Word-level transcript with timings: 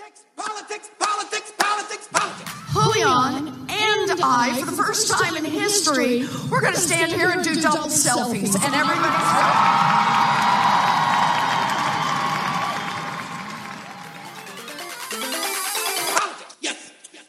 Politics, 0.00 0.24
politics, 0.34 0.90
politics, 0.98 1.52
politics, 1.58 2.08
politics. 2.10 2.52
Julian 2.72 3.48
and 3.68 4.20
I, 4.22 4.56
for 4.58 4.64
the 4.64 4.72
first 4.72 5.10
time 5.10 5.36
in 5.36 5.44
history, 5.44 6.24
we're 6.50 6.62
going 6.62 6.72
to 6.72 6.80
stand 6.80 7.12
here 7.12 7.28
and 7.28 7.44
do 7.44 7.60
double 7.60 7.90
selfies, 7.90 8.54
and 8.54 8.74
everybody's. 8.74 9.12
Politics, 16.16 16.56
yes. 16.62 16.92
yes. 17.12 17.24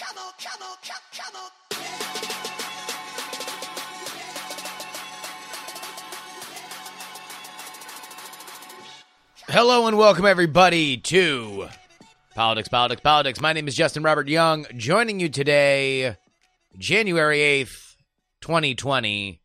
Come 0.00 0.18
on, 0.18 0.32
come 0.42 0.62
on, 0.62 0.76
come, 0.82 1.02
come 1.14 1.36
on. 1.36 1.50
Hello 9.48 9.86
and 9.86 9.96
welcome 9.96 10.26
everybody 10.26 10.96
to 10.96 11.68
Politics, 12.34 12.68
Politics, 12.68 13.02
Politics. 13.02 13.40
My 13.42 13.52
name 13.52 13.68
is 13.68 13.74
Justin 13.74 14.02
Robert 14.02 14.26
Young, 14.26 14.64
joining 14.74 15.20
you 15.20 15.28
today, 15.28 16.16
January 16.78 17.38
8th, 17.38 17.96
2020. 18.40 19.42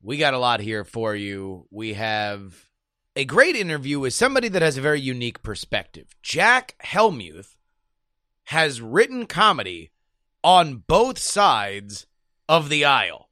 We 0.00 0.16
got 0.16 0.32
a 0.32 0.38
lot 0.38 0.60
here 0.60 0.82
for 0.84 1.14
you. 1.14 1.66
We 1.70 1.92
have 1.92 2.54
a 3.14 3.26
great 3.26 3.54
interview 3.54 4.00
with 4.00 4.14
somebody 4.14 4.48
that 4.48 4.62
has 4.62 4.78
a 4.78 4.80
very 4.80 5.00
unique 5.00 5.42
perspective. 5.42 6.06
Jack 6.22 6.74
Helmuth 6.82 7.56
has 8.44 8.80
written 8.80 9.26
comedy 9.26 9.90
on 10.42 10.84
both 10.86 11.18
sides 11.18 12.06
of 12.48 12.70
the 12.70 12.86
aisle. 12.86 13.28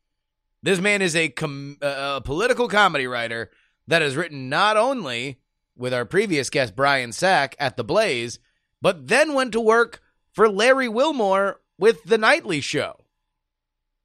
This 0.62 0.78
man 0.78 1.00
is 1.00 1.16
a, 1.16 1.30
com- 1.30 1.78
uh, 1.80 2.16
a 2.16 2.20
political 2.20 2.68
comedy 2.68 3.06
writer 3.06 3.50
that 3.86 4.02
has 4.02 4.14
written 4.14 4.50
not 4.50 4.76
only 4.76 5.40
with 5.76 5.92
our 5.92 6.04
previous 6.04 6.50
guest 6.50 6.74
Brian 6.74 7.12
Sack 7.12 7.54
at 7.58 7.76
The 7.76 7.84
Blaze, 7.84 8.38
but 8.80 9.08
then 9.08 9.34
went 9.34 9.52
to 9.52 9.60
work 9.60 10.00
for 10.32 10.48
Larry 10.48 10.88
Wilmore 10.88 11.60
with 11.78 12.04
The 12.04 12.18
Nightly 12.18 12.60
Show. 12.60 13.00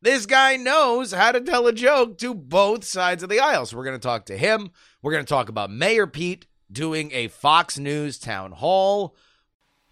This 0.02 0.25
guy 0.25 0.58
knows 0.58 1.11
how 1.11 1.31
to 1.31 1.42
tell 1.42 1.67
a 1.67 1.73
joke 1.73 2.17
to 2.19 2.33
both 2.33 2.83
sides 2.83 3.22
of 3.22 3.30
the 3.30 3.39
aisle. 3.39 3.67
So 3.67 3.77
we're 3.77 3.83
going 3.83 3.99
to 3.99 4.08
talk 4.08 4.25
to 4.25 4.38
him. 4.38 4.72
We're 5.02 5.11
going 5.11 5.25
to 5.25 5.30
talk 5.30 5.47
about 5.47 5.69
Mayor 5.69 6.08
Pete 6.08 6.47
doing 6.72 7.11
a 7.11 7.27
Fox 7.27 7.77
News 7.77 8.17
town 8.17 8.52
hall. 8.53 9.16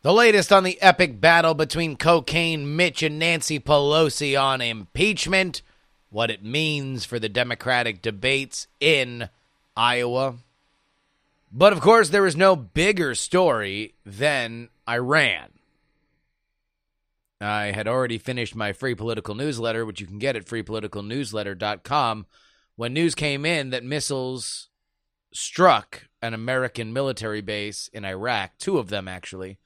The 0.02 0.14
latest 0.14 0.52
on 0.52 0.64
the 0.64 0.82
epic 0.82 1.22
battle 1.22 1.54
between 1.54 1.98
Cocaine 1.98 2.76
Mitch 2.76 3.04
and 3.04 3.20
Nancy 3.20 3.60
Pelosi 3.60 4.42
on 4.42 4.62
impeachment, 4.62 5.62
what 6.10 6.32
it 6.32 6.44
means 6.44 7.06
for 7.06 7.20
the 7.20 7.30
Democratic 7.30 8.02
debates 8.02 8.68
in 8.80 9.30
Iowa. 9.76 10.36
But 11.52 11.74
of 11.74 11.82
course, 11.82 12.10
there 12.10 12.28
is 12.28 12.36
no 12.36 12.56
bigger 12.56 13.16
story 13.16 13.96
than 14.06 14.70
Iran. 14.88 15.50
I 17.42 17.72
had 17.72 17.88
already 17.88 18.18
finished 18.18 18.56
my 18.56 18.74
free 18.74 18.96
political 18.96 19.34
newsletter, 19.34 19.86
which 19.86 20.02
you 20.02 20.08
can 20.08 20.20
get 20.20 20.36
at 20.36 20.46
freepoliticalnewsletter.com, 20.46 22.26
when 22.76 22.94
news 22.94 23.16
came 23.16 23.46
in 23.46 23.70
that 23.72 23.84
missiles 23.84 24.70
struck 25.34 26.08
an 26.22 26.34
American 26.34 26.92
military 26.92 27.42
base 27.42 27.90
in 27.94 28.04
Iraq, 28.04 28.58
two 28.58 28.78
of 28.78 28.90
them 28.90 29.08
actually, 29.08 29.58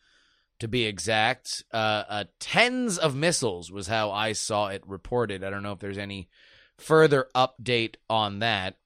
to 0.60 0.68
be 0.68 0.86
exact. 0.86 1.64
Uh, 1.74 2.04
uh, 2.08 2.24
tens 2.40 2.98
of 2.98 3.16
missiles 3.16 3.72
was 3.72 3.88
how 3.88 4.12
I 4.12 4.34
saw 4.34 4.68
it 4.68 4.84
reported. 4.86 5.44
I 5.44 5.50
don't 5.50 5.64
know 5.64 5.72
if 5.72 5.80
there's 5.80 5.98
any 5.98 6.30
further 6.78 7.28
update 7.36 7.96
on 8.10 8.40
that. 8.40 8.78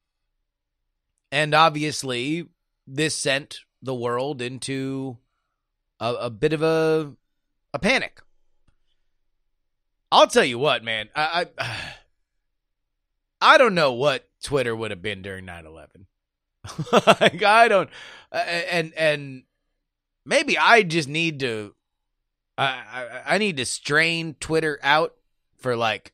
And 1.31 1.53
obviously, 1.53 2.47
this 2.87 3.15
sent 3.15 3.59
the 3.81 3.93
world 3.93 4.41
into 4.41 5.17
a, 5.99 6.13
a 6.13 6.29
bit 6.29 6.53
of 6.53 6.63
a 6.63 7.13
a 7.73 7.79
panic. 7.79 8.21
I'll 10.11 10.27
tell 10.27 10.45
you 10.45 10.57
what, 10.57 10.83
man. 10.83 11.09
I, 11.15 11.47
I 11.57 11.93
I 13.53 13.57
don't 13.57 13.75
know 13.75 13.93
what 13.93 14.27
Twitter 14.41 14.75
would 14.75 14.91
have 14.91 15.01
been 15.01 15.21
during 15.21 15.45
9/11. 15.45 16.05
like 17.21 17.43
I 17.43 17.67
don't 17.67 17.89
uh, 18.31 18.35
and 18.37 18.93
and 18.95 19.43
maybe 20.25 20.57
I 20.57 20.83
just 20.83 21.07
need 21.07 21.39
to 21.41 21.75
I, 22.57 22.65
I 22.65 23.35
I 23.35 23.37
need 23.37 23.57
to 23.57 23.65
strain 23.65 24.35
Twitter 24.39 24.79
out 24.81 25.15
for 25.57 25.75
like 25.75 26.13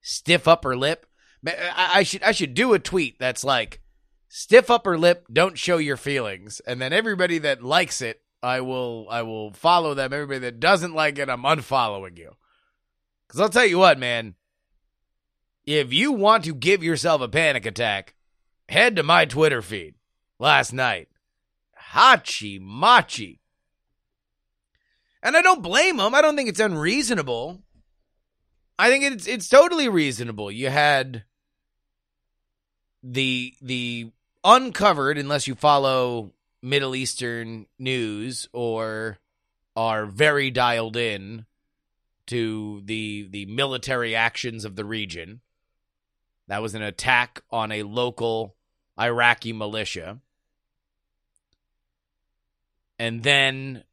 stiff 0.00 0.48
upper 0.48 0.76
lip. 0.76 1.06
I, 1.46 1.90
I 1.94 2.02
should 2.04 2.22
I 2.22 2.32
should 2.32 2.54
do 2.54 2.72
a 2.74 2.78
tweet 2.78 3.18
that's 3.18 3.44
like 3.44 3.81
stiff 4.34 4.70
upper 4.70 4.96
lip, 4.96 5.26
don't 5.30 5.58
show 5.58 5.76
your 5.76 5.98
feelings. 5.98 6.60
And 6.66 6.80
then 6.80 6.90
everybody 6.94 7.38
that 7.40 7.62
likes 7.62 8.00
it, 8.00 8.22
I 8.42 8.62
will 8.62 9.06
I 9.10 9.22
will 9.22 9.52
follow 9.52 9.92
them. 9.92 10.12
Everybody 10.12 10.40
that 10.40 10.58
doesn't 10.58 10.94
like 10.94 11.18
it, 11.18 11.28
I'm 11.28 11.42
unfollowing 11.42 12.16
you. 12.16 12.32
Cuz 13.28 13.38
I'll 13.38 13.50
tell 13.50 13.66
you 13.66 13.78
what, 13.78 13.98
man. 13.98 14.34
If 15.64 15.92
you 15.92 16.12
want 16.12 16.44
to 16.44 16.54
give 16.54 16.82
yourself 16.82 17.20
a 17.20 17.28
panic 17.28 17.66
attack, 17.66 18.14
head 18.70 18.96
to 18.96 19.02
my 19.02 19.26
Twitter 19.26 19.60
feed 19.60 19.94
last 20.38 20.72
night. 20.72 21.08
Hachi 21.92 22.58
machi. 22.58 23.40
And 25.22 25.36
I 25.36 25.42
don't 25.42 25.62
blame 25.62 25.98
them. 25.98 26.14
I 26.14 26.22
don't 26.22 26.36
think 26.36 26.48
it's 26.48 26.58
unreasonable. 26.58 27.62
I 28.78 28.88
think 28.88 29.04
it's 29.04 29.26
it's 29.26 29.48
totally 29.50 29.90
reasonable. 29.90 30.50
You 30.50 30.70
had 30.70 31.24
the 33.02 33.54
the 33.60 34.10
uncovered 34.44 35.18
unless 35.18 35.46
you 35.46 35.54
follow 35.54 36.32
Middle 36.62 36.94
Eastern 36.94 37.66
news 37.78 38.48
or 38.52 39.18
are 39.74 40.06
very 40.06 40.50
dialed 40.50 40.96
in 40.96 41.46
to 42.26 42.82
the 42.84 43.28
the 43.30 43.46
military 43.46 44.14
actions 44.14 44.64
of 44.64 44.76
the 44.76 44.84
region. 44.84 45.40
That 46.48 46.62
was 46.62 46.74
an 46.74 46.82
attack 46.82 47.42
on 47.50 47.72
a 47.72 47.82
local 47.82 48.56
Iraqi 48.98 49.52
militia. 49.52 50.18
And 52.98 53.22
then 53.22 53.84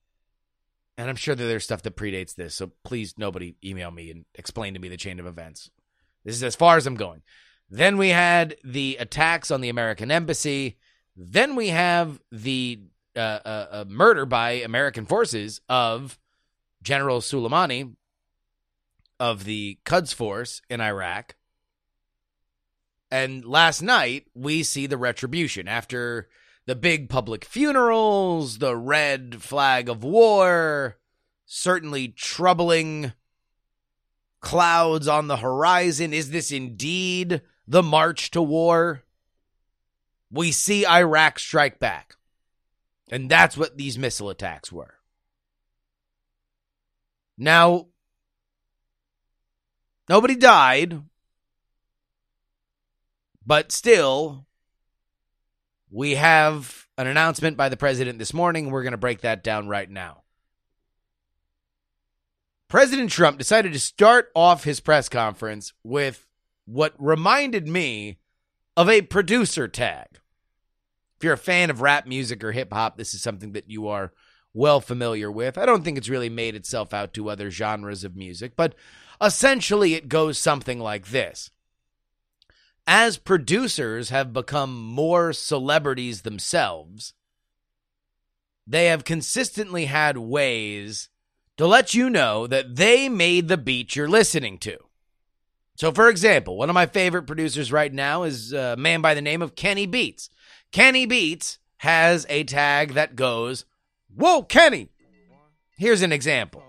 and 0.98 1.10
I'm 1.10 1.16
sure 1.16 1.34
that 1.34 1.44
there's 1.44 1.64
stuff 1.64 1.84
that 1.84 1.96
predates 1.96 2.36
this, 2.36 2.56
so 2.56 2.72
please 2.84 3.18
nobody 3.18 3.56
email 3.64 3.90
me 3.90 4.12
and 4.12 4.26
explain 4.36 4.74
to 4.74 4.80
me 4.80 4.90
the 4.90 4.98
chain 4.98 5.20
of 5.20 5.26
events. 5.26 5.72
This 6.26 6.36
is 6.36 6.44
as 6.44 6.58
far 6.58 6.76
as 6.76 6.86
I'm 6.86 6.96
going. 6.96 7.22
Then 7.70 7.98
we 7.98 8.10
had 8.10 8.56
the 8.64 8.98
attacks 9.00 9.52
on 9.52 9.62
the 9.62 9.70
American 9.70 10.12
embassy. 10.12 10.78
Then 11.16 11.56
we 11.56 11.68
have 11.70 12.20
the 12.32 12.82
uh, 13.16 13.20
uh, 13.20 13.68
uh, 13.72 13.86
murder 13.88 14.26
by 14.26 14.52
American 14.52 15.06
forces 15.06 15.62
of 15.70 16.18
General 16.82 17.22
Soleimani 17.22 17.96
of 19.20 19.44
the 19.44 19.80
Quds 19.86 20.14
Force 20.14 20.62
in 20.70 20.82
Iraq. 20.82 21.36
And 23.12 23.44
last 23.44 23.82
night, 23.82 24.28
we 24.34 24.64
see 24.64 24.88
the 24.88 24.98
retribution 24.98 25.68
after 25.68 26.30
the 26.66 26.76
big 26.76 27.10
public 27.10 27.44
funerals, 27.44 28.60
the 28.60 28.78
red 28.78 29.42
flag 29.42 29.90
of 29.90 30.04
war, 30.04 30.98
certainly 31.46 32.10
troubling 32.10 33.14
clouds 34.40 35.08
on 35.08 35.28
the 35.28 35.38
horizon. 35.38 36.14
Is 36.14 36.30
this 36.30 36.52
indeed 36.52 37.42
the 37.70 37.84
march 37.84 38.32
to 38.32 38.42
war? 38.42 39.04
We 40.32 40.52
see 40.52 40.86
Iraq 40.86 41.40
strike 41.40 41.80
back. 41.80 42.18
And 43.10 43.30
that's 43.30 43.56
what 43.56 43.78
these 43.78 43.98
missile 43.98 44.30
attacks 44.30 44.72
were. 44.72 44.96
Now, 47.38 47.88
nobody 50.10 50.36
died, 50.36 51.02
but 53.46 53.72
still, 53.72 54.46
we 55.90 56.16
have 56.16 56.88
an 56.98 57.08
announcement 57.08 57.56
by 57.56 57.70
the 57.70 57.78
president 57.78 58.20
this 58.20 58.34
morning. 58.34 58.70
We're 58.70 58.84
going 58.84 58.92
to 58.92 58.98
break 58.98 59.22
that 59.22 59.44
down 59.44 59.70
right 59.70 59.90
now. 59.90 60.24
President 62.68 63.10
Trump 63.10 63.40
decided 63.40 63.74
to 63.74 63.80
start 63.80 64.30
off 64.36 64.64
his 64.64 64.80
press 64.80 65.10
conference 65.10 65.74
with 65.84 66.28
what 66.70 66.94
reminded 67.00 67.68
me 67.68 68.20
of 68.78 68.90
a 68.90 69.02
producer 69.02 69.68
tag. 69.68 70.08
If 71.18 71.24
you're 71.24 71.34
a 71.34 71.38
fan 71.38 71.70
of 71.70 71.82
rap 71.82 72.06
music 72.06 72.44
or 72.44 72.52
hip 72.52 72.72
hop, 72.72 72.96
this 72.96 73.14
is 73.14 73.22
something 73.22 73.54
that 73.54 73.70
you 73.70 73.88
are 73.88 74.14
well 74.54 74.80
familiar 74.80 75.32
with. 75.32 75.58
I 75.58 75.66
don't 75.66 75.84
think 75.84 75.98
it's 75.98 76.10
really 76.10 76.30
made 76.30 76.56
itself 76.56 76.94
out 76.94 77.14
to 77.16 77.30
other 77.30 77.50
genres 77.50 78.04
of 78.04 78.16
music, 78.16 78.56
but 78.56 78.76
essentially 79.22 79.96
it 79.96 80.10
goes 80.10 80.38
something 80.38 80.80
like 80.80 81.08
this. 81.08 81.50
As 82.86 83.18
producers 83.18 84.10
have 84.10 84.32
become 84.32 84.82
more 84.82 85.34
celebrities 85.34 86.22
themselves, 86.22 87.14
they 88.66 88.86
have 88.86 89.04
consistently 89.04 89.86
had 89.86 90.18
ways 90.18 91.10
to 91.58 91.66
let 91.66 91.94
you 91.96 92.10
know 92.10 92.48
that 92.48 92.76
they 92.76 93.10
made 93.10 93.48
the 93.48 93.58
beat 93.58 93.96
you're 93.96 94.08
listening 94.08 94.60
to. 94.60 94.78
So, 95.80 95.94
for 95.94 96.10
example, 96.10 96.58
one 96.58 96.70
of 96.70 96.74
my 96.74 96.88
favorite 96.88 97.24
producers 97.24 97.72
right 97.72 97.94
now 97.94 98.24
is 98.24 98.52
a 98.52 98.76
man 98.76 99.00
by 99.00 99.14
the 99.14 99.22
name 99.22 99.42
of 99.42 99.56
Kenny 99.56 99.86
Beats. 99.86 100.30
Kenny 100.74 101.06
Beats 101.06 101.58
has 101.78 102.26
a 102.28 102.44
tag 102.44 102.96
that 102.96 103.16
goes, 103.16 103.64
Whoa, 104.14 104.44
Kenny. 104.44 104.90
Here's 105.78 106.02
an 106.02 106.12
example. 106.12 106.62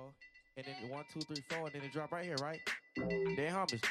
And 0.56 0.64
then 0.64 0.90
one, 0.90 1.04
two, 1.12 1.22
three, 1.22 1.42
four, 1.48 1.66
and 1.66 1.72
then 1.74 1.82
it 1.82 1.92
drop 1.92 2.12
right 2.12 2.24
here, 2.24 2.36
right? 2.40 2.60
Then 2.96 3.52
hummus. 3.52 3.84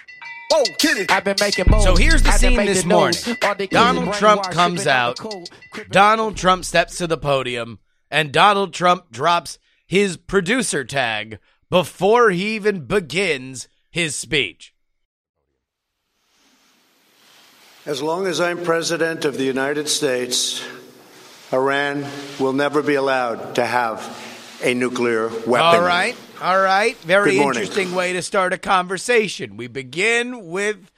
Whoa, 0.53 0.63
Kenny. 0.79 1.05
I've 1.09 1.25
been 1.25 1.35
making 1.41 1.65
moves. 1.69 1.83
So 1.83 1.97
here's 1.97 2.23
the 2.23 2.31
scene 2.31 2.65
this 2.65 2.83
the 2.83 2.87
morning. 2.87 3.19
news. 3.25 3.37
All 3.43 3.55
they 3.55 3.67
kids 3.67 3.71
Donald 3.71 4.13
Trump 4.13 4.43
brainwashed, 4.43 4.51
comes 4.53 4.87
out. 4.87 5.17
the 5.17 5.23
cool, 5.23 5.43
crippin' 5.73 5.91
Donald 5.91 6.37
Trump 6.37 6.63
steps 6.63 6.97
to 6.99 7.07
the 7.07 7.17
podium, 7.17 7.79
and 8.09 8.31
Donald 8.31 8.73
Trump 8.73 9.11
drops 9.11 9.59
his 9.85 10.15
producer 10.15 10.85
tag 10.85 11.39
before 11.69 12.29
he 12.29 12.55
even 12.55 12.85
begins 12.85 13.67
his 13.91 14.15
speech. 14.15 14.73
As 17.89 18.03
long 18.03 18.27
as 18.27 18.39
I'm 18.39 18.63
president 18.63 19.25
of 19.25 19.35
the 19.35 19.43
United 19.43 19.89
States, 19.89 20.63
Iran 21.51 22.05
will 22.39 22.53
never 22.53 22.83
be 22.83 22.93
allowed 22.93 23.55
to 23.55 23.65
have 23.65 24.05
a 24.63 24.75
nuclear 24.75 25.29
weapon. 25.29 25.59
All 25.59 25.81
right. 25.81 26.15
All 26.39 26.61
right. 26.61 26.95
Very 26.97 27.39
interesting 27.39 27.95
way 27.95 28.13
to 28.13 28.21
start 28.21 28.53
a 28.53 28.59
conversation. 28.59 29.57
We 29.57 29.65
begin 29.65 30.49
with 30.49 30.91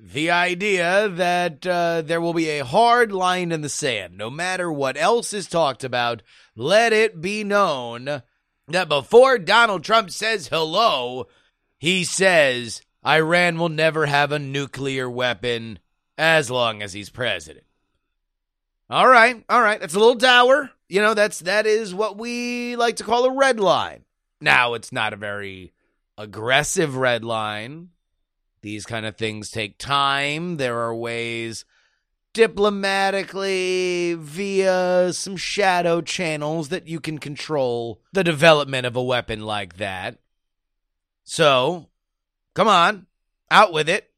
the 0.00 0.32
idea 0.32 1.10
that 1.10 1.64
uh, 1.64 2.02
there 2.02 2.20
will 2.20 2.34
be 2.34 2.48
a 2.48 2.64
hard 2.64 3.12
line 3.12 3.52
in 3.52 3.60
the 3.60 3.68
sand. 3.68 4.18
No 4.18 4.28
matter 4.28 4.72
what 4.72 4.96
else 4.96 5.32
is 5.32 5.46
talked 5.46 5.84
about, 5.84 6.22
let 6.56 6.92
it 6.92 7.20
be 7.20 7.44
known 7.44 8.20
that 8.66 8.88
before 8.88 9.38
Donald 9.38 9.84
Trump 9.84 10.10
says 10.10 10.48
hello, 10.48 11.28
he 11.78 12.02
says 12.02 12.82
Iran 13.06 13.58
will 13.58 13.68
never 13.68 14.06
have 14.06 14.32
a 14.32 14.40
nuclear 14.40 15.08
weapon 15.08 15.78
as 16.18 16.50
long 16.50 16.82
as 16.82 16.92
he's 16.92 17.10
president. 17.10 17.64
All 18.90 19.08
right, 19.08 19.42
all 19.48 19.62
right. 19.62 19.80
That's 19.80 19.94
a 19.94 19.98
little 19.98 20.14
dour. 20.14 20.70
You 20.88 21.00
know, 21.00 21.14
that's 21.14 21.40
that 21.40 21.66
is 21.66 21.94
what 21.94 22.18
we 22.18 22.76
like 22.76 22.96
to 22.96 23.04
call 23.04 23.24
a 23.24 23.34
red 23.34 23.58
line. 23.58 24.04
Now, 24.40 24.74
it's 24.74 24.92
not 24.92 25.12
a 25.12 25.16
very 25.16 25.72
aggressive 26.18 26.96
red 26.96 27.24
line. 27.24 27.90
These 28.60 28.84
kind 28.86 29.06
of 29.06 29.16
things 29.16 29.50
take 29.50 29.78
time. 29.78 30.56
There 30.56 30.78
are 30.80 30.94
ways 30.94 31.64
diplomatically 32.32 34.14
via 34.14 35.12
some 35.12 35.36
shadow 35.36 36.00
channels 36.00 36.70
that 36.70 36.88
you 36.88 36.98
can 36.98 37.18
control 37.18 38.00
the 38.12 38.24
development 38.24 38.86
of 38.86 38.96
a 38.96 39.02
weapon 39.02 39.42
like 39.42 39.76
that. 39.76 40.18
So, 41.24 41.88
come 42.54 42.68
on, 42.68 43.06
out 43.50 43.72
with 43.72 43.88
it. 43.88 44.10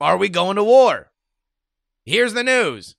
Are 0.00 0.16
we 0.16 0.28
going 0.28 0.56
to 0.56 0.64
war? 0.64 1.11
Here's 2.04 2.34
the 2.34 2.42
news. 2.42 2.96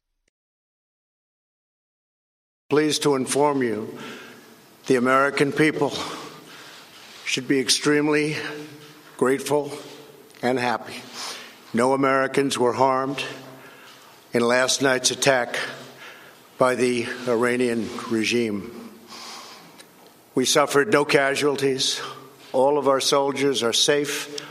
Pleased 2.70 3.04
to 3.04 3.16
inform 3.16 3.62
you 3.62 3.98
the 4.88 4.96
American 4.96 5.52
people 5.52 5.92
should 7.26 7.46
be 7.46 7.60
extremely 7.60 8.38
grateful 9.18 9.74
and 10.42 10.58
happy. 10.58 10.96
No 11.74 11.92
Americans 11.94 12.58
were 12.58 12.72
harmed 12.72 13.22
in 14.32 14.42
last 14.42 14.82
night's 14.82 15.12
attack 15.12 15.58
by 16.58 16.76
the 16.76 17.06
Iranian 17.28 17.90
regime. 18.10 18.90
We 20.34 20.46
suffered 20.46 20.94
no 20.94 21.04
casualties. 21.04 22.02
All 22.54 22.78
of 22.78 22.88
our 22.88 23.02
soldiers 23.02 23.64
are 23.64 23.74
safe, 23.74 24.42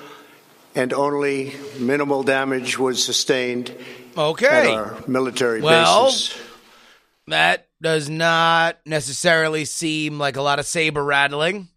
and 0.74 0.92
only 0.92 1.54
minimal 1.78 2.22
damage 2.22 2.78
was 2.78 3.02
sustained 3.02 3.74
Okay. 4.16 4.74
our 4.74 4.96
military 5.06 5.60
Well, 5.60 6.06
bases. 6.06 6.38
That 7.28 7.68
does 7.80 8.08
not 8.08 8.78
necessarily 8.84 9.64
seem 9.64 10.18
like 10.18 10.36
a 10.36 10.42
lot 10.42 10.58
of 10.58 10.66
saber 10.66 11.04
rattling. 11.04 11.68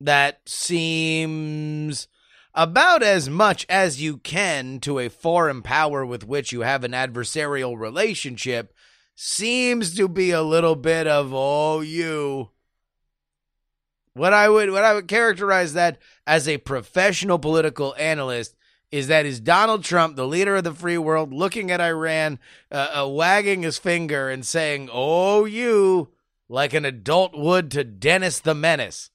That 0.00 0.40
seems 0.46 2.08
about 2.54 3.02
as 3.02 3.28
much 3.30 3.64
as 3.68 4.02
you 4.02 4.18
can 4.18 4.80
to 4.80 4.98
a 4.98 5.08
foreign 5.08 5.62
power 5.62 6.04
with 6.04 6.26
which 6.26 6.52
you 6.52 6.60
have 6.60 6.84
an 6.84 6.92
adversarial 6.92 7.78
relationship. 7.78 8.74
Seems 9.14 9.94
to 9.96 10.08
be 10.08 10.30
a 10.30 10.42
little 10.42 10.74
bit 10.74 11.06
of 11.06 11.32
oh 11.32 11.80
you. 11.80 12.50
What 14.14 14.32
I 14.32 14.48
would 14.48 14.70
what 14.70 14.84
I 14.84 14.94
would 14.94 15.08
characterize 15.08 15.74
that 15.74 15.98
as 16.26 16.46
a 16.46 16.58
professional 16.58 17.38
political 17.38 17.94
analyst 17.98 18.54
is 18.92 19.08
that 19.08 19.24
is 19.24 19.40
Donald 19.40 19.82
Trump, 19.82 20.16
the 20.16 20.26
leader 20.26 20.56
of 20.56 20.64
the 20.64 20.74
free 20.74 20.98
world, 20.98 21.32
looking 21.32 21.70
at 21.70 21.80
Iran, 21.80 22.38
uh, 22.70 23.02
uh, 23.02 23.08
wagging 23.08 23.62
his 23.62 23.78
finger 23.78 24.28
and 24.28 24.46
saying, 24.46 24.90
"Oh, 24.92 25.46
you," 25.46 26.10
like 26.48 26.74
an 26.74 26.84
adult 26.84 27.36
would 27.36 27.70
to 27.72 27.82
Dennis 27.82 28.38
the 28.38 28.54
Menace. 28.54 29.10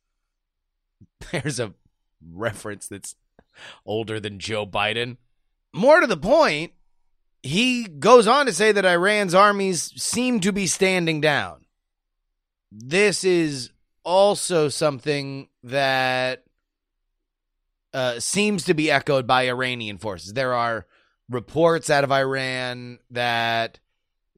There's 1.32 1.60
a 1.60 1.76
reference 2.28 2.88
that's 2.88 3.16
older 3.86 4.20
than 4.20 4.40
Joe 4.40 4.66
Biden. 4.66 5.18
More 5.74 6.00
to 6.00 6.08
the 6.08 6.18
point, 6.18 6.74
he 7.44 7.84
goes 7.84 8.28
on 8.28 8.48
to 8.48 8.54
say 8.54 8.72
that 8.72 8.86
Iran's 8.86 9.36
armies 9.36 9.94
seem 9.96 10.40
to 10.40 10.52
be 10.52 10.66
standing 10.66 11.22
down. 11.22 11.66
This 12.72 13.24
is 13.24 13.72
also 14.04 14.70
something 14.70 15.50
that 15.64 16.44
uh, 17.98 18.20
seems 18.20 18.66
to 18.66 18.76
be 18.76 18.92
echoed 18.92 19.26
by 19.26 19.48
Iranian 19.48 19.98
forces. 19.98 20.34
There 20.34 20.54
are 20.54 20.86
reports 21.32 21.90
out 21.90 22.04
of 22.04 22.12
Iran 22.12 23.00
that 23.10 23.80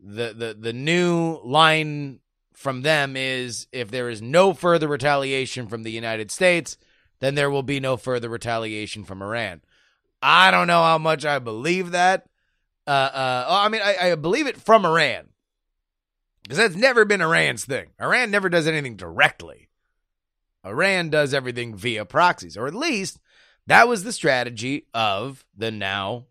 the 0.02 0.34
the 0.34 0.58
the 0.58 0.72
new 0.72 1.42
line 1.44 2.22
from 2.54 2.84
them 2.84 3.18
is 3.18 3.68
if 3.74 3.92
there 3.92 4.08
is 4.08 4.22
no 4.22 4.54
further 4.54 4.88
retaliation 4.88 5.68
from 5.68 5.84
the 5.84 5.92
United 5.92 6.32
States, 6.32 6.78
then 7.20 7.36
there 7.36 7.50
will 7.50 7.64
be 7.64 7.82
no 7.82 7.98
further 7.98 8.30
retaliation 8.30 9.04
from 9.04 9.22
Iran. 9.22 9.60
I 10.22 10.52
don't 10.52 10.68
know 10.68 10.82
how 10.82 10.98
much 10.98 11.26
I 11.26 11.40
believe 11.40 11.92
that. 11.92 12.28
Uh, 12.88 12.92
uh, 12.92 13.46
oh, 13.46 13.58
I 13.58 13.68
mean, 13.68 13.82
I, 13.84 14.12
I 14.12 14.16
believe 14.16 14.48
it 14.48 14.56
from 14.56 14.86
Iran 14.86 15.28
because 16.44 16.60
that's 16.60 16.76
never 16.78 17.04
been 17.04 17.22
Iran's 17.22 17.66
thing. 17.66 17.90
Iran 18.02 18.32
never 18.32 18.48
does 18.48 18.68
anything 18.68 18.96
directly. 18.96 19.68
Iran 20.66 21.10
does 21.10 21.34
everything 21.34 21.76
via 21.76 22.06
proxies, 22.06 22.56
or 22.56 22.66
at 22.66 22.74
least 22.74 23.20
that 23.70 23.88
was 23.88 24.04
the 24.04 24.12
strategy 24.12 24.86
of 24.94 25.46
the 25.58 25.72
now 25.72 26.26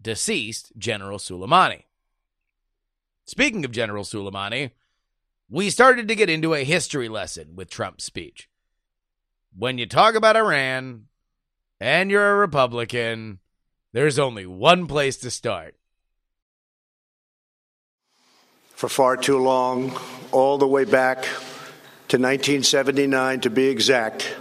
deceased 0.00 0.72
General 0.78 1.18
Soleimani. 1.18 1.82
Speaking 3.24 3.64
of 3.64 3.72
General 3.72 4.04
Soleimani, 4.04 4.70
we 5.50 5.68
started 5.68 6.06
to 6.08 6.14
get 6.14 6.30
into 6.30 6.54
a 6.54 6.64
history 6.64 7.08
lesson 7.08 7.56
with 7.56 7.68
Trump's 7.68 8.04
speech. 8.04 8.48
When 9.56 9.78
you 9.78 9.86
talk 9.86 10.14
about 10.14 10.36
Iran 10.36 11.06
and 11.80 12.10
you're 12.10 12.30
a 12.30 12.36
Republican, 12.36 13.40
there's 13.92 14.18
only 14.18 14.46
one 14.46 14.86
place 14.86 15.16
to 15.18 15.30
start. 15.30 15.76
for 18.76 18.90
far 18.90 19.16
too 19.16 19.38
long, 19.38 19.98
all 20.32 20.58
the 20.58 20.66
way 20.66 20.84
back 20.84 21.24
to 22.08 22.18
1979 22.18 23.40
to 23.40 23.48
be 23.48 23.68
exact. 23.68 24.36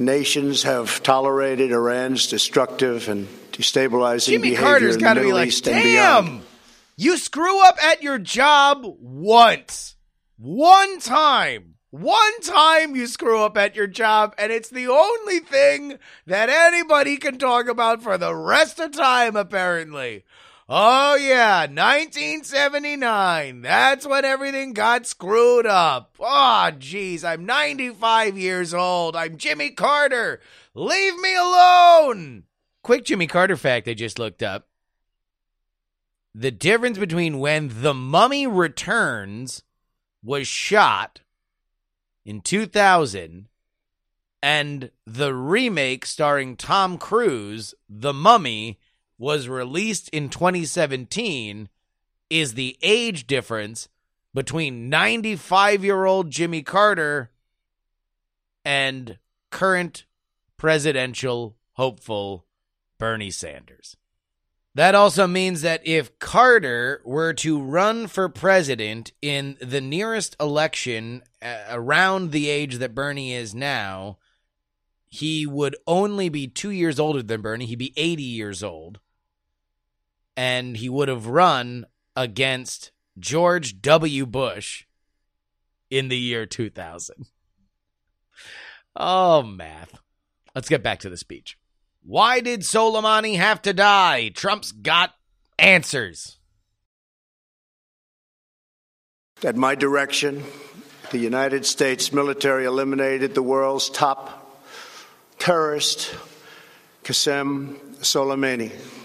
Nations 0.00 0.62
have 0.62 1.02
tolerated 1.02 1.72
Iran's 1.72 2.26
destructive 2.26 3.10
and 3.10 3.28
destabilizing 3.52 4.30
Jimmy 4.30 4.50
behavior 4.50 4.64
Carter's 4.66 4.96
in 4.96 5.02
the 5.02 5.08
Middle 5.10 5.24
be 5.24 5.32
like, 5.34 5.48
East 5.48 5.68
and 5.68 5.82
beyond. 5.82 6.42
you 6.96 7.18
screw 7.18 7.62
up 7.66 7.76
at 7.84 8.02
your 8.02 8.18
job 8.18 8.82
once. 8.82 9.96
One 10.38 11.00
time. 11.00 11.74
One 11.90 12.40
time 12.40 12.96
you 12.96 13.08
screw 13.08 13.42
up 13.42 13.58
at 13.58 13.76
your 13.76 13.88
job, 13.88 14.34
and 14.38 14.50
it's 14.50 14.70
the 14.70 14.86
only 14.86 15.40
thing 15.40 15.98
that 16.24 16.48
anybody 16.48 17.18
can 17.18 17.36
talk 17.36 17.68
about 17.68 18.02
for 18.02 18.16
the 18.16 18.34
rest 18.34 18.78
of 18.80 18.92
time, 18.92 19.36
apparently. 19.36 20.24
Oh, 20.72 21.16
yeah, 21.16 21.62
1979. 21.62 23.60
That's 23.60 24.06
when 24.06 24.24
everything 24.24 24.72
got 24.72 25.04
screwed 25.04 25.66
up. 25.66 26.14
Oh, 26.20 26.70
jeez, 26.78 27.24
I'm 27.24 27.44
95 27.44 28.38
years 28.38 28.72
old. 28.72 29.16
I'm 29.16 29.36
Jimmy 29.36 29.70
Carter. 29.70 30.38
Leave 30.72 31.18
me 31.18 31.34
alone. 31.34 32.44
Quick 32.84 33.04
Jimmy 33.04 33.26
Carter 33.26 33.56
fact 33.56 33.88
I 33.88 33.94
just 33.94 34.20
looked 34.20 34.44
up. 34.44 34.68
The 36.36 36.52
difference 36.52 36.98
between 36.98 37.40
when 37.40 37.82
The 37.82 37.92
Mummy 37.92 38.46
Returns 38.46 39.64
was 40.22 40.46
shot 40.46 41.22
in 42.24 42.42
2000 42.42 43.48
and 44.40 44.92
the 45.04 45.34
remake 45.34 46.06
starring 46.06 46.54
Tom 46.56 46.96
Cruise, 46.96 47.74
The 47.88 48.12
Mummy, 48.12 48.78
was 49.20 49.48
released 49.48 50.08
in 50.08 50.30
2017 50.30 51.68
is 52.30 52.54
the 52.54 52.78
age 52.80 53.26
difference 53.26 53.86
between 54.32 54.88
95 54.88 55.84
year 55.84 56.06
old 56.06 56.30
Jimmy 56.30 56.62
Carter 56.62 57.30
and 58.64 59.18
current 59.50 60.06
presidential 60.56 61.54
hopeful 61.72 62.46
Bernie 62.98 63.30
Sanders. 63.30 63.94
That 64.74 64.94
also 64.94 65.26
means 65.26 65.60
that 65.60 65.86
if 65.86 66.18
Carter 66.18 67.02
were 67.04 67.34
to 67.34 67.60
run 67.60 68.06
for 68.06 68.30
president 68.30 69.12
in 69.20 69.58
the 69.60 69.82
nearest 69.82 70.34
election 70.40 71.22
uh, 71.42 71.64
around 71.68 72.30
the 72.30 72.48
age 72.48 72.76
that 72.76 72.94
Bernie 72.94 73.34
is 73.34 73.54
now, 73.54 74.16
he 75.08 75.44
would 75.44 75.76
only 75.86 76.30
be 76.30 76.46
two 76.46 76.70
years 76.70 76.98
older 76.98 77.22
than 77.22 77.42
Bernie. 77.42 77.66
He'd 77.66 77.78
be 77.78 77.92
80 77.98 78.22
years 78.22 78.62
old. 78.62 79.00
And 80.40 80.74
he 80.74 80.88
would 80.88 81.08
have 81.08 81.26
run 81.26 81.84
against 82.16 82.92
George 83.18 83.82
W. 83.82 84.24
Bush 84.24 84.86
in 85.90 86.08
the 86.08 86.16
year 86.16 86.46
2000. 86.46 87.26
Oh, 88.96 89.42
math. 89.42 90.00
Let's 90.54 90.70
get 90.70 90.82
back 90.82 91.00
to 91.00 91.10
the 91.10 91.18
speech. 91.18 91.58
Why 92.02 92.40
did 92.40 92.60
Soleimani 92.60 93.36
have 93.36 93.60
to 93.62 93.74
die? 93.74 94.30
Trump's 94.30 94.72
got 94.72 95.14
answers. 95.58 96.38
At 99.44 99.56
my 99.56 99.74
direction, 99.74 100.42
the 101.10 101.18
United 101.18 101.66
States 101.66 102.14
military 102.14 102.64
eliminated 102.64 103.34
the 103.34 103.42
world's 103.42 103.90
top 103.90 104.58
terrorist, 105.38 106.14
Qasem 107.04 107.76
Soleimani. 107.96 108.99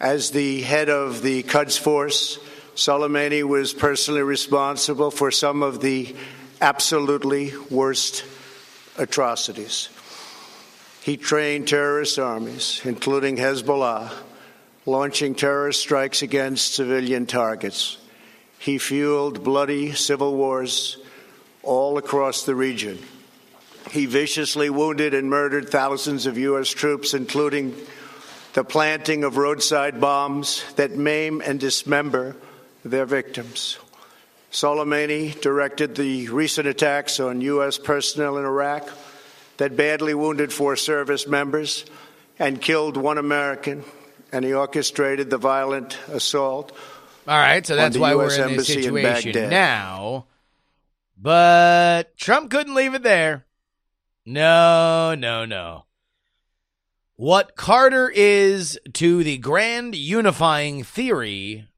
As 0.00 0.32
the 0.32 0.60
head 0.62 0.88
of 0.88 1.22
the 1.22 1.44
Quds 1.44 1.78
Force, 1.78 2.38
Soleimani 2.74 3.44
was 3.44 3.72
personally 3.72 4.22
responsible 4.22 5.12
for 5.12 5.30
some 5.30 5.62
of 5.62 5.80
the 5.80 6.16
absolutely 6.60 7.52
worst 7.70 8.24
atrocities. 8.98 9.88
He 11.00 11.16
trained 11.16 11.68
terrorist 11.68 12.18
armies, 12.18 12.80
including 12.84 13.36
Hezbollah, 13.36 14.10
launching 14.84 15.34
terrorist 15.36 15.80
strikes 15.80 16.22
against 16.22 16.74
civilian 16.74 17.26
targets. 17.26 17.98
He 18.58 18.78
fueled 18.78 19.44
bloody 19.44 19.92
civil 19.92 20.34
wars 20.34 20.98
all 21.62 21.98
across 21.98 22.44
the 22.44 22.56
region. 22.56 22.98
He 23.90 24.06
viciously 24.06 24.70
wounded 24.70 25.14
and 25.14 25.30
murdered 25.30 25.68
thousands 25.68 26.26
of 26.26 26.36
U.S. 26.38 26.70
troops, 26.70 27.14
including 27.14 27.76
the 28.54 28.64
planting 28.64 29.24
of 29.24 29.36
roadside 29.36 30.00
bombs 30.00 30.64
that 30.74 30.92
maim 30.92 31.42
and 31.44 31.60
dismember 31.60 32.36
their 32.84 33.04
victims. 33.04 33.78
Soleimani 34.52 35.38
directed 35.40 35.96
the 35.96 36.28
recent 36.28 36.68
attacks 36.68 37.18
on 37.18 37.40
U.S. 37.40 37.78
personnel 37.78 38.38
in 38.38 38.44
Iraq 38.44 38.88
that 39.56 39.76
badly 39.76 40.14
wounded 40.14 40.52
four 40.52 40.76
service 40.76 41.26
members 41.26 41.84
and 42.38 42.60
killed 42.60 42.96
one 42.96 43.18
American, 43.18 43.84
and 44.32 44.44
he 44.44 44.52
orchestrated 44.52 45.30
the 45.30 45.38
violent 45.38 45.98
assault. 46.08 46.70
All 47.26 47.38
right, 47.38 47.66
so 47.66 47.74
that's 47.74 47.98
why 47.98 48.12
US 48.12 48.16
we're 48.16 48.24
in 48.24 48.56
this 48.56 48.70
Embassy 48.70 48.74
in 48.76 48.82
situation 48.82 49.50
now. 49.50 50.26
But 51.20 52.16
Trump 52.16 52.50
couldn't 52.50 52.74
leave 52.74 52.94
it 52.94 53.02
there. 53.02 53.46
No, 54.26 55.16
no, 55.16 55.44
no. 55.44 55.83
What 57.16 57.54
Carter 57.54 58.10
is 58.12 58.76
to 58.94 59.22
the 59.22 59.38
grand 59.38 59.94
unifying 59.94 60.82
theory 60.82 61.68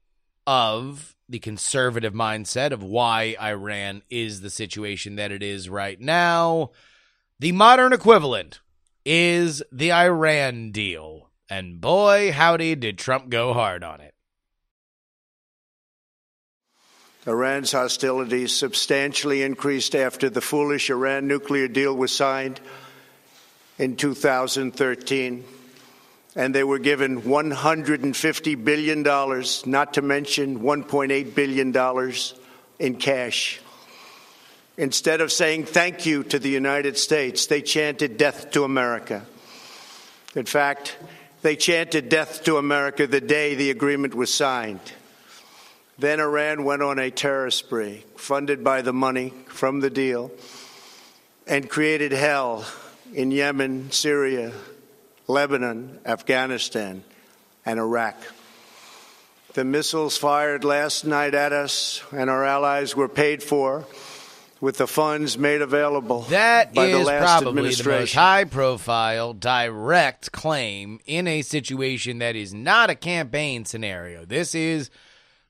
of 0.47 1.15
the 1.29 1.37
conservative 1.37 2.13
mindset 2.13 2.71
of 2.71 2.81
why 2.81 3.35
Iran 3.39 4.01
is 4.09 4.41
the 4.41 4.49
situation 4.49 5.15
that 5.17 5.31
it 5.31 5.43
is 5.43 5.69
right 5.69 6.01
now, 6.01 6.71
the 7.37 7.51
modern 7.51 7.93
equivalent 7.93 8.61
is 9.05 9.61
the 9.71 9.91
Iran 9.93 10.71
deal. 10.71 11.29
And 11.47 11.79
boy, 11.79 12.31
howdy, 12.31 12.73
did 12.73 12.97
Trump 12.97 13.29
go 13.29 13.53
hard 13.53 13.83
on 13.83 14.01
it. 14.01 14.15
Iran's 17.27 17.73
hostilities 17.73 18.55
substantially 18.55 19.43
increased 19.43 19.93
after 19.93 20.31
the 20.31 20.41
foolish 20.41 20.89
Iran 20.89 21.27
nuclear 21.27 21.67
deal 21.67 21.95
was 21.95 22.11
signed 22.11 22.59
in 23.77 23.95
2013. 23.95 25.43
And 26.35 26.53
they 26.53 26.63
were 26.63 26.79
given 26.79 27.23
$150 27.23 28.63
billion, 28.63 29.03
not 29.65 29.93
to 29.95 30.01
mention 30.01 30.59
$1.8 30.59 31.35
billion 31.35 32.13
in 32.79 32.95
cash. 32.97 33.59
Instead 34.77 35.21
of 35.21 35.31
saying 35.31 35.65
thank 35.65 36.05
you 36.05 36.23
to 36.25 36.37
the 36.37 36.49
United 36.49 36.97
States, 36.97 37.47
they 37.47 37.63
chanted 37.63 38.17
death 38.17 38.51
to 38.51 38.63
America. 38.63 39.25
In 40.35 40.45
fact, 40.45 40.97
they 41.41 41.55
chanted 41.55 42.09
death 42.09 42.43
to 42.43 42.57
America 42.57 43.07
the 43.07 43.21
day 43.21 43.55
the 43.55 43.71
agreement 43.71 44.13
was 44.13 44.31
signed. 44.31 44.91
Then 45.97 46.19
Iran 46.19 46.63
went 46.63 46.83
on 46.83 46.99
a 46.99 47.09
terror 47.09 47.49
spree, 47.49 48.05
funded 48.15 48.63
by 48.63 48.83
the 48.83 48.93
money 48.93 49.33
from 49.47 49.79
the 49.79 49.89
deal, 49.89 50.31
and 51.47 51.67
created 51.67 52.11
hell 52.11 52.63
in 53.13 53.31
Yemen, 53.31 53.91
Syria, 53.91 54.51
Lebanon, 55.27 55.99
Afghanistan, 56.05 57.03
and 57.65 57.79
Iraq. 57.79 58.15
The 59.53 59.63
missiles 59.63 60.17
fired 60.17 60.63
last 60.63 61.05
night 61.05 61.33
at 61.33 61.51
us 61.51 62.03
and 62.11 62.29
our 62.29 62.45
allies 62.45 62.95
were 62.95 63.09
paid 63.09 63.41
for 63.41 63.85
with 64.59 64.77
the 64.77 64.87
funds 64.87 65.37
made 65.37 65.61
available 65.61 66.21
That 66.29 66.73
by 66.73 66.87
the 66.87 66.99
is 66.99 67.07
last 67.07 67.23
probably 67.23 67.61
the 67.61 67.67
most 67.67 67.79
administration. 67.79 68.19
high 68.19 68.43
profile, 68.45 69.33
direct 69.33 70.31
claim 70.31 70.99
in 71.05 71.27
a 71.27 71.41
situation 71.41 72.19
that 72.19 72.35
is 72.35 72.53
not 72.53 72.89
a 72.89 72.95
campaign 72.95 73.65
scenario. 73.65 74.25
This 74.25 74.55
is 74.55 74.89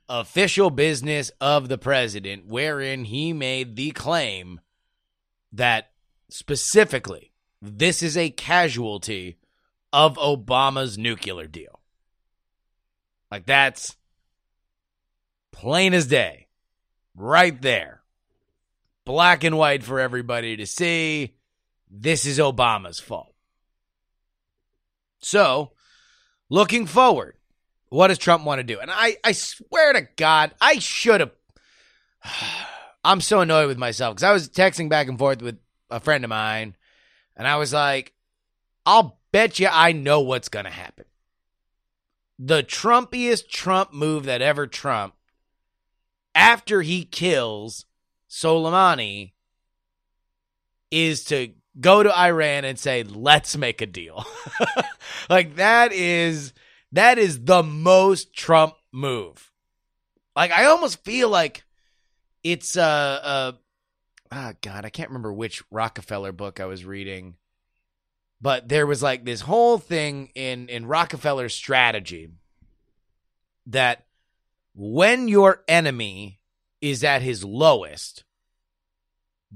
official 0.09 0.69
business 0.69 1.31
of 1.41 1.67
the 1.69 1.77
president, 1.77 2.47
wherein 2.47 3.05
he 3.05 3.33
made 3.33 3.75
the 3.75 3.91
claim 3.91 4.61
that 5.51 5.91
specifically 6.29 7.26
this 7.61 8.03
is 8.03 8.17
a 8.17 8.29
casualty 8.29 9.37
of 9.91 10.17
Obama's 10.17 10.97
nuclear 10.97 11.47
deal. 11.47 11.79
Like 13.31 13.45
that's 13.45 13.95
plain 15.51 15.93
as 15.93 16.07
day, 16.07 16.47
right 17.15 17.61
there 17.61 17.97
black 19.07 19.45
and 19.45 19.57
white 19.57 19.83
for 19.83 19.99
everybody 19.99 20.57
to 20.57 20.67
see. 20.67 21.33
This 21.89 22.25
is 22.25 22.39
Obama's 22.39 22.99
fault. 22.99 23.33
So, 25.19 25.71
looking 26.49 26.85
forward, 26.85 27.37
what 27.87 28.09
does 28.09 28.17
Trump 28.17 28.43
want 28.43 28.59
to 28.59 28.63
do? 28.63 28.79
And 28.79 28.91
I, 28.91 29.15
I 29.23 29.31
swear 29.31 29.93
to 29.93 30.07
God, 30.17 30.51
I 30.61 30.79
should 30.79 31.21
have. 31.21 31.31
I'm 33.03 33.21
so 33.21 33.39
annoyed 33.39 33.67
with 33.67 33.77
myself 33.77 34.15
because 34.15 34.23
I 34.23 34.33
was 34.33 34.49
texting 34.49 34.89
back 34.89 35.07
and 35.07 35.17
forth 35.17 35.41
with 35.41 35.57
a 35.89 36.01
friend 36.01 36.25
of 36.25 36.29
mine, 36.29 36.75
and 37.37 37.47
I 37.47 37.55
was 37.55 37.71
like, 37.71 38.13
I'll 38.85 39.19
bet 39.31 39.59
you 39.59 39.69
I 39.71 39.91
know 39.93 40.21
what's 40.21 40.49
going 40.49 40.65
to 40.65 40.71
happen. 40.71 41.05
The 42.39 42.63
Trumpiest 42.63 43.49
Trump 43.49 43.93
move 43.93 44.25
that 44.25 44.41
ever 44.41 44.67
Trump, 44.67 45.13
after 46.35 46.81
he 46.81 47.05
kills 47.05 47.85
Soleimani 48.29 49.33
is 50.91 51.23
to 51.25 51.53
go 51.79 52.03
to 52.03 52.15
Iran 52.15 52.65
and 52.65 52.77
say, 52.77 53.03
"Let's 53.03 53.57
make 53.57 53.81
a 53.81 53.85
deal." 53.85 54.25
like 55.29 55.55
that 55.55 55.93
is 55.93 56.53
that 56.91 57.17
is 57.17 57.43
the 57.45 57.63
most 57.63 58.33
Trump 58.33 58.75
move. 58.91 59.51
Like 60.35 60.51
I 60.51 60.65
almost 60.65 61.03
feel 61.03 61.29
like 61.29 61.63
it's 62.43 62.77
uh 62.77 63.19
uh 63.23 63.51
ah 64.31 64.53
god, 64.61 64.85
I 64.85 64.89
can't 64.89 65.09
remember 65.09 65.33
which 65.33 65.63
Rockefeller 65.71 66.31
book 66.31 66.59
I 66.59 66.65
was 66.65 66.85
reading. 66.85 67.35
But 68.39 68.69
there 68.69 68.85
was 68.85 69.01
like 69.01 69.25
this 69.25 69.41
whole 69.41 69.77
thing 69.77 70.31
in 70.35 70.69
in 70.69 70.85
Rockefeller's 70.85 71.55
strategy 71.55 72.29
that 73.65 74.05
when 74.73 75.27
your 75.27 75.63
enemy 75.67 76.39
is 76.81 77.03
at 77.03 77.21
his 77.21 77.43
lowest, 77.43 78.23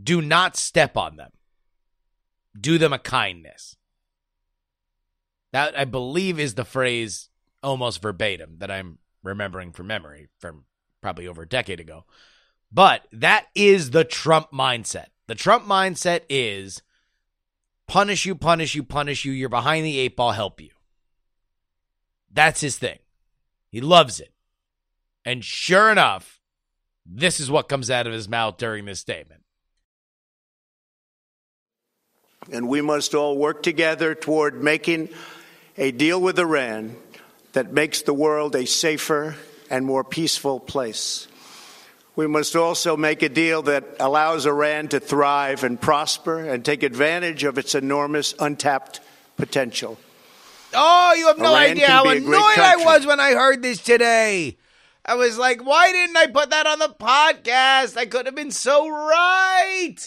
do 0.01 0.21
not 0.21 0.57
step 0.57 0.97
on 0.97 1.17
them. 1.17 1.31
Do 2.59 2.77
them 2.77 2.91
a 2.91 2.99
kindness. 2.99 3.75
That, 5.53 5.77
I 5.77 5.85
believe, 5.85 6.39
is 6.39 6.55
the 6.55 6.65
phrase 6.65 7.29
almost 7.61 8.01
verbatim 8.01 8.55
that 8.57 8.71
I'm 8.71 8.97
remembering 9.23 9.71
from 9.71 9.87
memory 9.87 10.29
from 10.39 10.65
probably 11.01 11.27
over 11.27 11.43
a 11.43 11.47
decade 11.47 11.79
ago. 11.79 12.05
But 12.71 13.05
that 13.11 13.47
is 13.53 13.91
the 13.91 14.03
Trump 14.03 14.51
mindset. 14.51 15.07
The 15.27 15.35
Trump 15.35 15.65
mindset 15.65 16.21
is 16.29 16.81
punish 17.87 18.25
you, 18.25 18.35
punish 18.35 18.75
you, 18.75 18.83
punish 18.83 19.25
you. 19.25 19.31
You're 19.31 19.49
behind 19.49 19.85
the 19.85 19.97
eight 19.99 20.15
ball, 20.15 20.31
help 20.31 20.61
you. 20.61 20.69
That's 22.33 22.61
his 22.61 22.77
thing. 22.77 22.99
He 23.69 23.81
loves 23.81 24.19
it. 24.19 24.31
And 25.25 25.43
sure 25.43 25.91
enough, 25.91 26.39
this 27.05 27.39
is 27.39 27.51
what 27.51 27.69
comes 27.69 27.91
out 27.91 28.07
of 28.07 28.13
his 28.13 28.29
mouth 28.29 28.57
during 28.57 28.85
this 28.85 28.99
statement. 28.99 29.41
And 32.51 32.67
we 32.67 32.81
must 32.81 33.13
all 33.13 33.37
work 33.37 33.61
together 33.61 34.15
toward 34.15 34.63
making 34.63 35.09
a 35.77 35.91
deal 35.91 36.19
with 36.19 36.39
Iran 36.39 36.95
that 37.53 37.71
makes 37.71 38.01
the 38.01 38.13
world 38.13 38.55
a 38.55 38.65
safer 38.65 39.35
and 39.69 39.85
more 39.85 40.03
peaceful 40.03 40.59
place. 40.59 41.27
We 42.15 42.27
must 42.27 42.55
also 42.55 42.97
make 42.97 43.23
a 43.23 43.29
deal 43.29 43.61
that 43.63 43.85
allows 43.99 44.45
Iran 44.45 44.89
to 44.89 44.99
thrive 44.99 45.63
and 45.63 45.79
prosper 45.79 46.39
and 46.39 46.63
take 46.63 46.83
advantage 46.83 47.43
of 47.43 47.57
its 47.57 47.73
enormous 47.73 48.35
untapped 48.37 48.99
potential. 49.37 49.97
Oh, 50.73 51.13
you 51.17 51.27
have 51.27 51.37
no 51.37 51.53
Iran 51.55 51.71
idea 51.71 51.87
how 51.87 52.03
be 52.03 52.09
a 52.09 52.19
great 52.19 52.27
annoyed 52.27 52.59
I 52.59 52.75
was 52.85 53.05
when 53.05 53.19
I 53.19 53.31
heard 53.31 53.61
this 53.61 53.81
today. 53.81 54.57
I 55.05 55.15
was 55.15 55.37
like, 55.37 55.65
why 55.65 55.91
didn't 55.91 56.17
I 56.17 56.27
put 56.27 56.51
that 56.51 56.67
on 56.67 56.79
the 56.79 56.89
podcast? 56.89 57.97
I 57.97 58.05
could 58.05 58.25
have 58.25 58.35
been 58.35 58.51
so 58.51 58.87
right. 58.87 59.97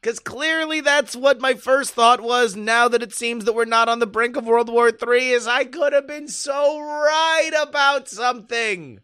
Because 0.00 0.20
clearly 0.20 0.82
that's 0.82 1.16
what 1.16 1.40
my 1.40 1.54
first 1.54 1.94
thought 1.94 2.20
was 2.20 2.54
now 2.54 2.88
that 2.88 3.02
it 3.02 3.14
seems 3.14 3.46
that 3.46 3.54
we're 3.54 3.64
not 3.64 3.88
on 3.88 4.00
the 4.00 4.06
brink 4.06 4.36
of 4.36 4.46
World 4.46 4.68
War 4.68 4.90
III 4.90 5.30
is 5.30 5.46
I 5.46 5.64
could 5.64 5.94
have 5.94 6.06
been 6.06 6.28
so 6.28 6.78
right 6.78 7.50
about 7.62 8.08
something. 8.08 9.00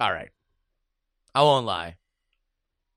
All 0.00 0.12
right. 0.12 0.30
I 1.38 1.42
won't 1.42 1.66
lie. 1.66 1.94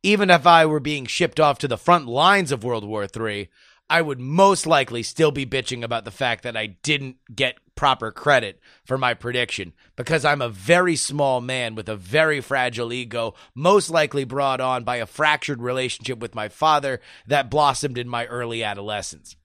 Even 0.01 0.31
if 0.31 0.47
I 0.47 0.65
were 0.65 0.79
being 0.79 1.05
shipped 1.05 1.39
off 1.39 1.59
to 1.59 1.67
the 1.67 1.77
front 1.77 2.07
lines 2.07 2.51
of 2.51 2.63
World 2.63 2.83
War 2.83 3.05
III, 3.05 3.51
I 3.87 4.01
would 4.01 4.19
most 4.19 4.65
likely 4.65 5.03
still 5.03 5.29
be 5.29 5.45
bitching 5.45 5.83
about 5.83 6.05
the 6.05 6.09
fact 6.09 6.41
that 6.41 6.57
I 6.57 6.77
didn't 6.81 7.17
get 7.35 7.59
proper 7.75 8.11
credit 8.11 8.59
for 8.83 8.97
my 8.97 9.13
prediction 9.13 9.73
because 9.95 10.25
I'm 10.25 10.41
a 10.41 10.49
very 10.49 10.95
small 10.95 11.39
man 11.39 11.75
with 11.75 11.87
a 11.87 11.95
very 11.95 12.41
fragile 12.41 12.91
ego, 12.91 13.35
most 13.53 13.91
likely 13.91 14.23
brought 14.23 14.59
on 14.59 14.83
by 14.83 14.95
a 14.95 15.05
fractured 15.05 15.61
relationship 15.61 16.17
with 16.17 16.33
my 16.33 16.49
father 16.49 16.99
that 17.27 17.51
blossomed 17.51 17.99
in 17.99 18.09
my 18.09 18.25
early 18.25 18.63
adolescence. 18.63 19.35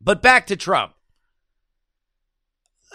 But 0.00 0.22
back 0.22 0.46
to 0.46 0.56
Trump. 0.56 0.94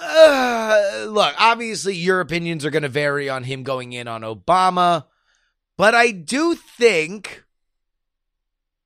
Uh, 0.01 1.05
look, 1.09 1.35
obviously, 1.37 1.95
your 1.95 2.21
opinions 2.21 2.65
are 2.65 2.69
going 2.69 2.83
to 2.83 2.89
vary 2.89 3.29
on 3.29 3.43
him 3.43 3.63
going 3.63 3.93
in 3.93 4.07
on 4.07 4.21
Obama, 4.21 5.05
but 5.77 5.93
I 5.93 6.11
do 6.11 6.55
think 6.55 7.43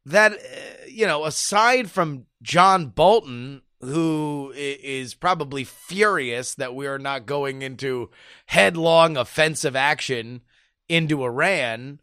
that, 0.05 0.33
uh, 0.33 0.85
you 0.87 1.05
know, 1.05 1.25
aside 1.25 1.91
from 1.91 2.25
John 2.41 2.87
Bolton, 2.87 3.61
who 3.79 4.51
is 4.55 5.13
probably 5.13 5.63
furious 5.63 6.55
that 6.55 6.73
we 6.73 6.87
are 6.87 6.99
not 6.99 7.25
going 7.25 7.61
into 7.61 8.09
headlong 8.45 9.17
offensive 9.17 9.75
action 9.75 10.41
into 10.87 11.23
Iran, 11.23 11.99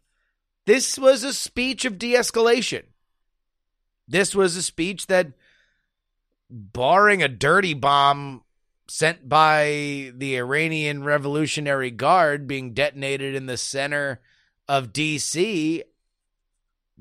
this 0.65 0.97
was 0.97 1.23
a 1.23 1.33
speech 1.33 1.85
of 1.85 1.97
de 1.97 2.13
escalation. 2.13 2.83
This 4.07 4.35
was 4.35 4.55
a 4.55 4.63
speech 4.63 5.07
that, 5.07 5.33
barring 6.49 7.23
a 7.23 7.27
dirty 7.27 7.73
bomb 7.73 8.43
sent 8.91 9.29
by 9.29 10.11
the 10.13 10.35
Iranian 10.35 11.05
Revolutionary 11.05 11.91
Guard 11.91 12.45
being 12.45 12.73
detonated 12.73 13.35
in 13.35 13.45
the 13.45 13.55
center 13.55 14.19
of 14.67 14.91
D.C., 14.91 15.83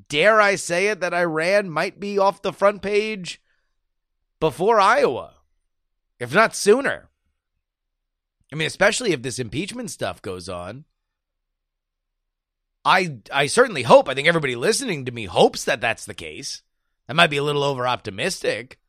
dare 0.08 0.40
I 0.40 0.54
say 0.54 0.86
it, 0.86 1.00
that 1.00 1.12
Iran 1.12 1.68
might 1.68 1.98
be 1.98 2.16
off 2.16 2.42
the 2.42 2.52
front 2.52 2.80
page 2.80 3.42
before 4.38 4.78
Iowa, 4.78 5.34
if 6.20 6.32
not 6.32 6.54
sooner. 6.54 7.08
I 8.52 8.56
mean, 8.56 8.68
especially 8.68 9.10
if 9.10 9.22
this 9.22 9.40
impeachment 9.40 9.90
stuff 9.90 10.22
goes 10.22 10.48
on. 10.48 10.84
I 12.84 13.18
I 13.32 13.46
certainly 13.46 13.82
hope. 13.82 14.08
I 14.08 14.14
think 14.14 14.28
everybody 14.28 14.54
listening 14.54 15.04
to 15.04 15.12
me 15.12 15.24
hopes 15.26 15.64
that 15.64 15.80
that's 15.80 16.06
the 16.06 16.14
case. 16.14 16.62
I 17.08 17.12
might 17.12 17.30
be 17.30 17.36
a 17.36 17.42
little 17.42 17.64
over 17.64 17.86
optimistic, 17.86 18.79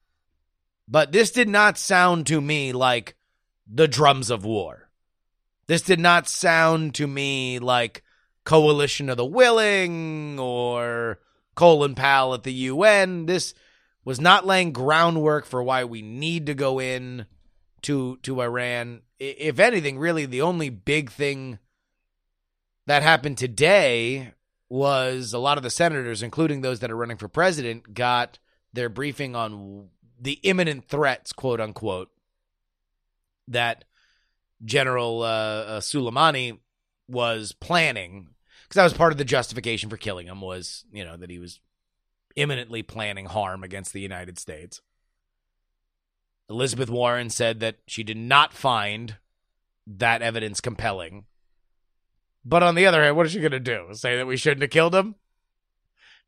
but 0.91 1.13
this 1.13 1.31
did 1.31 1.47
not 1.47 1.77
sound 1.77 2.27
to 2.27 2.41
me 2.41 2.73
like 2.73 3.15
the 3.65 3.87
drums 3.87 4.29
of 4.29 4.43
war. 4.43 4.89
This 5.67 5.81
did 5.81 6.01
not 6.01 6.27
sound 6.27 6.93
to 6.95 7.07
me 7.07 7.59
like 7.59 8.03
Coalition 8.43 9.09
of 9.09 9.15
the 9.15 9.25
Willing 9.25 10.37
or 10.37 11.19
Colin 11.55 11.95
Powell 11.95 12.33
at 12.33 12.43
the 12.43 12.51
UN. 12.51 13.25
This 13.25 13.53
was 14.03 14.19
not 14.19 14.45
laying 14.45 14.73
groundwork 14.73 15.45
for 15.45 15.63
why 15.63 15.85
we 15.85 16.01
need 16.01 16.47
to 16.47 16.53
go 16.53 16.79
in 16.79 17.25
to 17.83 18.17
to 18.23 18.41
Iran. 18.41 19.01
If 19.17 19.59
anything, 19.59 19.97
really 19.97 20.25
the 20.25 20.41
only 20.41 20.69
big 20.69 21.09
thing 21.09 21.59
that 22.85 23.01
happened 23.01 23.37
today 23.37 24.33
was 24.67 25.31
a 25.31 25.39
lot 25.39 25.57
of 25.57 25.63
the 25.63 25.69
senators, 25.69 26.21
including 26.21 26.61
those 26.61 26.81
that 26.81 26.91
are 26.91 26.97
running 26.97 27.17
for 27.17 27.29
president, 27.29 27.93
got 27.93 28.39
their 28.73 28.89
briefing 28.89 29.35
on 29.37 29.89
the 30.21 30.39
imminent 30.43 30.85
threats, 30.87 31.33
quote 31.33 31.59
unquote, 31.59 32.09
that 33.47 33.83
General 34.63 35.23
uh, 35.23 35.25
uh, 35.25 35.79
Soleimani 35.79 36.59
was 37.07 37.51
planning, 37.51 38.27
because 38.63 38.75
that 38.75 38.83
was 38.83 38.93
part 38.93 39.11
of 39.11 39.17
the 39.17 39.25
justification 39.25 39.89
for 39.89 39.97
killing 39.97 40.27
him 40.27 40.39
was, 40.39 40.85
you 40.93 41.03
know, 41.03 41.17
that 41.17 41.31
he 41.31 41.39
was 41.39 41.59
imminently 42.35 42.83
planning 42.83 43.25
harm 43.25 43.63
against 43.63 43.91
the 43.91 43.99
United 43.99 44.37
States. 44.37 44.81
Elizabeth 46.49 46.89
Warren 46.89 47.29
said 47.29 47.59
that 47.61 47.77
she 47.87 48.03
did 48.03 48.17
not 48.17 48.53
find 48.53 49.17
that 49.87 50.21
evidence 50.21 50.61
compelling. 50.61 51.25
But 52.45 52.63
on 52.63 52.75
the 52.75 52.85
other 52.85 53.03
hand, 53.03 53.15
what 53.15 53.25
is 53.25 53.31
she 53.31 53.39
going 53.39 53.51
to 53.51 53.59
do? 53.59 53.87
Say 53.93 54.17
that 54.17 54.27
we 54.27 54.37
shouldn't 54.37 54.61
have 54.61 54.71
killed 54.71 54.95
him? 54.95 55.15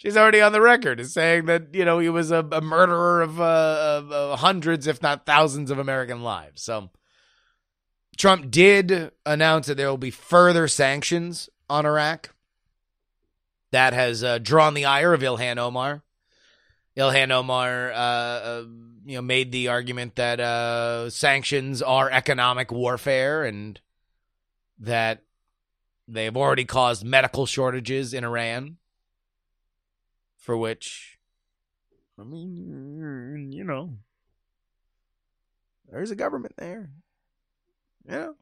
She's 0.03 0.17
already 0.17 0.41
on 0.41 0.51
the 0.51 0.59
record 0.59 0.99
as 0.99 1.13
saying 1.13 1.45
that, 1.45 1.73
you 1.73 1.85
know, 1.85 1.97
he 1.97 2.09
was 2.09 2.29
a, 2.29 2.45
a 2.51 2.59
murderer 2.59 3.21
of, 3.21 3.39
uh, 3.39 3.99
of 4.01 4.11
uh, 4.11 4.35
hundreds, 4.35 4.85
if 4.85 5.01
not 5.01 5.25
thousands, 5.25 5.71
of 5.71 5.79
American 5.79 6.23
lives. 6.23 6.61
So 6.61 6.89
Trump 8.17 8.51
did 8.51 9.11
announce 9.25 9.67
that 9.67 9.77
there 9.77 9.87
will 9.87 9.97
be 9.97 10.11
further 10.11 10.67
sanctions 10.67 11.49
on 11.69 11.85
Iraq. 11.85 12.35
That 13.71 13.93
has 13.93 14.25
uh, 14.25 14.39
drawn 14.39 14.73
the 14.73 14.83
ire 14.83 15.13
of 15.13 15.21
Ilhan 15.21 15.57
Omar. 15.57 16.03
Ilhan 16.97 17.31
Omar, 17.31 17.93
uh, 17.93 17.95
uh, 17.95 18.65
you 19.05 19.15
know, 19.15 19.21
made 19.21 19.53
the 19.53 19.69
argument 19.69 20.17
that 20.17 20.41
uh, 20.41 21.09
sanctions 21.11 21.81
are 21.81 22.11
economic 22.11 22.73
warfare 22.73 23.45
and 23.45 23.79
that 24.79 25.23
they 26.09 26.25
have 26.25 26.35
already 26.35 26.65
caused 26.65 27.05
medical 27.05 27.45
shortages 27.45 28.13
in 28.13 28.25
Iran. 28.25 28.75
For 30.43 30.57
which, 30.57 31.17
I 32.19 32.23
mean, 32.23 33.53
you 33.53 33.63
know, 33.63 33.91
there's 35.89 36.11
a 36.11 36.17
government 36.17 36.55
there. 36.57 36.89
You 38.05 38.11
know, 38.11 38.35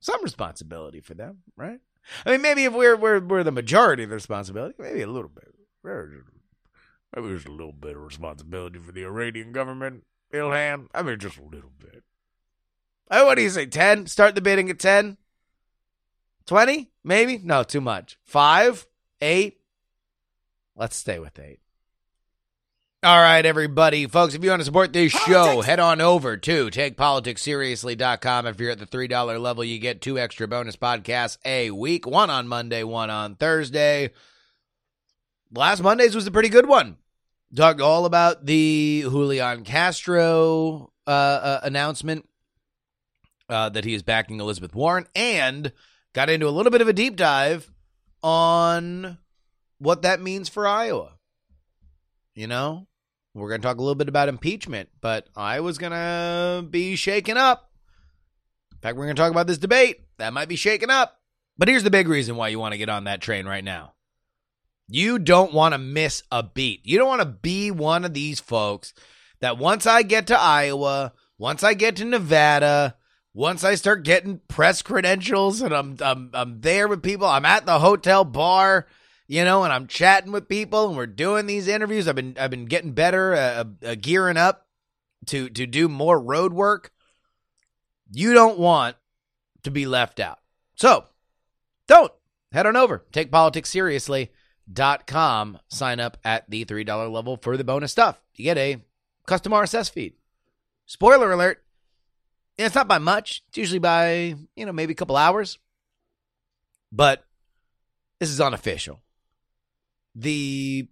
some 0.00 0.20
responsibility 0.24 0.98
for 0.98 1.14
them, 1.14 1.44
right? 1.56 1.78
I 2.26 2.32
mean, 2.32 2.42
maybe 2.42 2.64
if 2.64 2.72
we're 2.72 2.96
we're 2.96 3.20
we're 3.20 3.44
the 3.44 3.52
majority 3.52 4.02
of 4.02 4.08
the 4.08 4.16
responsibility, 4.16 4.74
maybe 4.80 5.02
a 5.02 5.06
little 5.06 5.30
bit. 5.30 5.54
Maybe 5.84 7.28
there's 7.28 7.46
a 7.46 7.52
little 7.52 7.72
bit 7.72 7.94
of 7.94 8.02
responsibility 8.02 8.80
for 8.80 8.90
the 8.90 9.04
Iranian 9.04 9.52
government, 9.52 10.06
Ilhan. 10.34 10.88
I 10.92 11.02
mean, 11.02 11.20
just 11.20 11.38
a 11.38 11.44
little 11.44 11.70
bit. 11.78 12.02
Oh, 13.12 13.26
what 13.26 13.36
do 13.36 13.42
you 13.42 13.50
say? 13.50 13.66
Ten? 13.66 14.08
Start 14.08 14.34
the 14.34 14.40
bidding 14.40 14.70
at 14.70 14.80
ten? 14.80 15.18
Twenty? 16.46 16.90
Maybe? 17.04 17.38
No, 17.38 17.62
too 17.62 17.80
much. 17.80 18.18
Five? 18.24 18.88
Eight? 19.20 19.60
Let's 20.78 20.94
stay 20.94 21.18
with 21.18 21.36
eight. 21.40 21.58
All 23.02 23.20
right, 23.20 23.44
everybody. 23.44 24.06
Folks, 24.06 24.34
if 24.34 24.44
you 24.44 24.50
want 24.50 24.60
to 24.60 24.64
support 24.64 24.92
this 24.92 25.10
show, 25.10 25.60
head 25.60 25.80
on 25.80 26.00
over 26.00 26.36
to 26.36 26.66
takepoliticsseriously.com. 26.66 28.46
If 28.46 28.60
you're 28.60 28.70
at 28.70 28.78
the 28.78 28.86
$3 28.86 29.40
level, 29.40 29.64
you 29.64 29.80
get 29.80 30.00
two 30.00 30.20
extra 30.20 30.46
bonus 30.46 30.76
podcasts 30.76 31.36
a 31.44 31.72
week 31.72 32.06
one 32.06 32.30
on 32.30 32.46
Monday, 32.46 32.84
one 32.84 33.10
on 33.10 33.34
Thursday. 33.34 34.10
Last 35.52 35.82
Monday's 35.82 36.14
was 36.14 36.28
a 36.28 36.30
pretty 36.30 36.48
good 36.48 36.66
one. 36.66 36.96
Talked 37.54 37.80
all 37.80 38.04
about 38.04 38.46
the 38.46 39.00
Julian 39.02 39.64
Castro 39.64 40.92
uh, 41.08 41.10
uh, 41.10 41.60
announcement 41.64 42.28
uh, 43.48 43.68
that 43.70 43.84
he 43.84 43.94
is 43.94 44.04
backing 44.04 44.38
Elizabeth 44.38 44.76
Warren 44.76 45.06
and 45.16 45.72
got 46.12 46.30
into 46.30 46.46
a 46.46 46.50
little 46.50 46.70
bit 46.70 46.82
of 46.82 46.88
a 46.88 46.92
deep 46.92 47.16
dive 47.16 47.68
on 48.22 49.18
what 49.78 50.02
that 50.02 50.20
means 50.20 50.48
for 50.48 50.66
Iowa. 50.66 51.14
You 52.34 52.46
know, 52.46 52.86
we're 53.34 53.48
going 53.48 53.60
to 53.60 53.66
talk 53.66 53.78
a 53.78 53.80
little 53.80 53.94
bit 53.94 54.08
about 54.08 54.28
impeachment, 54.28 54.88
but 55.00 55.28
Iowa's 55.36 55.78
going 55.78 55.92
to 55.92 56.66
be 56.68 56.96
shaken 56.96 57.36
up. 57.36 57.70
In 58.72 58.78
fact, 58.78 58.96
we're 58.96 59.06
going 59.06 59.16
to 59.16 59.22
talk 59.22 59.32
about 59.32 59.46
this 59.46 59.58
debate. 59.58 60.02
That 60.18 60.32
might 60.32 60.48
be 60.48 60.56
shaken 60.56 60.90
up. 60.90 61.18
But 61.56 61.68
here's 61.68 61.82
the 61.82 61.90
big 61.90 62.08
reason 62.08 62.36
why 62.36 62.48
you 62.48 62.60
want 62.60 62.72
to 62.72 62.78
get 62.78 62.88
on 62.88 63.04
that 63.04 63.20
train 63.20 63.46
right 63.46 63.64
now. 63.64 63.94
You 64.88 65.18
don't 65.18 65.52
want 65.52 65.74
to 65.74 65.78
miss 65.78 66.22
a 66.30 66.42
beat. 66.42 66.86
You 66.86 66.98
don't 66.98 67.08
want 67.08 67.20
to 67.20 67.26
be 67.26 67.70
one 67.70 68.04
of 68.04 68.14
these 68.14 68.40
folks 68.40 68.94
that 69.40 69.58
once 69.58 69.86
I 69.86 70.02
get 70.02 70.28
to 70.28 70.38
Iowa, 70.38 71.12
once 71.36 71.62
I 71.62 71.74
get 71.74 71.96
to 71.96 72.04
Nevada, 72.04 72.96
once 73.34 73.64
I 73.64 73.74
start 73.74 74.04
getting 74.04 74.40
press 74.48 74.80
credentials 74.82 75.60
and 75.60 75.74
I'm 75.74 75.96
I'm 76.00 76.30
I'm 76.32 76.60
there 76.60 76.88
with 76.88 77.02
people, 77.02 77.26
I'm 77.26 77.44
at 77.44 77.66
the 77.66 77.78
hotel 77.78 78.24
bar, 78.24 78.86
you 79.28 79.44
know, 79.44 79.62
and 79.62 79.72
I'm 79.72 79.86
chatting 79.86 80.32
with 80.32 80.48
people 80.48 80.88
and 80.88 80.96
we're 80.96 81.06
doing 81.06 81.46
these 81.46 81.68
interviews. 81.68 82.08
I've 82.08 82.16
been 82.16 82.36
I've 82.40 82.50
been 82.50 82.64
getting 82.64 82.92
better, 82.92 83.34
uh, 83.34 83.64
uh, 83.86 83.94
gearing 84.00 84.38
up 84.38 84.66
to 85.26 85.50
to 85.50 85.66
do 85.66 85.88
more 85.88 86.18
road 86.18 86.52
work. 86.54 86.90
You 88.10 88.32
don't 88.32 88.58
want 88.58 88.96
to 89.64 89.70
be 89.70 89.86
left 89.86 90.18
out. 90.18 90.38
So 90.76 91.04
don't 91.86 92.12
head 92.52 92.66
on 92.66 92.76
over. 92.76 93.04
Take 93.12 93.30
politics 93.30 93.68
seriously.com. 93.70 95.58
Sign 95.68 96.00
up 96.00 96.16
at 96.24 96.48
the 96.48 96.64
$3 96.64 97.12
level 97.12 97.36
for 97.36 97.58
the 97.58 97.64
bonus 97.64 97.92
stuff. 97.92 98.22
You 98.34 98.44
get 98.44 98.56
a 98.56 98.82
custom 99.26 99.52
RSS 99.52 99.90
feed. 99.90 100.14
Spoiler 100.86 101.30
alert. 101.32 101.62
It's 102.56 102.74
not 102.74 102.88
by 102.88 102.98
much. 102.98 103.42
It's 103.48 103.58
usually 103.58 103.78
by, 103.78 104.34
you 104.56 104.64
know, 104.64 104.72
maybe 104.72 104.92
a 104.92 104.96
couple 104.96 105.16
hours. 105.16 105.58
But 106.90 107.24
this 108.18 108.30
is 108.30 108.40
unofficial. 108.40 109.00
The 110.20 110.88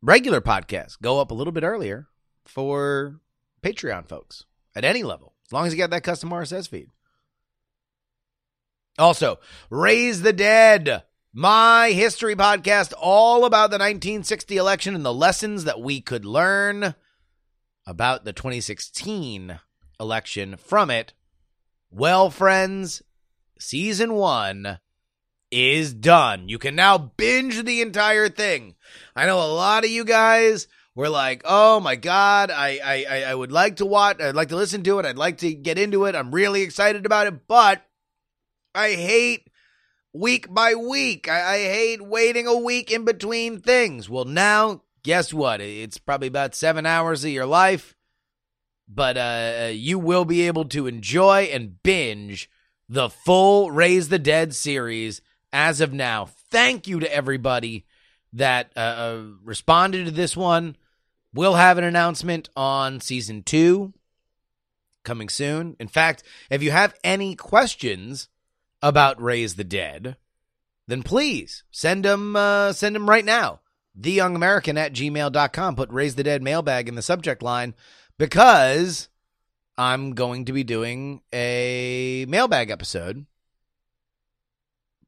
regular 0.00 0.40
podcasts 0.40 0.96
go 1.02 1.20
up 1.20 1.32
a 1.32 1.34
little 1.34 1.52
bit 1.52 1.64
earlier 1.64 2.06
for 2.44 3.18
Patreon 3.60 4.06
folks 4.06 4.44
at 4.76 4.84
any 4.84 5.02
level, 5.02 5.34
as 5.44 5.52
long 5.52 5.66
as 5.66 5.72
you 5.72 5.76
get 5.76 5.90
that 5.90 6.04
custom 6.04 6.30
RSS 6.30 6.68
feed. 6.68 6.88
Also, 9.00 9.40
Raise 9.68 10.22
the 10.22 10.32
Dead, 10.32 11.02
my 11.32 11.90
history 11.90 12.36
podcast, 12.36 12.92
all 13.00 13.44
about 13.44 13.70
the 13.70 13.78
1960 13.78 14.56
election 14.56 14.94
and 14.94 15.04
the 15.04 15.12
lessons 15.12 15.64
that 15.64 15.80
we 15.80 16.00
could 16.00 16.24
learn 16.24 16.94
about 17.84 18.24
the 18.24 18.32
2016 18.32 19.58
election 19.98 20.54
from 20.56 20.88
it. 20.88 21.14
Well, 21.90 22.30
friends, 22.30 23.02
season 23.58 24.14
one 24.14 24.78
is 25.52 25.92
done. 25.92 26.48
You 26.48 26.58
can 26.58 26.74
now 26.74 26.98
binge 26.98 27.62
the 27.62 27.82
entire 27.82 28.28
thing. 28.28 28.74
I 29.14 29.26
know 29.26 29.38
a 29.38 29.52
lot 29.52 29.84
of 29.84 29.90
you 29.90 30.04
guys 30.04 30.66
were 30.94 31.08
like, 31.08 31.42
"Oh 31.44 31.78
my 31.78 31.96
god, 31.96 32.50
I 32.50 32.80
I 32.82 33.24
I 33.24 33.34
would 33.34 33.52
like 33.52 33.76
to 33.76 33.86
watch. 33.86 34.20
I'd 34.20 34.34
like 34.34 34.48
to 34.48 34.56
listen 34.56 34.82
to 34.84 34.98
it. 34.98 35.06
I'd 35.06 35.18
like 35.18 35.38
to 35.38 35.52
get 35.54 35.78
into 35.78 36.06
it. 36.06 36.16
I'm 36.16 36.34
really 36.34 36.62
excited 36.62 37.06
about 37.06 37.26
it, 37.26 37.46
but 37.46 37.84
I 38.74 38.92
hate 38.92 39.48
week 40.12 40.52
by 40.52 40.74
week. 40.74 41.28
I, 41.28 41.54
I 41.54 41.58
hate 41.58 42.02
waiting 42.02 42.46
a 42.46 42.56
week 42.56 42.90
in 42.90 43.04
between 43.04 43.60
things." 43.60 44.08
Well, 44.08 44.24
now 44.24 44.82
guess 45.02 45.32
what? 45.34 45.60
It's 45.60 45.98
probably 45.98 46.28
about 46.28 46.54
seven 46.54 46.86
hours 46.86 47.24
of 47.24 47.30
your 47.30 47.46
life, 47.46 47.94
but 48.88 49.16
uh, 49.16 49.68
you 49.72 49.98
will 49.98 50.24
be 50.24 50.46
able 50.46 50.64
to 50.66 50.86
enjoy 50.86 51.50
and 51.52 51.82
binge 51.82 52.50
the 52.88 53.08
full 53.08 53.70
Raise 53.70 54.08
the 54.08 54.18
Dead 54.18 54.54
series 54.54 55.22
as 55.52 55.80
of 55.80 55.92
now. 55.92 56.28
Thank 56.50 56.86
you 56.86 57.00
to 57.00 57.14
everybody 57.14 57.86
that 58.32 58.72
uh, 58.76 58.80
uh, 58.80 59.22
responded 59.44 60.06
to 60.06 60.10
this 60.10 60.36
one. 60.36 60.76
We'll 61.34 61.54
have 61.54 61.78
an 61.78 61.84
announcement 61.84 62.48
on 62.56 63.00
season 63.00 63.42
two 63.42 63.92
coming 65.02 65.28
soon. 65.28 65.76
In 65.78 65.88
fact, 65.88 66.22
if 66.50 66.62
you 66.62 66.70
have 66.70 66.94
any 67.02 67.34
questions 67.34 68.28
about 68.80 69.20
Raise 69.20 69.54
the 69.54 69.64
Dead, 69.64 70.16
then 70.86 71.02
please 71.02 71.64
send 71.70 72.04
them 72.04 72.36
uh, 72.36 72.72
send 72.72 72.94
them 72.94 73.08
right 73.08 73.24
now. 73.24 73.60
TheYoungAmerican 74.00 74.78
at 74.78 74.94
gmail.com. 74.94 75.76
Put 75.76 75.90
Raise 75.90 76.14
the 76.14 76.24
Dead 76.24 76.42
mailbag 76.42 76.88
in 76.88 76.94
the 76.94 77.02
subject 77.02 77.42
line 77.42 77.74
because 78.18 79.08
I'm 79.76 80.14
going 80.14 80.46
to 80.46 80.52
be 80.52 80.64
doing 80.64 81.22
a 81.32 82.24
mailbag 82.28 82.70
episode 82.70 83.26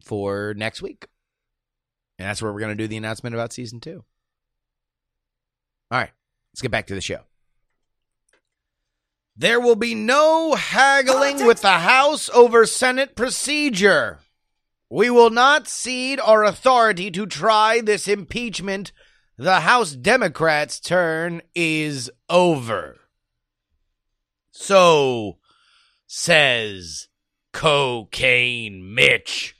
for 0.04 0.54
next 0.56 0.82
week. 0.82 1.06
And 2.18 2.28
that's 2.28 2.40
where 2.40 2.52
we're 2.52 2.60
going 2.60 2.76
to 2.76 2.82
do 2.82 2.88
the 2.88 2.96
announcement 2.96 3.34
about 3.34 3.52
season 3.52 3.80
two. 3.80 4.04
All 5.90 5.98
right, 5.98 6.10
let's 6.52 6.62
get 6.62 6.70
back 6.70 6.86
to 6.88 6.94
the 6.94 7.00
show. 7.00 7.20
There 9.36 9.58
will 9.58 9.76
be 9.76 9.94
no 9.94 10.54
haggling 10.54 11.44
with 11.44 11.60
the 11.62 11.78
House 11.78 12.30
over 12.30 12.66
Senate 12.66 13.16
procedure. 13.16 14.20
We 14.88 15.10
will 15.10 15.30
not 15.30 15.66
cede 15.66 16.20
our 16.20 16.44
authority 16.44 17.10
to 17.10 17.26
try 17.26 17.80
this 17.80 18.06
impeachment. 18.06 18.92
The 19.36 19.60
House 19.60 19.92
Democrats' 19.92 20.78
turn 20.78 21.42
is 21.52 22.10
over. 22.30 23.00
So 24.52 25.38
says 26.06 27.08
Cocaine 27.52 28.94
Mitch. 28.94 29.53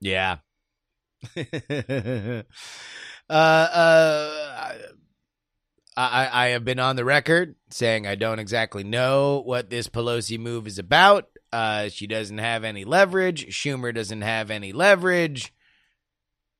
Yeah. 0.00 0.38
uh, 1.36 2.42
uh, 3.28 4.74
I, 5.96 6.28
I 6.32 6.46
have 6.48 6.64
been 6.64 6.78
on 6.78 6.94
the 6.94 7.04
record 7.04 7.56
saying 7.70 8.06
I 8.06 8.14
don't 8.14 8.38
exactly 8.38 8.84
know 8.84 9.42
what 9.44 9.68
this 9.68 9.88
Pelosi 9.88 10.38
move 10.38 10.66
is 10.68 10.78
about. 10.78 11.28
Uh, 11.52 11.88
she 11.88 12.06
doesn't 12.06 12.38
have 12.38 12.62
any 12.62 12.84
leverage. 12.84 13.46
Schumer 13.48 13.92
doesn't 13.92 14.22
have 14.22 14.50
any 14.50 14.72
leverage. 14.72 15.52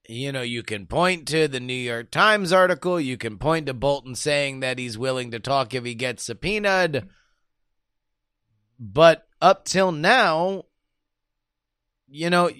You 0.09 0.33
know, 0.33 0.43
you 0.43 0.63
can 0.63 0.87
point 0.87 1.29
to 1.29 1.47
the 1.47 1.61
New 1.61 1.75
York 1.75 2.11
Times 2.11 2.53
article. 2.53 2.99
You 2.99 3.17
can 3.17 3.39
point 3.39 3.67
to 3.67 3.75
Bolton 3.75 4.15
saying 4.15 4.61
that 4.61 4.79
he's 4.79 4.99
willing 4.99 5.31
to 5.31 5.39
talk 5.39 5.75
if 5.75 5.85
he 5.85 5.95
gets 5.95 6.25
subpoenaed. 6.25 7.07
But 8.81 9.29
up 9.41 9.67
till 9.67 9.93
now, 9.93 10.65
you 12.09 12.31
know, 12.31 12.51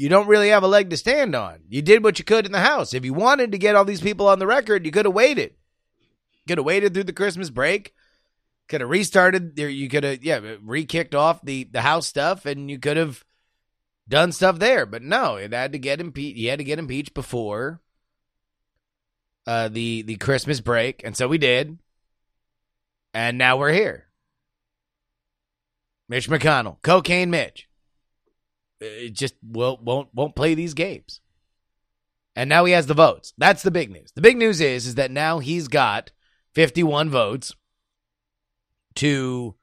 you 0.00 0.08
don't 0.08 0.28
really 0.28 0.48
have 0.48 0.62
a 0.62 0.66
leg 0.66 0.88
to 0.88 0.96
stand 0.96 1.34
on. 1.34 1.58
You 1.68 1.82
did 1.82 2.02
what 2.02 2.18
you 2.18 2.24
could 2.24 2.46
in 2.46 2.52
the 2.52 2.60
House. 2.60 2.94
If 2.94 3.04
you 3.04 3.12
wanted 3.12 3.52
to 3.52 3.58
get 3.58 3.76
all 3.76 3.84
these 3.84 4.00
people 4.00 4.28
on 4.28 4.38
the 4.38 4.46
record, 4.46 4.86
you 4.86 4.92
could 4.92 5.04
have 5.04 5.12
waited. 5.12 5.56
Could 6.48 6.56
have 6.56 6.64
waited 6.64 6.94
through 6.94 7.04
the 7.04 7.12
Christmas 7.12 7.50
break. 7.50 7.92
Could 8.66 8.80
have 8.80 8.88
restarted. 8.88 9.58
You 9.58 9.90
could 9.90 10.04
have, 10.04 10.24
yeah, 10.24 10.40
re-kicked 10.62 11.14
off 11.14 11.42
the 11.42 11.64
the 11.64 11.82
House 11.82 12.06
stuff, 12.06 12.46
and 12.46 12.70
you 12.70 12.78
could 12.78 12.96
have 12.96 13.22
done 14.08 14.32
stuff 14.32 14.58
there. 14.58 14.86
But 14.86 15.02
no, 15.02 15.36
it 15.36 15.52
had 15.52 15.72
to 15.72 15.78
get 15.78 16.00
impeached. 16.00 16.38
You 16.38 16.48
had 16.48 16.60
to 16.60 16.64
get 16.64 16.78
impeached 16.78 17.12
before 17.12 17.82
uh, 19.46 19.68
the 19.68 20.00
the 20.00 20.16
Christmas 20.16 20.60
break, 20.60 21.02
and 21.04 21.14
so 21.14 21.28
we 21.28 21.36
did. 21.36 21.78
And 23.12 23.36
now 23.36 23.58
we're 23.58 23.72
here. 23.72 24.06
Mitch 26.08 26.30
McConnell, 26.30 26.80
cocaine 26.80 27.28
Mitch 27.28 27.68
it 28.80 29.12
just 29.12 29.34
will 29.42 29.78
won't 29.82 30.08
won't 30.14 30.36
play 30.36 30.54
these 30.54 30.74
games. 30.74 31.20
And 32.36 32.48
now 32.48 32.64
he 32.64 32.72
has 32.72 32.86
the 32.86 32.94
votes. 32.94 33.32
That's 33.36 33.62
the 33.62 33.70
big 33.70 33.90
news. 33.90 34.12
The 34.12 34.22
big 34.22 34.36
news 34.36 34.60
is 34.60 34.86
is 34.86 34.94
that 34.94 35.10
now 35.10 35.40
he's 35.40 35.68
got 35.68 36.12
51 36.54 37.10
votes 37.10 37.54
to 38.96 39.54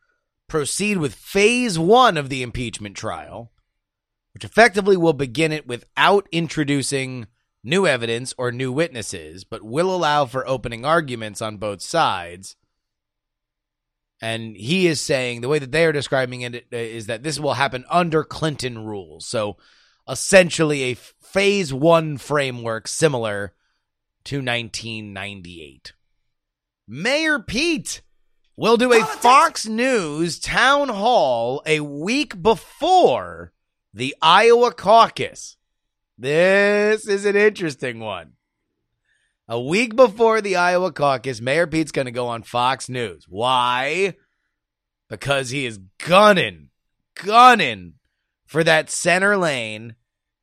proceed 0.47 0.97
with 0.97 1.13
phase 1.13 1.77
1 1.77 2.17
of 2.17 2.29
the 2.29 2.41
impeachment 2.41 2.95
trial, 2.95 3.51
which 4.33 4.45
effectively 4.45 4.95
will 4.95 5.13
begin 5.13 5.51
it 5.51 5.67
without 5.67 6.27
introducing 6.31 7.27
new 7.63 7.85
evidence 7.85 8.33
or 8.37 8.51
new 8.51 8.71
witnesses, 8.71 9.43
but 9.43 9.63
will 9.63 9.93
allow 9.93 10.25
for 10.25 10.47
opening 10.47 10.85
arguments 10.85 11.41
on 11.41 11.57
both 11.57 11.81
sides 11.81 12.55
and 14.21 14.55
he 14.55 14.87
is 14.87 14.99
saying 14.99 15.41
the 15.41 15.47
way 15.47 15.59
that 15.59 15.71
they 15.71 15.85
are 15.85 15.91
describing 15.91 16.41
it 16.41 16.55
uh, 16.55 17.05
that 17.07 17.23
this 17.23 17.39
will 17.39 17.53
happen 17.53 17.85
under 17.89 18.23
Clinton 18.23 18.85
rules. 18.85 19.25
So 19.25 19.57
essentially 20.07 20.83
a 20.83 20.95
phase 20.95 21.73
one 21.73 22.17
framework 22.17 22.87
similar 22.87 23.53
to 24.25 24.37
1998. 24.37 25.93
Mayor 26.87 27.39
Pete 27.39 28.01
will 28.55 28.77
do 28.77 28.91
a 28.93 29.05
Fox 29.05 29.67
News 29.67 30.39
town 30.39 30.89
hall 30.89 31.61
a 31.65 31.81
week 31.81 32.41
before 32.41 33.53
the 33.93 34.15
Iowa 34.21 34.73
caucus. 34.73 35.57
This 36.17 37.07
is 37.07 37.25
an 37.25 37.35
interesting 37.35 37.99
one. 37.99 38.33
A 39.49 39.59
week 39.59 39.95
before 39.95 40.41
the 40.41 40.57
Iowa 40.57 40.91
caucus, 40.91 41.39
Mayor 41.39 41.67
Pete's 41.67 41.93
going 41.93 42.05
to 42.05 42.11
go 42.11 42.27
on 42.27 42.43
Fox 42.43 42.89
News. 42.89 43.25
Why? 43.29 44.15
Because 45.09 45.51
he 45.51 45.65
is 45.65 45.79
gunning, 45.99 46.69
gunning 47.15 47.93
for 48.45 48.61
that 48.65 48.89
center 48.89 49.37
lane, 49.37 49.95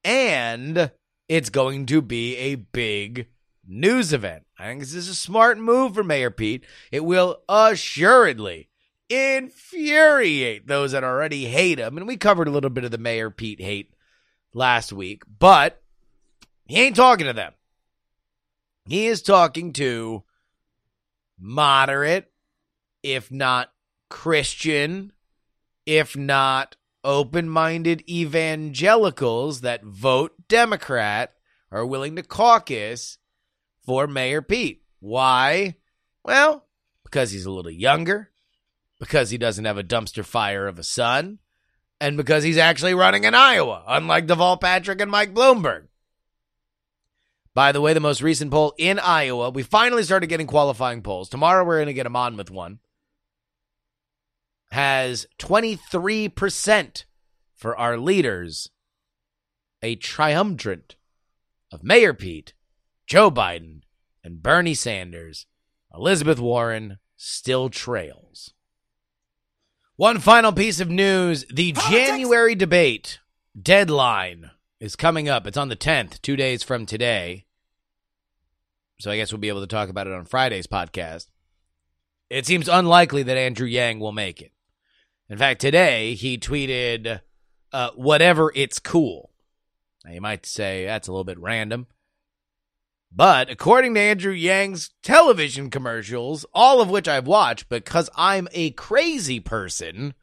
and 0.02 0.90
it's 1.28 1.50
going 1.50 1.84
to 1.86 2.00
be 2.00 2.36
a 2.36 2.54
big 2.54 3.28
news 3.66 4.14
event. 4.14 4.44
I 4.58 4.68
think 4.68 4.80
this 4.80 4.94
is 4.94 5.10
a 5.10 5.14
smart 5.14 5.58
move 5.58 5.94
for 5.94 6.02
Mayor 6.04 6.30
Pete. 6.30 6.64
It 6.90 7.04
will 7.04 7.42
assuredly 7.46 8.70
infuriate 9.10 10.66
those 10.66 10.92
that 10.92 11.04
already 11.04 11.44
hate 11.44 11.78
him. 11.78 11.98
And 11.98 12.06
we 12.06 12.16
covered 12.16 12.48
a 12.48 12.52
little 12.52 12.70
bit 12.70 12.84
of 12.84 12.90
the 12.90 12.96
Mayor 12.96 13.30
Pete 13.30 13.60
hate 13.60 13.92
last 14.54 14.94
week, 14.94 15.24
but 15.38 15.82
he 16.64 16.80
ain't 16.80 16.96
talking 16.96 17.26
to 17.26 17.34
them. 17.34 17.52
He 18.86 19.06
is 19.06 19.22
talking 19.22 19.72
to 19.74 20.24
moderate, 21.38 22.30
if 23.02 23.30
not 23.30 23.72
Christian, 24.10 25.12
if 25.86 26.16
not 26.16 26.76
open 27.02 27.48
minded 27.48 28.02
evangelicals 28.08 29.62
that 29.62 29.84
vote 29.84 30.32
Democrat 30.48 31.34
are 31.70 31.86
willing 31.86 32.16
to 32.16 32.22
caucus 32.22 33.18
for 33.84 34.06
Mayor 34.06 34.42
Pete. 34.42 34.82
Why? 35.00 35.76
Well, 36.24 36.66
because 37.04 37.30
he's 37.30 37.46
a 37.46 37.50
little 37.50 37.70
younger, 37.70 38.30
because 38.98 39.30
he 39.30 39.38
doesn't 39.38 39.64
have 39.64 39.78
a 39.78 39.84
dumpster 39.84 40.24
fire 40.24 40.66
of 40.66 40.78
a 40.78 40.82
son 40.82 41.38
and 42.00 42.16
because 42.16 42.44
he's 42.44 42.58
actually 42.58 42.94
running 42.94 43.24
in 43.24 43.34
Iowa, 43.34 43.82
unlike 43.86 44.26
Deval 44.26 44.60
Patrick 44.60 45.00
and 45.00 45.10
Mike 45.10 45.34
Bloomberg. 45.34 45.88
By 47.54 47.70
the 47.70 47.80
way, 47.80 47.92
the 47.94 48.00
most 48.00 48.20
recent 48.20 48.50
poll 48.50 48.74
in 48.76 48.98
Iowa, 48.98 49.50
we 49.50 49.62
finally 49.62 50.02
started 50.02 50.26
getting 50.26 50.48
qualifying 50.48 51.02
polls. 51.02 51.28
Tomorrow 51.28 51.64
we're 51.64 51.76
going 51.76 51.86
to 51.86 51.94
get 51.94 52.06
a 52.06 52.10
Monmouth 52.10 52.50
one. 52.50 52.80
Has 54.72 55.26
23% 55.38 57.04
for 57.54 57.76
our 57.78 57.96
leaders, 57.96 58.70
a 59.82 59.94
triumvirate 59.94 60.96
of 61.70 61.84
Mayor 61.84 62.12
Pete, 62.12 62.54
Joe 63.06 63.30
Biden, 63.30 63.82
and 64.24 64.42
Bernie 64.42 64.74
Sanders. 64.74 65.46
Elizabeth 65.94 66.40
Warren 66.40 66.98
still 67.16 67.70
trails. 67.70 68.52
One 69.94 70.18
final 70.18 70.52
piece 70.52 70.80
of 70.80 70.90
news 70.90 71.44
the 71.52 71.70
January 71.70 72.56
debate 72.56 73.20
deadline 73.60 74.50
is 74.80 74.96
coming 74.96 75.28
up. 75.28 75.46
It's 75.46 75.56
on 75.56 75.68
the 75.68 75.76
10th, 75.76 76.20
two 76.22 76.36
days 76.36 76.62
from 76.62 76.86
today. 76.86 77.46
So 79.00 79.10
I 79.10 79.16
guess 79.16 79.32
we'll 79.32 79.40
be 79.40 79.48
able 79.48 79.60
to 79.60 79.66
talk 79.66 79.88
about 79.88 80.06
it 80.06 80.12
on 80.12 80.24
Friday's 80.24 80.66
podcast. 80.66 81.28
It 82.30 82.46
seems 82.46 82.68
unlikely 82.68 83.22
that 83.24 83.36
Andrew 83.36 83.66
Yang 83.66 84.00
will 84.00 84.12
make 84.12 84.40
it. 84.40 84.52
In 85.28 85.38
fact, 85.38 85.60
today 85.60 86.14
he 86.14 86.38
tweeted, 86.38 87.20
uh, 87.72 87.90
whatever, 87.96 88.52
it's 88.54 88.78
cool. 88.78 89.30
Now 90.04 90.12
you 90.12 90.20
might 90.20 90.46
say 90.46 90.84
that's 90.84 91.08
a 91.08 91.12
little 91.12 91.24
bit 91.24 91.38
random. 91.38 91.86
But 93.16 93.48
according 93.48 93.94
to 93.94 94.00
Andrew 94.00 94.32
Yang's 94.32 94.90
television 95.02 95.70
commercials, 95.70 96.44
all 96.52 96.80
of 96.80 96.90
which 96.90 97.06
I've 97.06 97.28
watched 97.28 97.68
because 97.68 98.10
I'm 98.16 98.48
a 98.52 98.72
crazy 98.72 99.38
person, 99.38 100.14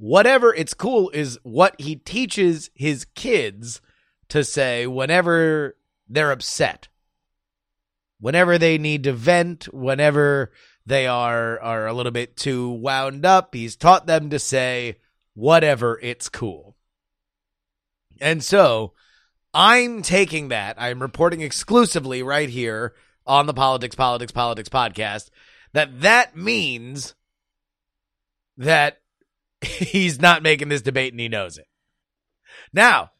whatever 0.00 0.54
it's 0.54 0.72
cool 0.72 1.10
is 1.10 1.38
what 1.42 1.78
he 1.78 1.94
teaches 1.94 2.70
his 2.74 3.04
kids 3.14 3.82
to 4.30 4.42
say 4.42 4.86
whenever 4.86 5.76
they're 6.08 6.32
upset. 6.32 6.88
Whenever 8.18 8.56
they 8.56 8.78
need 8.78 9.04
to 9.04 9.12
vent, 9.12 9.64
whenever 9.74 10.52
they 10.86 11.06
are 11.06 11.60
are 11.60 11.86
a 11.86 11.92
little 11.92 12.12
bit 12.12 12.34
too 12.36 12.70
wound 12.70 13.26
up, 13.26 13.54
he's 13.54 13.76
taught 13.76 14.06
them 14.06 14.30
to 14.30 14.38
say 14.38 14.96
whatever 15.34 15.98
it's 16.02 16.30
cool. 16.30 16.76
And 18.20 18.42
so, 18.42 18.92
I'm 19.52 20.02
taking 20.02 20.48
that. 20.48 20.76
I'm 20.78 21.00
reporting 21.00 21.40
exclusively 21.42 22.22
right 22.22 22.48
here 22.48 22.94
on 23.26 23.46
the 23.46 23.54
Politics, 23.54 23.94
Politics, 23.94 24.32
Politics 24.32 24.68
podcast 24.68 25.30
that 25.72 26.00
that 26.00 26.36
means 26.36 27.14
that 28.56 28.99
he's 29.64 30.20
not 30.20 30.42
making 30.42 30.68
this 30.68 30.82
debate 30.82 31.12
and 31.12 31.20
he 31.20 31.28
knows 31.28 31.58
it. 31.58 31.66
Now, 32.72 33.10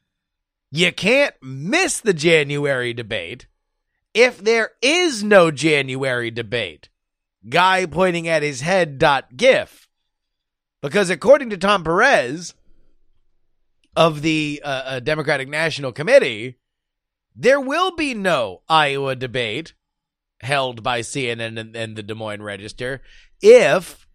you 0.70 0.92
can't 0.92 1.34
miss 1.42 2.00
the 2.00 2.14
January 2.14 2.92
debate 2.92 3.46
if 4.14 4.38
there 4.38 4.70
is 4.82 5.22
no 5.22 5.50
January 5.50 6.30
debate. 6.30 6.88
Guy 7.48 7.86
pointing 7.86 8.28
at 8.28 8.42
his 8.42 8.60
head 8.60 8.98
dot 8.98 9.36
gif. 9.36 9.88
Because 10.82 11.10
according 11.10 11.50
to 11.50 11.56
Tom 11.56 11.84
Perez, 11.84 12.54
of 13.96 14.22
the 14.22 14.60
uh, 14.64 14.82
uh, 14.86 15.00
Democratic 15.00 15.48
National 15.48 15.92
Committee, 15.92 16.56
there 17.34 17.60
will 17.60 17.94
be 17.94 18.14
no 18.14 18.62
Iowa 18.68 19.16
debate 19.16 19.74
held 20.40 20.82
by 20.82 21.00
CNN 21.00 21.58
and, 21.58 21.76
and 21.76 21.96
the 21.96 22.02
Des 22.02 22.14
Moines 22.14 22.42
Register 22.42 23.02
if 23.42 24.06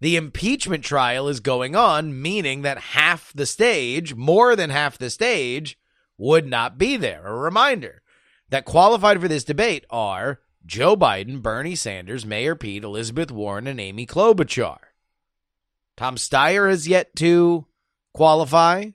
the 0.00 0.16
impeachment 0.16 0.84
trial 0.84 1.28
is 1.28 1.40
going 1.40 1.74
on, 1.74 2.20
meaning 2.20 2.62
that 2.62 2.78
half 2.78 3.32
the 3.34 3.46
stage, 3.46 4.14
more 4.14 4.54
than 4.54 4.70
half 4.70 4.98
the 4.98 5.10
stage, 5.10 5.78
would 6.18 6.46
not 6.46 6.78
be 6.78 6.96
there. 6.96 7.26
A 7.26 7.34
reminder 7.34 8.02
that 8.50 8.64
qualified 8.64 9.20
for 9.20 9.28
this 9.28 9.44
debate 9.44 9.84
are 9.90 10.40
Joe 10.64 10.96
Biden, 10.96 11.40
Bernie 11.42 11.74
Sanders, 11.74 12.26
Mayor 12.26 12.54
Pete, 12.54 12.84
Elizabeth 12.84 13.30
Warren, 13.30 13.66
and 13.66 13.80
Amy 13.80 14.06
Klobuchar. 14.06 14.78
Tom 15.96 16.16
Steyer 16.16 16.68
has 16.68 16.86
yet 16.86 17.14
to 17.16 17.66
qualify. 18.12 18.90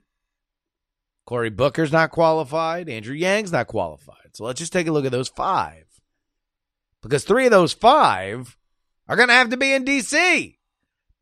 Cory 1.26 1.50
Booker's 1.50 1.92
not 1.92 2.10
qualified. 2.10 2.88
Andrew 2.88 3.14
Yang's 3.14 3.52
not 3.52 3.66
qualified. 3.66 4.34
So 4.34 4.44
let's 4.44 4.60
just 4.60 4.72
take 4.72 4.86
a 4.86 4.92
look 4.92 5.04
at 5.04 5.12
those 5.12 5.28
five. 5.28 5.84
Because 7.00 7.24
three 7.24 7.46
of 7.46 7.50
those 7.50 7.72
five 7.72 8.56
are 9.08 9.16
going 9.16 9.28
to 9.28 9.34
have 9.34 9.50
to 9.50 9.56
be 9.56 9.72
in 9.72 9.84
D.C. 9.84 10.58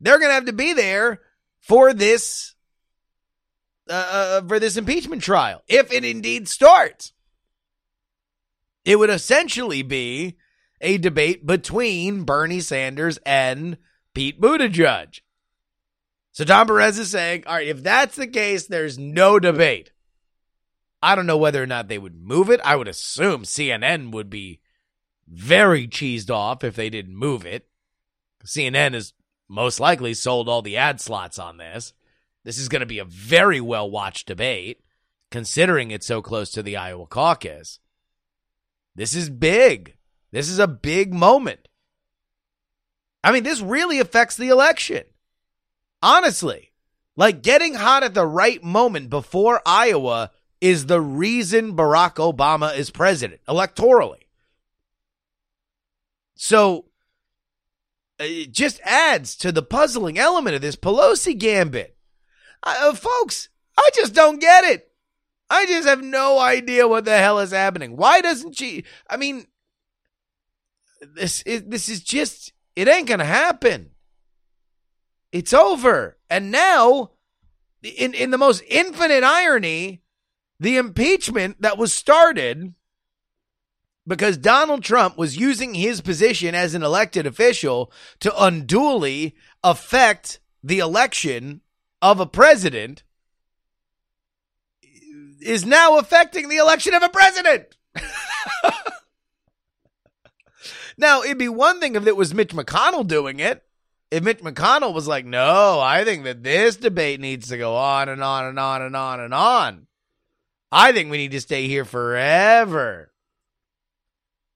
They're 0.01 0.19
going 0.19 0.29
to 0.29 0.35
have 0.35 0.45
to 0.45 0.53
be 0.53 0.73
there 0.73 1.21
for 1.59 1.93
this 1.93 2.55
uh, 3.89 3.93
uh, 3.93 4.47
for 4.47 4.59
this 4.59 4.77
impeachment 4.77 5.21
trial, 5.21 5.63
if 5.67 5.91
it 5.91 6.03
indeed 6.03 6.47
starts. 6.47 7.13
It 8.83 8.97
would 8.97 9.09
essentially 9.09 9.83
be 9.83 10.37
a 10.81 10.97
debate 10.97 11.45
between 11.45 12.23
Bernie 12.23 12.61
Sanders 12.61 13.19
and 13.25 13.77
Pete 14.13 14.41
Buttigieg. 14.41 15.19
So 16.31 16.45
Tom 16.45 16.67
Perez 16.67 16.97
is 16.97 17.11
saying, 17.11 17.43
all 17.45 17.55
right, 17.55 17.67
if 17.67 17.83
that's 17.83 18.15
the 18.15 18.27
case, 18.27 18.65
there's 18.67 18.97
no 18.97 19.39
debate. 19.39 19.91
I 21.03 21.15
don't 21.15 21.27
know 21.27 21.37
whether 21.37 21.61
or 21.61 21.67
not 21.67 21.87
they 21.87 21.97
would 21.97 22.15
move 22.15 22.49
it. 22.49 22.61
I 22.63 22.75
would 22.75 22.87
assume 22.87 23.43
CNN 23.43 24.11
would 24.11 24.29
be 24.29 24.61
very 25.27 25.87
cheesed 25.87 26.29
off 26.29 26.63
if 26.63 26.75
they 26.75 26.89
didn't 26.89 27.15
move 27.15 27.45
it. 27.45 27.67
CNN 28.45 28.93
has 28.93 29.13
most 29.51 29.81
likely 29.81 30.13
sold 30.13 30.47
all 30.47 30.61
the 30.61 30.77
ad 30.77 31.01
slots 31.01 31.37
on 31.37 31.57
this. 31.57 31.93
This 32.45 32.57
is 32.57 32.69
going 32.69 32.79
to 32.79 32.85
be 32.85 32.99
a 32.99 33.05
very 33.05 33.59
well 33.59 33.91
watched 33.91 34.27
debate, 34.27 34.81
considering 35.29 35.91
it's 35.91 36.07
so 36.07 36.21
close 36.21 36.51
to 36.51 36.63
the 36.63 36.77
Iowa 36.77 37.05
caucus. 37.05 37.79
This 38.95 39.13
is 39.13 39.29
big. 39.29 39.95
This 40.31 40.47
is 40.47 40.57
a 40.57 40.67
big 40.67 41.13
moment. 41.13 41.67
I 43.23 43.33
mean, 43.33 43.43
this 43.43 43.61
really 43.61 43.99
affects 43.99 44.37
the 44.37 44.47
election. 44.47 45.03
Honestly, 46.01 46.71
like 47.17 47.43
getting 47.43 47.73
hot 47.73 48.03
at 48.03 48.13
the 48.13 48.25
right 48.25 48.63
moment 48.63 49.09
before 49.09 49.61
Iowa 49.65 50.31
is 50.61 50.85
the 50.85 51.01
reason 51.01 51.75
Barack 51.75 52.15
Obama 52.15 52.75
is 52.75 52.89
president 52.89 53.41
electorally. 53.47 54.23
So 56.35 56.85
it 58.21 58.51
just 58.51 58.79
adds 58.83 59.35
to 59.37 59.51
the 59.51 59.63
puzzling 59.63 60.17
element 60.17 60.55
of 60.55 60.61
this 60.61 60.75
Pelosi 60.75 61.37
gambit. 61.37 61.97
Uh, 62.63 62.93
folks, 62.93 63.49
I 63.77 63.89
just 63.93 64.13
don't 64.13 64.39
get 64.39 64.63
it. 64.63 64.91
I 65.49 65.65
just 65.65 65.87
have 65.87 66.01
no 66.01 66.39
idea 66.39 66.87
what 66.87 67.05
the 67.05 67.17
hell 67.17 67.39
is 67.39 67.51
happening. 67.51 67.97
Why 67.97 68.21
doesn't 68.21 68.53
she? 68.53 68.85
I 69.09 69.17
mean, 69.17 69.47
this 71.15 71.41
is 71.41 71.63
this 71.63 71.89
is 71.89 72.01
just 72.01 72.53
it 72.75 72.87
ain't 72.87 73.07
gonna 73.07 73.25
happen. 73.25 73.91
It's 75.31 75.53
over. 75.53 76.17
And 76.29 76.51
now, 76.51 77.11
in, 77.83 78.13
in 78.13 78.31
the 78.31 78.37
most 78.37 78.63
infinite 78.67 79.23
irony, 79.23 80.01
the 80.59 80.77
impeachment 80.77 81.61
that 81.61 81.77
was 81.77 81.93
started 81.93 82.73
because 84.07 84.37
Donald 84.37 84.83
Trump 84.83 85.17
was 85.17 85.37
using 85.37 85.73
his 85.73 86.01
position 86.01 86.55
as 86.55 86.73
an 86.73 86.83
elected 86.83 87.25
official 87.25 87.91
to 88.19 88.43
unduly 88.43 89.35
affect 89.63 90.39
the 90.63 90.79
election 90.79 91.61
of 92.01 92.19
a 92.19 92.25
president 92.25 93.03
is 95.39 95.65
now 95.65 95.97
affecting 95.97 96.49
the 96.49 96.57
election 96.57 96.93
of 96.93 97.03
a 97.03 97.09
president. 97.09 97.75
now, 100.97 101.23
it'd 101.23 101.37
be 101.37 101.49
one 101.49 101.79
thing 101.79 101.95
if 101.95 102.05
it 102.05 102.15
was 102.15 102.33
Mitch 102.33 102.53
McConnell 102.53 103.07
doing 103.07 103.39
it 103.39 103.63
if 104.11 104.23
Mitch 104.23 104.39
McConnell 104.39 104.93
was 104.93 105.07
like, 105.07 105.25
no, 105.25 105.79
I 105.79 106.03
think 106.03 106.25
that 106.25 106.43
this 106.43 106.75
debate 106.75 107.21
needs 107.21 107.47
to 107.47 107.57
go 107.57 107.75
on 107.75 108.09
and 108.09 108.21
on 108.21 108.45
and 108.45 108.59
on 108.59 108.81
and 108.81 108.95
on 108.95 109.19
and 109.21 109.33
on. 109.33 109.87
I 110.69 110.91
think 110.91 111.09
we 111.09 111.17
need 111.17 111.31
to 111.31 111.41
stay 111.41 111.67
here 111.67 111.85
forever. 111.85 113.10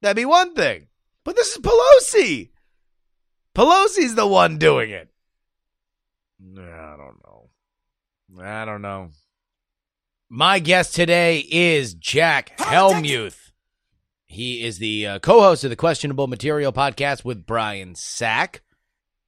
That'd 0.05 0.17
be 0.17 0.25
one 0.25 0.53
thing. 0.53 0.85
But 1.23 1.35
this 1.35 1.55
is 1.55 1.63
Pelosi. 1.63 2.51
Pelosi's 3.55 4.13
the 4.13 4.27
one 4.27 4.59
doing 4.59 4.91
it. 4.91 5.09
I 6.39 6.95
don't 6.95 7.17
know. 7.25 7.49
I 8.39 8.65
don't 8.65 8.83
know. 8.83 9.09
My 10.29 10.59
guest 10.59 10.93
today 10.93 11.39
is 11.49 11.95
Jack 11.95 12.51
Helmuth. 12.59 13.51
He 14.25 14.63
is 14.63 14.77
the 14.77 15.07
uh, 15.07 15.17
co 15.17 15.39
host 15.41 15.63
of 15.63 15.71
the 15.71 15.75
Questionable 15.75 16.27
Material 16.27 16.71
podcast 16.71 17.25
with 17.25 17.47
Brian 17.47 17.95
Sack. 17.95 18.61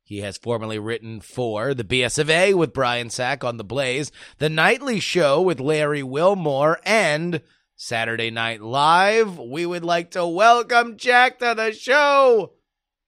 He 0.04 0.20
has 0.20 0.38
formerly 0.38 0.78
written 0.78 1.22
for 1.22 1.74
The 1.74 1.84
BS 1.84 2.20
of 2.20 2.30
A 2.30 2.54
with 2.54 2.72
Brian 2.72 3.10
Sack 3.10 3.44
on 3.44 3.58
The 3.58 3.64
Blaze, 3.64 4.12
The 4.38 4.48
Nightly 4.48 5.00
Show 5.00 5.42
with 5.42 5.60
Larry 5.60 6.04
Wilmore, 6.04 6.80
and 6.86 7.42
Saturday 7.78 8.32
Night 8.32 8.60
Live. 8.62 9.38
We 9.38 9.66
would 9.66 9.86
like 9.86 10.12
to 10.12 10.26
welcome 10.26 10.98
Jack 10.98 11.40
to 11.40 11.54
the 11.56 11.72
show. 11.72 12.54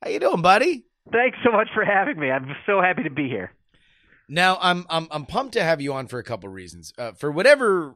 How 0.02 0.10
you 0.10 0.20
doing, 0.20 0.42
buddy? 0.42 0.86
Thanks 1.12 1.40
so 1.44 1.52
much 1.52 1.68
for 1.74 1.84
having 1.84 2.20
me. 2.20 2.30
I'm 2.30 2.56
so 2.66 2.80
happy 2.80 3.04
to 3.04 3.10
be 3.10 3.28
here. 3.28 3.52
Now, 4.30 4.60
I'm 4.62 4.86
I'm 4.90 5.08
I'm 5.10 5.26
pumped 5.26 5.54
to 5.54 5.64
have 5.64 5.82
you 5.82 5.94
on 5.94 6.06
for 6.08 6.20
a 6.20 6.24
couple 6.24 6.50
reasons. 6.50 6.94
Uh, 6.98 7.14
for 7.14 7.32
whatever 7.32 7.96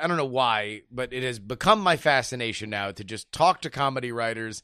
I- 0.00 0.06
don't 0.06 0.18
know 0.18 0.26
why, 0.26 0.82
but 0.92 1.14
it 1.14 1.22
has 1.22 1.38
become 1.38 1.80
my 1.80 1.96
fascination 1.96 2.68
now 2.68 2.92
to 2.92 3.02
just 3.02 3.32
talk 3.32 3.62
to 3.62 3.70
comedy 3.70 4.12
writers 4.12 4.62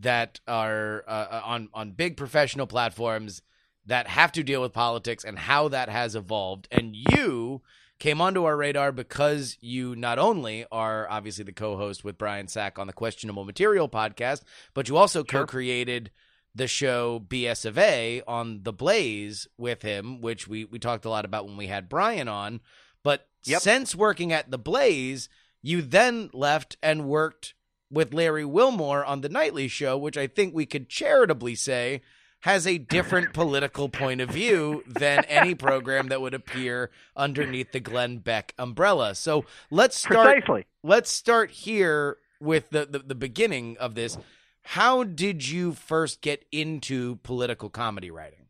that 0.00 0.40
are 0.46 1.04
uh, 1.08 1.40
on 1.42 1.70
on 1.72 1.92
big 1.92 2.18
professional 2.18 2.66
platforms 2.66 3.40
that 3.86 4.06
have 4.08 4.30
to 4.32 4.42
deal 4.42 4.60
with 4.60 4.74
politics 4.74 5.24
and 5.24 5.38
how 5.38 5.68
that 5.68 5.88
has 5.88 6.14
evolved. 6.14 6.68
And 6.70 6.94
you 6.94 7.62
came 8.02 8.20
onto 8.20 8.42
our 8.42 8.56
radar 8.56 8.90
because 8.90 9.56
you 9.60 9.94
not 9.94 10.18
only 10.18 10.66
are 10.72 11.08
obviously 11.08 11.44
the 11.44 11.52
co-host 11.52 12.02
with 12.02 12.18
Brian 12.18 12.48
Sack 12.48 12.76
on 12.76 12.88
the 12.88 12.92
Questionable 12.92 13.44
Material 13.44 13.88
podcast, 13.88 14.42
but 14.74 14.88
you 14.88 14.96
also 14.96 15.22
co-created 15.22 16.10
the 16.52 16.66
show 16.66 17.20
BS 17.20 17.64
of 17.64 17.78
A 17.78 18.20
on 18.26 18.64
the 18.64 18.72
Blaze 18.72 19.46
with 19.56 19.82
him, 19.82 20.20
which 20.20 20.48
we 20.48 20.64
we 20.64 20.80
talked 20.80 21.04
a 21.04 21.10
lot 21.10 21.24
about 21.24 21.46
when 21.46 21.56
we 21.56 21.68
had 21.68 21.88
Brian 21.88 22.26
on. 22.26 22.60
But 23.04 23.28
Yep. 23.44 23.62
since 23.62 23.94
working 23.94 24.32
at 24.32 24.50
the 24.50 24.58
Blaze, 24.58 25.28
you 25.62 25.80
then 25.80 26.28
left 26.32 26.76
and 26.82 27.06
worked 27.06 27.54
with 27.88 28.12
Larry 28.12 28.44
Wilmore 28.44 29.04
on 29.04 29.20
the 29.20 29.28
Nightly 29.28 29.68
Show, 29.68 29.96
which 29.96 30.16
I 30.16 30.26
think 30.26 30.52
we 30.52 30.66
could 30.66 30.88
charitably 30.88 31.54
say 31.54 32.02
has 32.42 32.66
a 32.66 32.78
different 32.78 33.32
political 33.34 33.88
point 33.88 34.20
of 34.20 34.28
view 34.30 34.84
than 34.86 35.24
any 35.24 35.54
program 35.54 36.08
that 36.08 36.20
would 36.20 36.34
appear 36.34 36.90
underneath 37.16 37.72
the 37.72 37.80
Glenn 37.80 38.18
Beck 38.18 38.54
umbrella. 38.58 39.14
So 39.14 39.44
let's 39.70 39.96
start 39.96 40.44
Precisely. 40.44 40.66
let's 40.82 41.10
start 41.10 41.50
here 41.50 42.18
with 42.40 42.70
the, 42.70 42.86
the 42.86 42.98
the 43.00 43.14
beginning 43.14 43.76
of 43.78 43.94
this. 43.94 44.18
How 44.64 45.02
did 45.02 45.48
you 45.48 45.72
first 45.72 46.20
get 46.20 46.44
into 46.52 47.16
political 47.16 47.68
comedy 47.68 48.10
writing? 48.10 48.46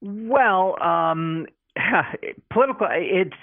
Well, 0.00 0.82
um, 0.82 1.46
political. 2.50 2.88
It's 2.90 3.36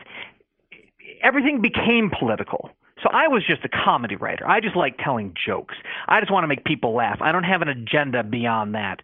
everything 1.21 1.61
became 1.61 2.11
political. 2.17 2.71
So 3.01 3.09
I 3.11 3.27
was 3.27 3.43
just 3.47 3.63
a 3.63 3.69
comedy 3.69 4.15
writer. 4.15 4.47
I 4.47 4.59
just 4.59 4.75
like 4.75 4.97
telling 4.97 5.33
jokes. 5.45 5.75
I 6.07 6.19
just 6.19 6.31
want 6.31 6.43
to 6.43 6.47
make 6.47 6.65
people 6.65 6.93
laugh. 6.93 7.19
I 7.21 7.31
don't 7.31 7.43
have 7.43 7.61
an 7.61 7.69
agenda 7.69 8.23
beyond 8.23 8.75
that. 8.75 9.01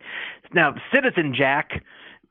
Now, 0.53 0.75
Citizen 0.93 1.33
Jack 1.35 1.83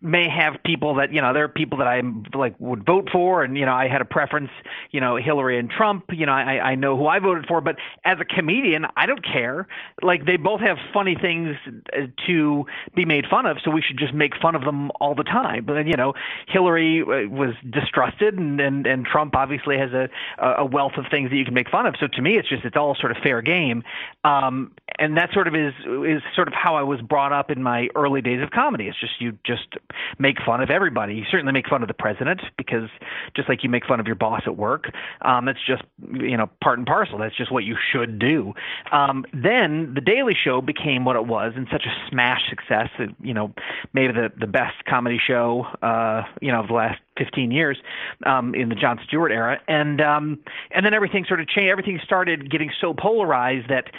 may 0.05 0.29
have 0.29 0.62
people 0.64 0.95
that 0.97 1.12
you 1.12 1.21
know 1.21 1.33
there 1.33 1.45
are 1.45 1.49
people 1.49 1.79
that 1.79 1.87
I 1.88 2.03
like 2.35 2.55
would 2.61 2.85
vote 2.85 3.09
for, 3.11 3.43
and 3.43 3.57
you 3.57 3.64
know 3.64 3.73
I 3.73 3.88
had 3.88 4.01
a 4.01 4.05
preference, 4.05 4.51
you 4.90 5.01
know 5.01 5.17
Hillary 5.17 5.59
and 5.59 5.71
Trump. 5.71 6.05
You 6.12 6.27
know 6.27 6.33
I 6.33 6.73
I 6.73 6.75
know 6.75 6.97
who 6.97 7.07
I 7.07 7.19
voted 7.19 7.47
for, 7.47 7.61
but 7.61 7.77
as 8.05 8.19
a 8.21 8.25
comedian, 8.25 8.87
I 8.97 9.07
don't 9.07 9.25
care. 9.25 9.67
Like 10.03 10.27
they 10.27 10.37
both 10.37 10.61
have 10.61 10.77
funny 10.93 11.17
things 11.21 11.57
uh, 11.93 12.03
to 12.27 12.67
be 12.95 13.05
made 13.05 13.27
fun 13.27 13.47
of, 13.47 13.57
so 13.64 13.71
we 13.71 13.83
should 13.83 13.99
just 13.99 14.12
make 14.12 14.33
fun 14.40 14.55
of 14.55 14.62
them 14.62 14.90
all 15.01 15.14
the 15.14 15.25
time. 15.25 15.64
But 15.64 15.87
you 15.87 15.97
know 15.97 16.12
Hillary 16.49 17.03
uh, 17.03 17.29
was 17.29 17.55
distrusted, 17.71 18.35
and 18.38 18.61
and 18.61 18.87
and 18.87 19.07
Trump 19.07 19.35
obviously 19.35 19.79
has 19.79 19.93
a 19.93 20.09
a 20.38 20.64
wealth 20.64 20.99
of 20.99 21.07
things 21.11 21.31
that 21.31 21.37
you 21.37 21.45
can 21.47 21.55
make 21.55 21.71
fun 21.71 21.87
of. 21.87 21.95
So 21.99 22.07
to 22.09 22.23
me, 22.23 22.37
it's 22.37 22.49
just 22.49 22.64
it's 22.64 22.77
all 22.77 22.95
sort 22.95 23.11
of 23.11 23.19
fair 23.23 23.40
game, 23.40 23.83
um, 24.25 24.73
and 24.99 25.17
that 25.17 25.33
sort 25.33 25.49
of 25.49 25.55
is 25.55 25.73
is 26.05 26.23
sort 26.35 26.49
of 26.49 26.55
how 26.55 26.77
I 26.77 26.83
was 26.83 27.01
brought 27.01 27.33
up 27.33 27.51
in 27.51 27.62
my 27.62 27.88
early 27.95 28.21
days 28.21 28.43
of 28.43 28.51
comedy. 28.51 28.88
It's 28.88 29.01
just 29.01 29.21
you 29.21 29.38
just 29.45 29.77
make 30.18 30.37
fun 30.44 30.61
of 30.61 30.70
everybody. 30.70 31.14
You 31.14 31.24
certainly 31.30 31.52
make 31.52 31.68
fun 31.68 31.83
of 31.83 31.88
the 31.88 31.94
president 31.94 32.40
because 32.57 32.88
just 33.37 33.48
like 33.48 33.62
you 33.62 33.70
make 33.70 33.87
fun 33.87 34.00
of 34.00 34.07
your 34.07 34.16
boss 34.16 34.42
at 34.46 34.57
work, 34.57 34.90
um, 35.22 35.46
that's 35.46 35.64
just 35.66 35.83
you 36.12 36.37
know 36.37 36.48
part 36.62 36.78
and 36.78 36.87
parcel. 36.87 37.18
That's 37.18 37.37
just 37.37 37.52
what 37.52 37.64
you 37.64 37.76
should 37.92 38.18
do. 38.18 38.54
Um, 38.92 39.24
then 39.33 39.92
the 39.94 40.00
Daily 40.00 40.35
Show 40.35 40.61
became 40.61 41.04
what 41.04 41.16
it 41.16 41.26
was 41.26 41.52
and 41.57 41.66
such 41.70 41.85
a 41.87 42.11
smash 42.11 42.48
success. 42.48 42.88
That, 42.98 43.09
you 43.22 43.35
know, 43.35 43.52
maybe 43.92 44.12
the 44.12 44.33
the 44.38 44.46
best 44.46 44.85
comedy 44.88 45.20
show 45.24 45.66
uh, 45.83 46.22
you 46.40 46.52
know 46.52 46.61
of 46.61 46.68
the 46.68 46.74
last 46.74 47.00
15 47.16 47.50
years 47.50 47.79
um, 48.27 48.55
in 48.55 48.68
the 48.68 48.74
Jon 48.74 48.98
Stewart 49.07 49.31
era, 49.31 49.61
and 49.68 50.00
um, 50.00 50.38
and 50.70 50.85
then 50.85 50.94
everything 50.94 51.24
sort 51.27 51.40
of 51.40 51.48
changed. 51.48 51.70
Everything 51.70 52.00
started 52.05 52.50
getting 52.50 52.70
so 52.81 52.94
polarized 52.94 53.68
that 53.68 53.90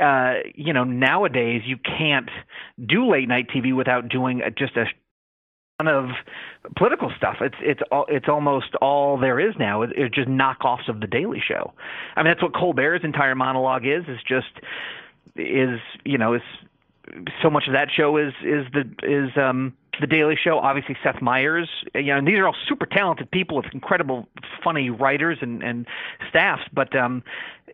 uh, 0.00 0.48
you 0.54 0.72
know 0.72 0.84
nowadays 0.84 1.62
you 1.64 1.76
can't 1.76 2.30
do 2.86 3.10
late 3.10 3.28
night 3.28 3.48
TV 3.48 3.74
without 3.74 4.08
doing 4.08 4.42
a, 4.42 4.50
just 4.50 4.76
a 4.76 4.86
ton 5.80 5.88
of 5.88 6.10
political 6.76 7.12
stuff. 7.16 7.36
It's 7.40 7.56
it's 7.60 7.80
all, 7.90 8.06
it's 8.08 8.28
almost 8.28 8.74
all 8.80 9.18
there 9.18 9.40
is 9.40 9.54
now. 9.58 9.82
It, 9.82 9.90
it's 9.96 10.14
just 10.14 10.28
knockoffs 10.28 10.88
of 10.88 11.00
the 11.00 11.06
Daily 11.06 11.42
Show. 11.46 11.72
I 12.16 12.22
mean 12.22 12.30
that's 12.30 12.42
what 12.42 12.54
Colbert's 12.54 13.04
entire 13.04 13.34
monologue 13.34 13.86
is. 13.86 14.04
Is 14.08 14.18
just 14.26 14.60
is 15.36 15.80
you 16.04 16.18
know 16.18 16.34
is 16.34 16.42
so 17.42 17.50
much 17.50 17.66
of 17.66 17.72
that 17.72 17.88
show 17.90 18.16
is 18.16 18.32
is 18.44 18.66
the 18.72 18.84
is 19.02 19.30
um 19.36 19.74
the 20.00 20.06
Daily 20.06 20.36
Show. 20.42 20.58
Obviously, 20.58 20.96
Seth 21.02 21.20
Meyers. 21.22 21.68
You 21.94 22.02
know, 22.02 22.18
and 22.18 22.26
these 22.28 22.38
are 22.38 22.46
all 22.46 22.56
super 22.68 22.86
talented 22.86 23.30
people 23.30 23.56
with 23.56 23.66
incredible, 23.72 24.28
funny 24.64 24.90
writers 24.90 25.38
and 25.40 25.62
and 25.62 25.86
staffs. 26.28 26.62
But 26.72 26.94
um, 26.96 27.22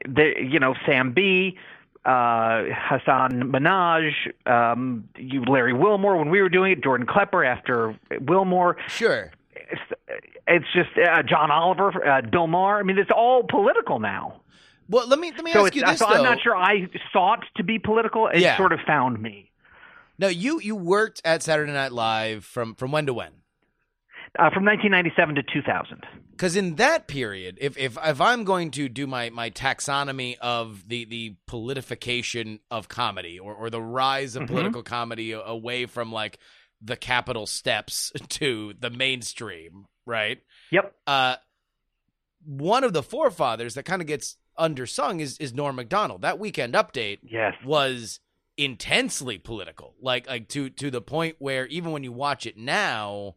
they, 0.09 0.35
you 0.41 0.59
know, 0.59 0.75
Sam 0.87 1.12
Bee 1.12 1.57
Uh, 2.05 2.62
Hasan 2.89 3.51
Minhaj, 3.51 4.12
um, 4.47 5.09
you, 5.17 5.43
Larry 5.43 5.73
Wilmore 5.73 6.17
when 6.17 6.31
we 6.31 6.41
were 6.41 6.49
doing 6.49 6.71
it, 6.71 6.81
Jordan 6.85 7.05
Klepper 7.05 7.43
after 7.45 7.99
Wilmore. 8.21 8.77
Sure. 8.87 9.33
It's, 9.57 9.81
it's 10.47 10.67
just 10.73 10.91
uh, 10.97 11.25
John 11.25 11.51
Oliver, 11.51 12.07
uh, 12.07 12.23
Bill 12.23 12.47
Maher. 12.47 12.79
I 12.79 12.83
mean, 12.85 12.97
it's 12.99 13.11
all 13.11 13.43
political 13.43 13.99
now. 13.99 14.41
Well, 14.89 15.09
let 15.09 15.19
me 15.19 15.33
let 15.33 15.43
me 15.43 15.51
So, 15.53 15.67
ask 15.67 15.75
you 15.75 15.83
this 15.85 15.99
so 15.99 16.07
though. 16.07 16.15
I'm 16.15 16.23
not 16.23 16.41
sure 16.41 16.55
I 16.57 16.89
sought 17.12 17.45
to 17.57 17.65
be 17.65 17.81
political. 17.81 18.29
It 18.29 18.39
Yeah. 18.39 18.57
sort 18.57 18.73
of 18.73 18.79
found 18.87 19.21
me. 19.21 19.51
No, 20.18 20.29
you 20.29 20.61
you 20.61 20.74
worked 20.76 21.20
at 21.24 21.42
Saturday 21.42 21.72
Night 21.72 21.92
Live 21.92 22.44
from 22.44 22.74
from 22.74 22.92
when 22.92 23.07
to 23.07 23.14
when? 23.14 23.33
Uh, 24.38 24.50
from 24.50 24.64
1997 24.66 25.35
to 25.37 25.42
2000. 25.42 26.05
Because 26.31 26.57
in 26.57 26.74
that 26.76 27.07
period, 27.09 27.57
if 27.61 27.79
if 27.79 27.96
if 28.05 28.20
I'm 28.20 28.44
going 28.44 28.70
to 28.72 28.88
do 28.88 29.07
my 29.07 29.31
my 29.31 29.50
taxonomy 29.50 30.37
of 30.40 30.87
the 30.88 31.05
the 31.07 31.37
politification 31.48 32.61
of 32.70 32.88
comedy 32.88 33.38
or 33.38 33.55
or 33.55 33.70
the 33.70 33.81
rise 33.81 34.37
of 34.37 34.42
Mhm. 34.44 34.48
political 34.48 34.83
comedy 34.83 35.33
away 35.33 35.87
from 35.87 36.12
like 36.12 36.38
the 36.83 36.96
Capitol 36.96 37.46
Steps 37.46 38.12
to 38.29 38.74
the 38.79 38.90
mainstream, 38.90 39.87
right? 40.05 40.38
Yep. 40.70 40.94
Uh, 41.07 41.37
one 42.44 42.85
of 42.85 42.92
the 42.92 43.02
forefathers 43.02 43.74
that 43.74 43.85
kind 43.85 44.02
of 44.02 44.07
gets 44.09 44.37
undersung 44.59 45.20
is 45.20 45.38
is 45.38 45.55
Norm 45.55 45.76
Macdonald. 45.76 46.22
That 46.22 46.38
weekend 46.38 46.74
update 46.74 47.18
Yes. 47.22 47.55
was 47.64 48.20
intensely 48.57 49.38
political. 49.38 49.95
Like 50.01 50.27
like 50.27 50.49
to 50.51 50.71
to 50.71 50.90
the 50.90 51.01
point 51.01 51.37
where 51.38 51.66
even 51.66 51.92
when 51.92 52.05
you 52.05 52.12
watch 52.12 52.47
it 52.47 52.57
now 52.57 53.37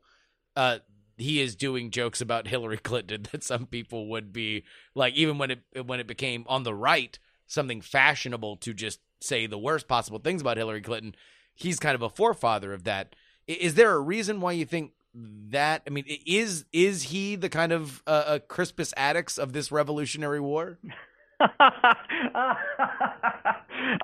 uh 0.56 0.80
he 1.18 1.42
is 1.42 1.56
doing 1.56 1.92
jokes 1.92 2.22
about 2.22 2.48
Hillary 2.48 2.78
Clinton 2.84 3.28
that 3.32 3.44
some 3.44 3.66
people 3.66 4.08
would 4.10 4.32
be 4.32 4.64
like 4.96 5.14
even 5.16 5.38
when 5.38 5.52
it 5.52 5.62
when 5.86 6.00
it 6.00 6.08
became 6.08 6.46
on 6.48 6.64
the 6.64 6.74
right 6.74 7.18
something 7.48 7.82
fashionable 7.82 8.58
to 8.58 8.74
just 8.74 9.00
say 9.22 9.48
the 9.48 9.58
worst 9.58 9.88
possible 9.88 10.20
things 10.20 10.42
about 10.42 10.58
Hillary 10.58 10.82
Clinton 10.82 11.14
he's 11.60 11.80
kind 11.80 11.96
of 11.96 12.02
a 12.02 12.10
forefather 12.10 12.74
of 12.74 12.86
that. 12.86 13.16
Is 13.48 13.76
there 13.76 13.94
a 13.94 14.00
reason 14.00 14.42
why 14.42 14.54
you 14.54 14.66
think 14.66 14.94
that 15.14 15.82
I 15.86 15.90
mean 15.90 16.06
is 16.08 16.66
is 16.72 17.04
he 17.04 17.36
the 17.36 17.50
kind 17.50 17.72
of 17.72 18.04
uh, 18.06 18.24
uh, 18.26 18.40
Crispus 18.40 18.94
Attucks 18.96 19.40
of 19.40 19.54
this 19.54 19.72
revolutionary 19.72 20.40
war 20.40 20.78
uh, 21.40 22.56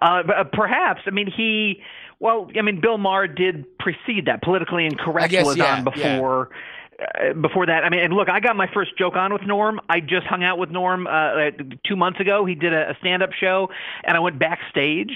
but 0.02 0.52
perhaps. 0.52 1.02
I 1.06 1.12
mean, 1.12 1.32
he. 1.36 1.82
Well, 2.20 2.50
I 2.58 2.62
mean, 2.62 2.80
Bill 2.80 2.98
Maher 2.98 3.28
did 3.28 3.78
precede 3.78 4.26
that. 4.28 4.42
Politically 4.42 4.86
incorrect 4.86 5.32
guess, 5.32 5.46
was 5.46 5.58
yeah, 5.58 5.78
on 5.78 5.84
before. 5.84 6.50
Uh, 6.98 7.34
before 7.34 7.66
that, 7.66 7.84
I 7.84 7.90
mean, 7.90 8.00
and 8.00 8.14
look, 8.14 8.30
I 8.30 8.40
got 8.40 8.56
my 8.56 8.68
first 8.74 8.98
joke 8.98 9.18
on 9.18 9.34
with 9.34 9.42
Norm. 9.42 9.82
I 9.90 10.00
just 10.00 10.26
hung 10.28 10.46
out 10.46 10.58
with 10.58 10.70
Norm 10.70 11.08
uh, 11.08 11.52
two 11.86 11.98
months 11.98 12.22
ago. 12.22 12.46
He 12.46 12.56
did 12.56 12.72
a, 12.72 12.92
a 12.92 12.98
stand-up 13.02 13.34
show, 13.34 13.70
and 14.06 14.16
I 14.16 14.22
went 14.22 14.40
backstage, 14.40 15.12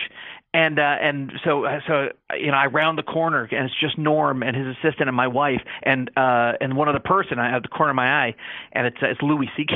and 0.53 0.79
uh, 0.79 0.81
and 1.01 1.31
so 1.43 1.65
so 1.88 2.09
you 2.35 2.47
know, 2.51 2.57
I 2.57 2.65
round 2.67 2.97
the 2.97 3.04
corner, 3.04 3.47
and 3.52 3.65
it's 3.65 3.79
just 3.79 3.97
Norm 3.97 4.41
and 4.43 4.56
his 4.56 4.67
assistant 4.77 5.08
and 5.08 5.15
my 5.15 5.27
wife, 5.27 5.62
and 5.83 6.10
uh, 6.17 6.54
and 6.60 6.75
one 6.75 6.89
other 6.89 7.00
person 7.00 7.37
at 7.39 7.62
the 7.62 7.67
corner 7.69 7.91
of 7.91 7.95
my 7.95 8.25
eye, 8.27 8.35
and 8.73 8.87
it's 8.87 8.97
uh, 9.02 9.08
it's 9.08 9.21
Louis 9.21 9.50
C.K. 9.56 9.75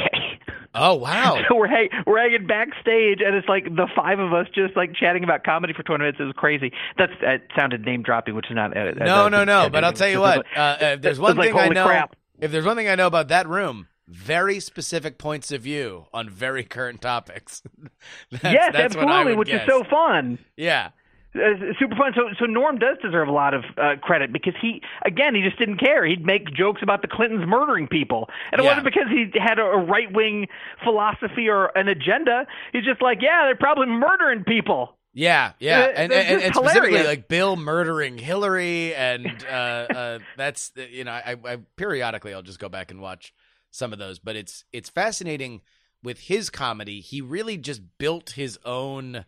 oh 0.76 0.96
wow 0.96 1.38
So 1.50 1.56
we're 1.56 1.68
hang- 1.68 1.90
we're 2.08 2.18
hanging 2.20 2.48
backstage, 2.48 3.20
and 3.24 3.36
it's 3.36 3.48
like 3.48 3.66
the 3.66 3.88
five 3.96 4.20
of 4.20 4.34
us 4.34 4.48
just 4.56 4.76
like 4.76 4.96
chatting 4.96 5.24
about 5.24 5.44
comedy 5.44 5.74
for 5.74 5.84
20 5.84 6.02
minutes. 6.02 6.18
It 6.20 6.24
was 6.24 6.34
crazy. 6.36 6.72
That's 6.98 7.14
that 7.22 7.44
sounded 7.56 7.86
name 7.86 8.02
dropping, 8.02 8.34
which 8.36 8.50
is 8.50 8.56
not. 8.56 8.76
Uh, 8.76 8.92
No, 8.98 9.26
uh, 9.26 9.30
no, 9.30 9.44
no. 9.44 9.60
uh, 9.62 9.70
But 9.70 9.84
I'll 9.84 9.94
tell 9.94 10.10
you 10.10 10.20
what. 10.22 10.46
Uh, 10.58 10.78
if 10.80 11.02
there's 11.02 11.20
one 11.20 11.38
like, 11.38 11.50
thing 11.52 11.60
I 11.60 11.68
know. 11.70 11.86
crap. 11.86 12.16
If 12.40 12.52
there's 12.52 12.66
one 12.66 12.76
thing 12.76 12.90
I 12.90 12.96
know 12.96 13.08
about 13.08 13.28
that 13.30 13.48
room, 13.48 13.88
very 14.08 14.60
specific 14.60 15.18
points 15.18 15.52
of 15.52 15.62
view 15.62 16.06
on 16.14 16.30
very 16.30 16.64
current 16.64 17.02
topics. 17.02 17.62
That's- 18.32 18.54
yes, 18.54 18.70
that's 18.74 18.96
what 18.96 19.06
I 19.08 19.20
absolutely, 19.20 19.32
would 19.32 19.38
which 19.40 19.48
guess. 19.50 19.64
is 19.64 19.68
so 19.70 19.84
fun. 19.90 20.40
Yeah. 20.58 20.90
Uh, 21.36 21.74
super 21.80 21.96
fun. 21.96 22.12
So, 22.16 22.30
so 22.38 22.46
Norm 22.46 22.78
does 22.78 22.98
deserve 23.02 23.28
a 23.28 23.32
lot 23.32 23.56
of 23.56 23.64
uh, 23.76 23.96
credit 24.02 24.32
because 24.32 24.54
he, 24.62 24.82
again, 25.04 25.34
he 25.34 25.42
just 25.42 25.58
didn't 25.58 25.78
care. 25.80 26.06
He'd 26.06 26.24
make 26.24 26.54
jokes 26.54 26.82
about 26.84 27.02
the 27.02 27.08
Clintons 27.08 27.48
murdering 27.48 27.88
people, 27.88 28.30
and 28.52 28.60
it 28.62 28.64
Yeah. 28.64 28.70
wasn't 28.70 28.86
because 28.86 29.08
he 29.10 29.32
had 29.40 29.58
a, 29.58 29.64
right 29.64 30.14
wing 30.14 30.48
philosophy 30.84 31.48
or 31.50 31.76
an 31.76 31.88
agenda. 31.88 32.46
He's 32.72 32.84
just 32.86 33.02
like, 33.02 33.20
yeah, 33.22 33.46
they're 33.46 33.56
probably 33.56 33.88
murdering 33.88 34.44
people. 34.44 34.96
Yeah, 35.16 35.54
yeah, 35.60 35.80
Uh, 35.80 35.84
and, 35.96 36.12
and, 36.12 36.42
and 36.42 36.56
specifically 36.56 36.90
hilarious. 36.90 37.08
like 37.08 37.28
Bill 37.28 37.56
murdering 37.56 38.18
Hillary, 38.20 38.94
and 38.96 39.28
uh, 39.48 39.52
uh, 39.54 40.20
that's 40.38 40.72
you 40.92 41.04
know, 41.04 41.12
I, 41.12 41.36
I 41.46 41.58
periodically 41.78 42.34
I'll 42.34 42.42
just 42.44 42.60
go 42.60 42.68
back 42.70 42.90
and 42.92 43.00
watch 43.02 43.32
some 43.74 43.92
of 43.92 43.98
those, 44.00 44.20
but 44.20 44.36
it's 44.36 44.64
it's 44.72 44.90
fascinating 44.90 45.62
with 46.04 46.20
his 46.20 46.50
comedy. 46.50 47.02
He 47.02 47.22
really 47.22 47.58
just 47.58 47.82
built 47.98 48.32
his 48.32 48.60
own 48.64 49.26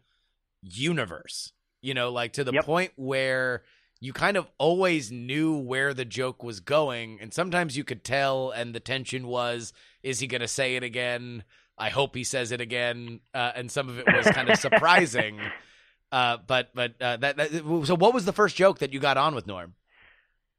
universe, 0.61 1.51
you 1.81 1.93
know, 1.93 2.11
like 2.11 2.33
to 2.33 2.43
the 2.43 2.53
Yep. 2.53 2.65
point 2.65 2.91
where 2.95 3.63
you 3.99 4.13
kind 4.13 4.37
of 4.37 4.47
always 4.57 5.11
knew 5.11 5.57
where 5.57 5.93
the 5.93 6.05
joke 6.05 6.43
was 6.43 6.59
going, 6.59 7.17
and 7.19 7.33
sometimes 7.33 7.75
you 7.75 7.83
could 7.83 8.03
tell, 8.03 8.51
and 8.51 8.75
the 8.75 8.79
tension 8.79 9.25
was, 9.27 9.73
is 10.03 10.19
he 10.19 10.27
going 10.27 10.41
to 10.41 10.47
say 10.47 10.75
it 10.75 10.83
again? 10.83 11.43
I 11.77 11.89
hope 11.89 12.15
he 12.15 12.23
says 12.23 12.51
it 12.51 12.61
again, 12.61 13.21
uh, 13.33 13.51
and 13.55 13.71
some 13.71 13.89
of 13.89 13.97
it 13.97 14.05
was 14.13 14.29
kind 14.29 14.49
of 14.49 14.57
surprising. 14.57 15.39
Uh, 16.11 16.37
but 16.47 16.69
but 16.73 16.93
uh, 17.01 17.17
that, 17.17 17.35
that 17.35 17.51
so 17.85 17.95
what 17.95 18.13
was 18.13 18.25
the 18.25 18.31
first 18.31 18.55
joke 18.55 18.79
that 18.79 18.93
you 18.93 18.99
got 18.99 19.17
on 19.17 19.33
with 19.35 19.47
Norm? 19.47 19.73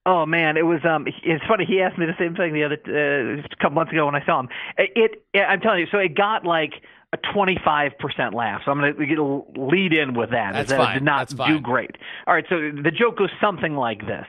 Oh 0.06 0.24
man, 0.24 0.56
it 0.56 0.64
was 0.64 0.80
um 0.84 1.06
it's 1.24 1.44
funny 1.46 1.64
he 1.66 1.80
asked 1.82 1.98
me 1.98 2.06
the 2.06 2.16
same 2.16 2.36
thing 2.36 2.54
the 2.54 2.62
other 2.62 2.78
uh, 2.86 3.42
a 3.42 3.56
couple 3.56 3.74
months 3.74 3.92
ago 3.92 4.06
when 4.06 4.14
I 4.14 4.24
saw 4.24 4.40
him. 4.40 4.48
It, 4.78 5.22
it 5.34 5.40
I'm 5.40 5.60
telling 5.60 5.80
you, 5.80 5.86
so 5.90 5.98
it 5.98 6.14
got 6.14 6.44
like 6.44 6.74
a 7.12 7.18
25% 7.18 8.34
laugh. 8.34 8.62
So 8.64 8.70
I'm 8.70 8.80
going 8.80 9.16
to 9.16 9.44
lead 9.56 9.92
in 9.92 10.14
with 10.14 10.30
that. 10.30 10.52
That's 10.52 10.70
that 10.70 10.78
fine. 10.78 10.90
It 10.90 10.94
did 10.94 11.04
not 11.04 11.18
That's 11.18 11.34
fine. 11.34 11.52
do 11.52 11.60
great. 11.60 11.96
All 12.26 12.34
right, 12.34 12.44
so 12.48 12.56
the 12.56 12.90
joke 12.90 13.18
goes 13.18 13.30
something 13.40 13.74
like 13.74 14.06
this. 14.06 14.26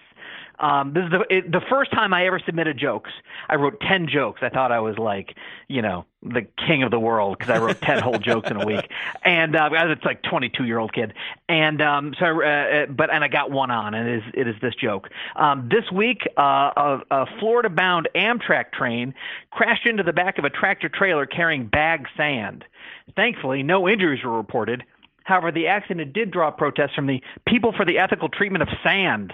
Um, 0.60 0.94
this 0.94 1.04
is 1.06 1.12
the 1.12 1.26
it, 1.30 1.52
the 1.52 1.62
first 1.70 1.92
time 1.92 2.14
I 2.14 2.26
ever 2.26 2.40
submitted 2.46 2.78
jokes. 2.78 3.12
I 3.48 3.56
wrote 3.56 3.80
ten 3.82 4.08
jokes. 4.08 4.42
I 4.42 4.50
thought 4.50 4.72
I 4.72 4.80
was 4.80 4.98
like, 4.98 5.36
you 5.68 5.82
know, 5.82 6.06
the 6.24 6.48
king 6.68 6.84
of 6.84 6.92
the 6.92 7.00
world 7.00 7.38
because 7.38 7.56
I 7.56 7.64
wrote 7.64 7.80
ten 7.82 8.02
whole 8.02 8.18
jokes 8.18 8.50
in 8.50 8.60
a 8.60 8.66
week. 8.66 8.90
And 9.24 9.56
uh, 9.56 9.70
I 9.72 9.86
was 9.86 9.98
like 10.04 10.24
22 10.24 10.66
year 10.66 10.80
old 10.80 10.94
kid. 10.94 11.14
And 11.48 11.82
um, 11.82 12.14
so, 12.20 12.26
I, 12.26 12.30
uh, 12.30 12.84
uh, 12.84 12.86
but 12.88 13.14
and 13.14 13.24
I 13.24 13.28
got 13.28 13.52
one 13.52 13.72
on, 13.72 13.94
and 13.94 14.08
it 14.08 14.18
is 14.18 14.24
it 14.34 14.48
is 14.48 14.56
this 14.62 14.74
joke. 14.76 15.10
Um, 15.36 15.70
this 15.70 15.92
week, 15.92 16.22
uh, 16.38 16.72
a, 16.76 17.02
a 17.12 17.26
Florida 17.40 17.70
bound 17.70 18.10
Amtrak 18.16 18.72
train 18.74 19.14
crashed 19.52 19.86
into 19.86 20.04
the 20.04 20.14
back 20.14 20.38
of 20.38 20.46
a 20.46 20.50
tractor 20.50 20.90
trailer 20.90 21.26
carrying 21.26 21.68
bag 21.68 22.08
sand. 22.16 22.64
Thankfully, 23.16 23.64
no 23.64 23.88
injuries 23.88 24.24
were 24.24 24.36
reported. 24.36 24.84
However, 25.28 25.52
the 25.52 25.68
accident 25.68 26.14
did 26.14 26.32
draw 26.32 26.52
protests 26.52 26.96
from 26.96 27.06
the 27.06 27.22
people 27.46 27.74
for 27.74 27.84
the 27.84 27.98
ethical 27.98 28.30
treatment 28.30 28.62
of 28.62 28.70
sand. 28.82 29.34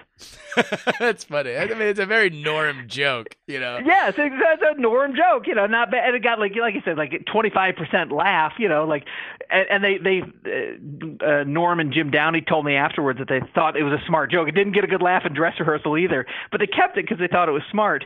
That's 1.00 1.24
funny. 1.24 1.56
I 1.56 1.68
mean, 1.68 1.84
it's 1.84 2.00
a 2.00 2.08
very 2.08 2.32
Norm 2.32 2.88
joke, 2.88 3.36
you 3.46 3.60
know. 3.60 3.78
Yes, 3.86 4.16
it's, 4.18 4.36
that's 4.42 4.62
a 4.76 4.82
Norm 4.82 5.16
joke, 5.16 5.46
you 5.46 5.54
know, 5.54 5.68
not 5.68 5.92
bad. 5.92 6.08
And 6.08 6.16
it 6.16 6.24
got 6.24 6.40
like, 6.40 6.54
like 6.60 6.74
you 6.74 6.82
said, 6.84 6.98
like 6.98 7.12
twenty 7.32 7.52
five 7.52 7.76
percent 7.76 8.12
laugh, 8.12 8.54
you 8.58 8.68
know, 8.68 8.86
like, 8.86 9.06
and, 9.52 9.68
and 9.70 9.84
they, 9.84 9.98
they, 10.00 10.22
uh, 10.50 11.26
uh, 11.26 11.44
Norm 11.44 11.80
and 11.80 11.94
Jim 11.94 12.10
Downey 12.10 12.42
told 12.42 12.66
me 12.66 12.76
afterwards 12.76 13.20
that 13.20 13.28
they 13.30 13.42
thought 13.54 13.78
it 13.78 13.84
was 13.84 13.94
a 13.94 14.04
smart 14.08 14.32
joke. 14.32 14.48
It 14.48 14.56
didn't 14.56 14.74
get 14.74 14.84
a 14.84 14.88
good 14.88 15.04
laugh 15.04 15.24
in 15.28 15.34
dress 15.34 15.60
rehearsal 15.60 15.96
either, 15.96 16.26
but 16.52 16.60
they 16.60 16.68
kept 16.68 16.98
it 16.98 17.06
because 17.06 17.20
they 17.20 17.28
thought 17.28 17.50
it 17.50 17.54
was 17.54 17.64
smart. 17.70 18.04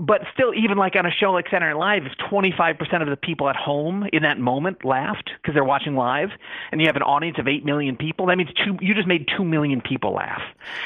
But 0.00 0.20
still, 0.32 0.54
even 0.54 0.78
like 0.78 0.94
on 0.94 1.06
a 1.06 1.10
show 1.10 1.32
like 1.32 1.46
Saturday 1.50 1.72
Night 1.72 1.78
Live, 1.78 2.02
if 2.06 2.12
25% 2.30 3.02
of 3.02 3.08
the 3.08 3.16
people 3.16 3.48
at 3.48 3.56
home 3.56 4.06
in 4.12 4.22
that 4.22 4.38
moment 4.38 4.84
laughed 4.84 5.30
because 5.42 5.54
they're 5.54 5.64
watching 5.64 5.96
live, 5.96 6.28
and 6.70 6.80
you 6.80 6.86
have 6.86 6.94
an 6.94 7.02
audience 7.02 7.36
of 7.40 7.48
8 7.48 7.64
million 7.64 7.96
people, 7.96 8.26
that 8.26 8.36
means 8.38 8.50
two, 8.64 8.76
you 8.80 8.94
just 8.94 9.08
made 9.08 9.26
2 9.36 9.44
million 9.44 9.80
people 9.80 10.12
laugh. 10.12 10.40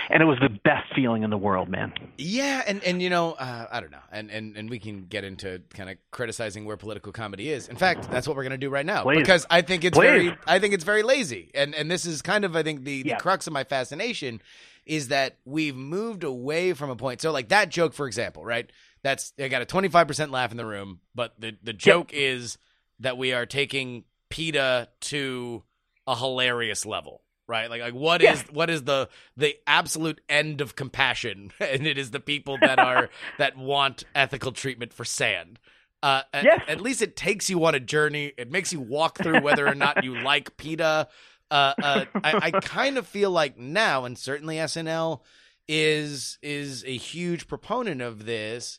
And 0.08 0.22
it 0.22 0.26
was 0.26 0.38
the 0.40 0.48
best 0.48 0.94
feeling 0.94 1.24
in 1.24 1.30
the 1.30 1.36
world, 1.36 1.68
man. 1.68 1.92
Yeah, 2.16 2.62
and 2.66 2.82
and 2.84 3.02
you 3.02 3.10
know, 3.10 3.32
uh, 3.32 3.66
I 3.70 3.80
don't 3.80 3.90
know, 3.92 3.98
and 4.10 4.30
and 4.30 4.56
and 4.56 4.70
we 4.70 4.78
can 4.78 5.04
get 5.04 5.24
into 5.24 5.60
kind 5.74 5.90
of 5.90 5.98
criticizing 6.10 6.64
where 6.64 6.78
political 6.78 7.12
comedy 7.12 7.50
is. 7.50 7.68
In 7.68 7.76
fact, 7.76 8.10
that's 8.10 8.26
what 8.26 8.34
we're 8.34 8.44
going 8.44 8.52
to 8.52 8.56
do 8.58 8.70
right 8.70 8.86
now 8.86 9.02
Please. 9.02 9.18
because 9.18 9.44
I 9.50 9.60
think 9.60 9.84
it's 9.84 9.98
Please. 9.98 10.06
very, 10.06 10.36
I 10.46 10.58
think 10.58 10.72
it's 10.72 10.84
very 10.84 11.02
lazy, 11.02 11.50
and 11.54 11.74
and 11.74 11.90
this 11.90 12.06
is 12.06 12.22
kind 12.22 12.46
of, 12.46 12.56
I 12.56 12.62
think 12.62 12.84
the, 12.84 13.02
Yeah. 13.04 13.16
the 13.16 13.20
crux 13.20 13.46
of 13.46 13.52
my 13.52 13.64
fascination 13.64 14.40
is 14.86 15.08
that 15.08 15.36
we've 15.44 15.76
moved 15.76 16.24
away 16.24 16.72
from 16.72 16.90
a 16.90 16.96
point. 16.96 17.20
So 17.20 17.30
like 17.30 17.48
that 17.50 17.68
joke, 17.68 17.92
for 17.92 18.06
example, 18.08 18.44
right? 18.44 18.68
That's 19.03 19.32
I 19.38 19.48
got 19.48 19.62
a 19.62 19.66
twenty 19.66 19.88
five 19.88 20.07
percent 20.07 20.30
laugh 20.30 20.50
in 20.50 20.57
the 20.57 20.66
room, 20.66 21.00
but 21.14 21.34
the 21.40 21.57
the 21.62 21.72
joke 21.72 22.11
is 22.12 22.59
that 23.00 23.18
we 23.18 23.32
are 23.32 23.46
taking 23.46 24.05
PETA 24.30 24.88
to 25.00 25.62
a 26.07 26.16
hilarious 26.16 26.86
level. 26.86 27.22
Right, 27.48 27.68
like 27.68 27.80
like 27.82 27.94
what 27.94 28.22
is 28.22 28.42
Yeah. 28.44 28.53
what 28.53 28.70
is 28.70 28.84
the 28.84 29.09
the 29.36 29.57
absolute 29.66 30.20
end 30.28 30.61
of 30.61 30.76
compassion, 30.76 31.50
and 31.61 31.86
it 31.86 31.98
is 31.98 32.12
the 32.12 32.20
people 32.20 32.57
that 32.61 32.78
are 32.78 33.11
that 33.38 33.59
want 33.59 34.05
ethical 34.14 34.53
treatment 34.53 34.92
for 34.92 35.05
sand. 35.05 35.59
Uh, 36.03 36.22
at, 36.32 36.44
Yes. 36.44 36.64
at 36.68 36.80
least 36.80 37.03
it 37.03 37.14
takes 37.16 37.50
you 37.50 37.64
on 37.64 37.74
a 37.74 37.80
journey. 37.80 38.32
It 38.38 38.50
makes 38.50 38.72
you 38.72 38.80
walk 38.80 39.18
through 39.18 39.40
whether 39.40 39.66
or 39.66 39.74
not 39.74 40.03
you 40.05 40.14
like 40.22 40.57
PETA. 40.57 41.09
Uh, 41.50 41.74
uh, 41.82 42.05
I, 42.24 42.32
I 42.44 42.50
kind 42.61 42.96
of 42.98 43.07
feel 43.07 43.30
like 43.30 43.59
now, 43.59 44.05
and 44.05 44.16
certainly 44.16 44.57
SNL 44.57 45.20
is 45.68 46.38
is 46.42 46.84
a 46.84 46.96
huge 46.96 47.48
proponent 47.48 48.00
of 48.00 48.24
this. 48.24 48.78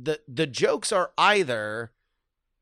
The 0.00 0.20
the 0.28 0.46
jokes 0.46 0.92
are 0.92 1.10
either 1.16 1.92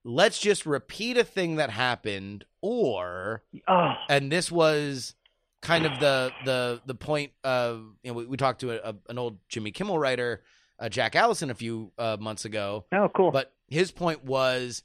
let's 0.05 0.39
just 0.39 0.65
repeat 0.65 1.19
a 1.19 1.25
thing 1.25 1.57
that 1.57 1.71
happened, 1.71 2.45
or 2.63 3.43
Oh, 3.69 3.93
and 4.09 4.31
this 4.31 4.51
was 4.51 5.15
kind 5.61 5.85
of 5.85 5.99
the 5.99 6.33
the 6.45 6.81
the 6.87 6.95
point 6.95 7.33
of 7.43 7.85
you 8.03 8.11
know 8.13 8.19
we, 8.19 8.27
we 8.27 8.37
talked 8.37 8.61
to 8.61 8.71
a, 8.71 8.91
a, 8.91 8.95
an 9.09 9.19
old 9.19 9.39
Jimmy 9.49 9.73
Kimmel 9.73 9.99
writer, 9.99 10.43
uh, 10.79 10.89
Jack 10.89 11.17
Allison, 11.17 11.51
a 11.51 11.55
few 11.55 11.93
uh, 11.99 12.17
months 12.19 12.45
ago, 12.45 12.85
oh, 12.93 13.09
cool. 13.15 13.31
but 13.31 13.53
his 13.69 13.91
point 13.91 14.25
was 14.25 14.83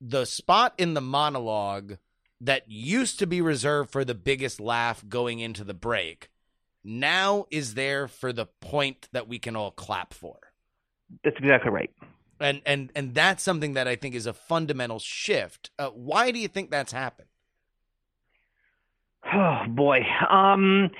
the 0.00 0.26
spot 0.26 0.74
in 0.78 0.94
the 0.94 1.00
monologue 1.00 1.96
that 2.40 2.70
used 2.70 3.18
to 3.18 3.26
be 3.26 3.40
reserved 3.40 3.90
for 3.90 4.04
the 4.04 4.14
biggest 4.14 4.60
laugh 4.60 5.02
going 5.08 5.40
into 5.40 5.64
the 5.64 5.74
break 5.74 6.30
now 6.84 7.46
is 7.50 7.74
there 7.74 8.06
for 8.06 8.32
the 8.32 8.46
point 8.46 9.08
that 9.12 9.26
we 9.26 9.38
can 9.38 9.56
all 9.56 9.72
clap 9.72 10.14
for 10.14 10.38
That's 11.24 11.36
exactly 11.38 11.70
right. 11.70 11.90
and 12.40 12.60
and 12.64 12.90
and 12.94 13.14
that's 13.14 13.42
something 13.42 13.74
that 13.74 13.88
i 13.88 13.96
think 13.96 14.14
is 14.14 14.26
a 14.26 14.32
fundamental 14.32 14.98
shift 15.00 15.70
uh, 15.78 15.88
why 15.88 16.30
do 16.30 16.38
you 16.38 16.48
think 16.48 16.70
that's 16.70 16.92
happened 16.92 17.28
Oh 19.34 19.64
boy, 19.68 20.00
um, 20.30 20.90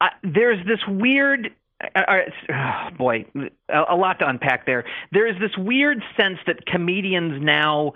I, 0.00 0.10
there's 0.22 0.64
this 0.66 0.78
weird. 0.86 1.50
Uh, 1.96 1.98
uh, 1.98 2.16
oh, 2.92 2.96
boy, 2.96 3.24
a, 3.68 3.82
a 3.90 3.96
lot 3.96 4.18
to 4.20 4.28
unpack 4.28 4.66
there. 4.66 4.84
There 5.10 5.26
is 5.26 5.34
this 5.40 5.50
weird 5.58 6.02
sense 6.16 6.38
that 6.46 6.64
comedians 6.66 7.42
now 7.42 7.94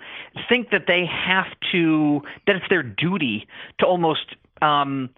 think 0.49 0.71
that 0.71 0.85
they 0.87 1.05
have 1.05 1.47
to, 1.71 2.21
that 2.47 2.57
it's 2.57 2.65
their 2.69 2.83
duty 2.83 3.47
to 3.79 3.85
almost 3.85 4.35
um, 4.61 5.09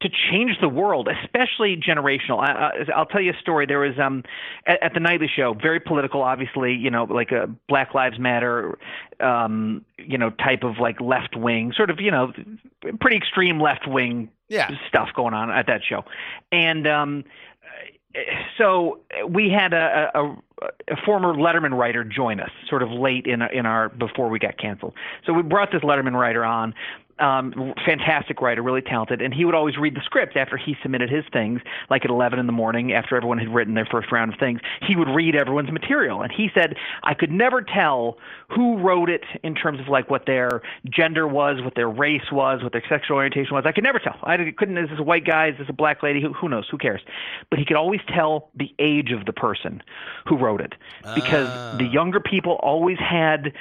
to 0.00 0.08
change 0.30 0.58
the 0.60 0.68
world, 0.68 1.08
especially 1.08 1.76
generational. 1.76 2.38
I, 2.40 2.52
I, 2.52 2.70
I'll 2.94 3.06
tell 3.06 3.22
you 3.22 3.32
a 3.32 3.40
story. 3.40 3.64
There 3.66 3.78
was 3.78 3.98
um 3.98 4.22
at, 4.66 4.82
at 4.82 4.94
the 4.94 5.00
nightly 5.00 5.28
show, 5.34 5.54
very 5.54 5.80
political, 5.80 6.22
obviously. 6.22 6.74
You 6.74 6.90
know, 6.90 7.04
like 7.04 7.32
a 7.32 7.48
Black 7.68 7.94
Lives 7.94 8.18
Matter, 8.18 8.78
um, 9.20 9.84
you 9.98 10.18
know, 10.18 10.30
type 10.30 10.62
of 10.62 10.78
like 10.78 11.00
left 11.00 11.36
wing, 11.36 11.72
sort 11.74 11.90
of, 11.90 12.00
you 12.00 12.10
know, 12.10 12.32
pretty 13.00 13.16
extreme 13.16 13.60
left 13.60 13.88
wing 13.88 14.30
yeah 14.48 14.70
stuff 14.88 15.08
going 15.16 15.32
on 15.32 15.50
at 15.50 15.66
that 15.66 15.80
show, 15.88 16.04
and 16.52 16.86
um, 16.86 17.24
so 18.58 19.00
we 19.28 19.50
had 19.50 19.72
a, 19.72 20.10
a, 20.14 20.36
a 20.90 20.96
former 21.04 21.34
Letterman 21.34 21.76
writer 21.76 22.04
join 22.04 22.40
us, 22.40 22.50
sort 22.68 22.82
of 22.82 22.90
late 22.90 23.26
in 23.26 23.42
in 23.42 23.66
our 23.66 23.88
before 23.88 24.28
we 24.28 24.38
got 24.38 24.58
canceled. 24.58 24.94
So 25.26 25.32
we 25.32 25.42
brought 25.42 25.72
this 25.72 25.82
Letterman 25.82 26.12
writer 26.12 26.44
on. 26.44 26.74
Um, 27.18 27.74
fantastic 27.86 28.42
writer, 28.42 28.60
really 28.60 28.82
talented, 28.82 29.22
and 29.22 29.32
he 29.32 29.44
would 29.44 29.54
always 29.54 29.76
read 29.76 29.94
the 29.94 30.02
script 30.04 30.36
after 30.36 30.56
he 30.56 30.76
submitted 30.82 31.10
his 31.10 31.24
things, 31.32 31.60
like 31.88 32.04
at 32.04 32.10
11 32.10 32.40
in 32.40 32.46
the 32.46 32.52
morning, 32.52 32.92
after 32.92 33.16
everyone 33.16 33.38
had 33.38 33.54
written 33.54 33.74
their 33.74 33.86
first 33.86 34.10
round 34.10 34.32
of 34.32 34.38
things. 34.40 34.60
He 34.82 34.96
would 34.96 35.08
read 35.08 35.36
everyone's 35.36 35.70
material, 35.70 36.22
and 36.22 36.32
he 36.32 36.50
said, 36.52 36.74
"I 37.04 37.14
could 37.14 37.30
never 37.30 37.62
tell 37.62 38.18
who 38.48 38.78
wrote 38.78 39.10
it 39.10 39.22
in 39.42 39.54
terms 39.54 39.78
of 39.80 39.88
like 39.88 40.10
what 40.10 40.26
their 40.26 40.62
gender 40.90 41.28
was, 41.28 41.62
what 41.62 41.74
their 41.74 41.88
race 41.88 42.30
was, 42.32 42.62
what 42.62 42.72
their 42.72 42.82
sexual 42.88 43.16
orientation 43.16 43.54
was. 43.54 43.64
I 43.64 43.72
could 43.72 43.84
never 43.84 43.98
tell. 43.98 44.18
I 44.24 44.36
couldn't. 44.56 44.76
Is 44.78 44.90
this 44.90 44.98
a 44.98 45.02
white 45.04 45.24
guy? 45.24 45.48
Is 45.48 45.58
this 45.58 45.68
a 45.68 45.72
black 45.72 46.02
lady? 46.02 46.20
Who, 46.20 46.32
who 46.32 46.48
knows? 46.48 46.66
Who 46.70 46.78
cares? 46.78 47.00
But 47.50 47.58
he 47.58 47.64
could 47.64 47.76
always 47.76 48.00
tell 48.08 48.50
the 48.54 48.74
age 48.78 49.12
of 49.12 49.24
the 49.26 49.32
person 49.32 49.82
who 50.26 50.36
wrote 50.36 50.60
it, 50.60 50.74
because 51.14 51.48
the 51.78 51.84
younger 51.84 52.20
people 52.20 52.54
always 52.62 52.98
had, 52.98 53.52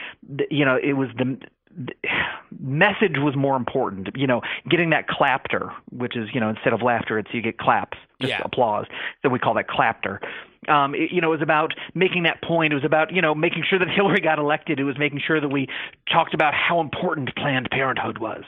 you 0.49 0.65
know, 0.65 0.77
it 0.81 0.93
was 0.93 1.09
the 1.17 1.37
message 2.59 3.15
was 3.17 3.35
more 3.35 3.55
important. 3.55 4.09
You 4.15 4.27
know, 4.27 4.41
getting 4.69 4.89
that 4.91 5.07
clapter, 5.07 5.71
which 5.91 6.15
is 6.15 6.29
you 6.33 6.39
know 6.39 6.49
instead 6.49 6.73
of 6.73 6.81
laughter, 6.81 7.17
it's 7.19 7.33
you 7.33 7.41
get 7.41 7.57
claps, 7.57 7.97
just 8.19 8.31
Yeah. 8.31 8.41
applause. 8.43 8.85
So 9.21 9.29
we 9.29 9.39
call 9.39 9.53
that 9.55 9.67
clapter. 9.67 10.21
Um, 10.69 10.95
it, 10.95 11.11
you 11.11 11.19
know, 11.19 11.27
it 11.27 11.37
was 11.39 11.41
about 11.41 11.73
making 11.93 12.23
that 12.23 12.41
point. 12.41 12.71
It 12.71 12.75
was 12.75 12.85
about 12.85 13.13
you 13.13 13.21
know 13.21 13.35
making 13.35 13.63
sure 13.69 13.79
that 13.79 13.89
Hillary 13.95 14.21
got 14.21 14.39
elected. 14.39 14.79
It 14.79 14.83
was 14.85 14.97
making 14.97 15.19
sure 15.25 15.41
that 15.41 15.49
we 15.49 15.67
talked 16.11 16.33
about 16.33 16.53
how 16.53 16.79
important 16.79 17.35
Planned 17.35 17.69
Parenthood 17.71 18.19
was, 18.19 18.43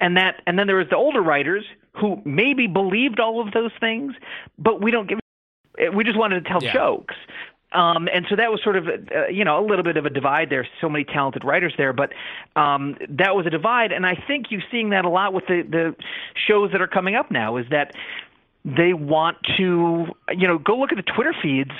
and 0.00 0.16
that. 0.16 0.42
And 0.46 0.58
then 0.58 0.66
there 0.66 0.76
was 0.76 0.88
the 0.90 0.96
older 0.96 1.22
writers 1.22 1.64
who 1.92 2.22
maybe 2.24 2.66
believed 2.66 3.18
all 3.20 3.40
of 3.46 3.52
those 3.52 3.72
things, 3.80 4.14
but 4.58 4.80
we 4.82 4.90
don't 4.90 5.08
give. 5.08 5.18
We 5.94 6.04
just 6.04 6.18
wanted 6.18 6.44
to 6.44 6.48
tell 6.50 6.62
Yeah. 6.62 6.72
jokes. 6.72 7.14
Um, 7.72 8.08
and 8.12 8.26
so 8.28 8.36
that 8.36 8.50
was 8.50 8.60
sort 8.62 8.76
of, 8.76 8.88
uh, 8.88 9.28
you 9.28 9.44
know, 9.44 9.64
a 9.64 9.64
little 9.64 9.84
bit 9.84 9.96
of 9.96 10.04
a 10.04 10.10
divide. 10.10 10.50
There's 10.50 10.66
so 10.80 10.88
many 10.88 11.04
talented 11.04 11.44
writers 11.44 11.72
there, 11.76 11.92
but 11.92 12.12
um, 12.56 12.96
that 13.08 13.36
was 13.36 13.46
a 13.46 13.50
divide. 13.50 13.92
And 13.92 14.04
I 14.06 14.16
think 14.26 14.46
you're 14.50 14.62
seeing 14.70 14.90
that 14.90 15.04
a 15.04 15.08
lot 15.08 15.32
with 15.32 15.46
the, 15.46 15.62
the 15.62 15.96
shows 16.34 16.72
that 16.72 16.80
are 16.80 16.88
coming 16.88 17.14
up 17.14 17.30
now. 17.30 17.56
Is 17.56 17.66
that 17.70 17.94
they 18.64 18.92
want 18.92 19.38
to, 19.56 20.06
you 20.30 20.48
know, 20.48 20.58
go 20.58 20.76
look 20.76 20.92
at 20.92 20.96
the 20.96 21.12
Twitter 21.12 21.34
feeds, 21.40 21.70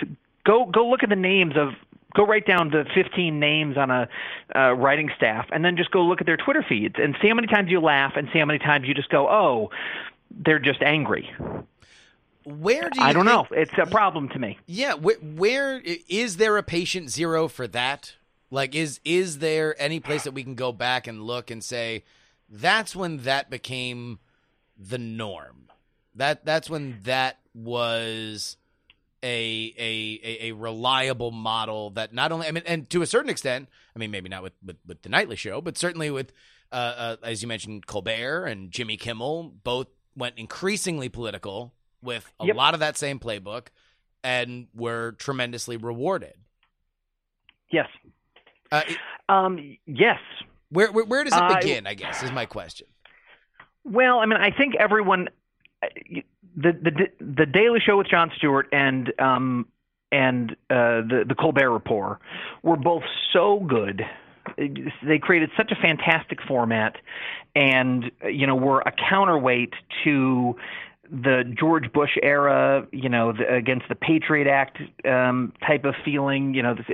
go 0.45 0.65
go 0.65 0.89
look 0.89 1.03
at 1.03 1.09
the 1.09 1.17
names 1.17 1.57
of 1.57 1.71
go 2.15 2.27
write 2.27 2.47
down 2.47 2.71
the 2.71 2.85
15 2.95 3.39
names 3.39 3.77
on 3.77 3.91
a 3.91 4.09
uh, 4.55 4.73
writing 4.73 5.11
staff 5.17 5.47
and 5.53 5.65
then 5.65 5.77
just 5.77 5.91
go 5.91 6.03
look 6.03 6.21
at 6.21 6.27
their 6.27 6.37
Twitter 6.37 6.65
feeds 6.69 6.97
and 6.99 7.17
see 7.23 7.29
how 7.29 7.35
many 7.35 7.47
times 7.47 7.71
you 7.71 7.81
laugh 7.81 8.15
and 8.17 8.29
see 8.33 8.39
how 8.39 8.45
many 8.45 8.59
times 8.59 8.87
you 8.89 8.95
just 8.95 9.11
go, 9.11 9.29
oh, 9.29 9.71
they're 10.31 10.59
just 10.59 10.83
angry. 10.83 11.31
Where 12.45 12.89
do 12.89 13.01
you 13.01 13.07
I 13.07 13.13
don't 13.13 13.27
know. 13.27 13.47
It's 13.51 13.73
a 13.77 13.87
problem 13.87 14.29
to 14.31 14.39
me. 14.39 14.59
Yeah, 14.67 14.95
where, 14.95 15.17
where 15.17 15.81
is 15.85 16.37
there 16.39 16.57
a 16.57 16.63
patient 16.63 17.11
zero 17.11 17.49
for 17.49 17.67
that? 17.69 18.15
Like, 18.51 18.75
is 18.75 19.01
is 19.05 19.39
there 19.39 19.81
any 19.81 20.01
place 20.01 20.25
that 20.25 20.33
we 20.33 20.43
can 20.43 20.55
go 20.55 20.73
back 20.73 21.07
and 21.07 21.23
look 21.23 21.51
and 21.51 21.63
say 21.63 22.05
that's 22.49 22.97
when 22.97 23.19
that 23.19 23.51
became 23.51 24.19
the 24.77 24.99
norm? 24.99 25.69
That 26.15 26.45
that's 26.45 26.69
when 26.69 26.99
that 27.05 27.39
was 27.55 28.57
a 29.23 29.75
a 29.79 30.21
a, 30.23 30.49
a 30.49 30.53
reliable 30.53 31.31
model 31.31 31.91
that 31.91 32.13
not 32.13 32.33
only 32.33 32.49
I 32.49 32.51
mean, 32.51 32.65
and 32.67 32.89
to 32.91 33.03
a 33.03 33.07
certain 33.07 33.31
extent, 33.31 33.69
I 33.95 33.99
mean, 33.99 34.11
maybe 34.11 34.29
not 34.29 34.43
with 34.43 34.55
with, 34.65 34.77
with 34.87 35.03
the 35.03 35.09
nightly 35.09 35.37
show, 35.37 35.61
but 35.61 35.79
certainly 35.79 36.11
with 36.11 36.33
uh, 36.73 36.75
uh, 36.75 37.17
as 37.23 37.43
you 37.43 37.49
mentioned, 37.49 37.87
Colbert 37.87 38.47
and 38.47 38.71
Jimmy 38.71 38.97
Kimmel 38.97 39.53
both 39.63 39.89
went 40.17 40.39
increasingly 40.39 41.09
political 41.09 41.73
with 42.03 42.33
a 42.41 42.47
Yep. 42.47 42.57
lot 42.57 42.75
of 42.75 42.81
that 42.81 42.97
same 42.97 43.19
playbook 43.19 43.69
and 44.23 44.69
were 44.75 45.13
tremendously 45.13 45.77
rewarded. 45.77 46.35
Yes. 47.71 47.89
Uh, 48.73 48.83
it- 48.89 48.99
Um, 49.29 49.77
yes. 49.87 50.19
where, 50.71 50.91
where 50.93 51.05
where 51.05 51.25
does 51.25 51.33
it 51.37 51.43
Uh, 51.43 51.59
begin? 51.61 51.87
I 51.87 51.95
guess 51.95 52.23
is 52.23 52.33
my 52.33 52.47
question. 52.47 52.87
Well, 53.85 54.19
I 54.21 54.27
mean, 54.27 54.41
I 54.41 54.51
think 54.51 54.75
everyone, 54.77 55.29
uh, 55.83 55.87
the 56.57 56.73
the 56.73 57.09
the 57.21 57.47
Daily 57.47 57.81
Show 57.81 57.97
with 57.99 58.09
Jon 58.09 58.31
Stewart 58.37 58.69
and 58.73 59.13
um 59.21 59.67
and 60.13 60.53
uh, 60.69 61.03
the 61.03 61.25
the 61.27 61.35
Colbert 61.37 61.71
Report 61.71 62.19
were 62.63 62.77
both 62.77 63.05
so 63.33 63.61
good. 63.61 64.05
They 64.57 65.19
created 65.21 65.51
such 65.57 65.71
a 65.71 65.77
fantastic 65.77 66.41
format, 66.43 66.97
and 67.55 68.11
you 68.29 68.47
know 68.47 68.57
were 68.57 68.81
a 68.81 68.91
counterweight 68.93 69.75
to 70.05 70.57
the 71.11 71.43
George 71.59 71.93
Bush 71.93 72.17
era, 72.23 72.87
you 72.93 73.09
know, 73.09 73.33
the, 73.33 73.53
against 73.53 73.89
the 73.89 73.95
Patriot 73.95 74.49
Act 74.49 74.79
um, 75.05 75.53
type 75.67 75.85
of 75.85 75.95
feeling, 76.05 76.55
you 76.55 76.63
know, 76.63 76.75
this, 76.75 76.87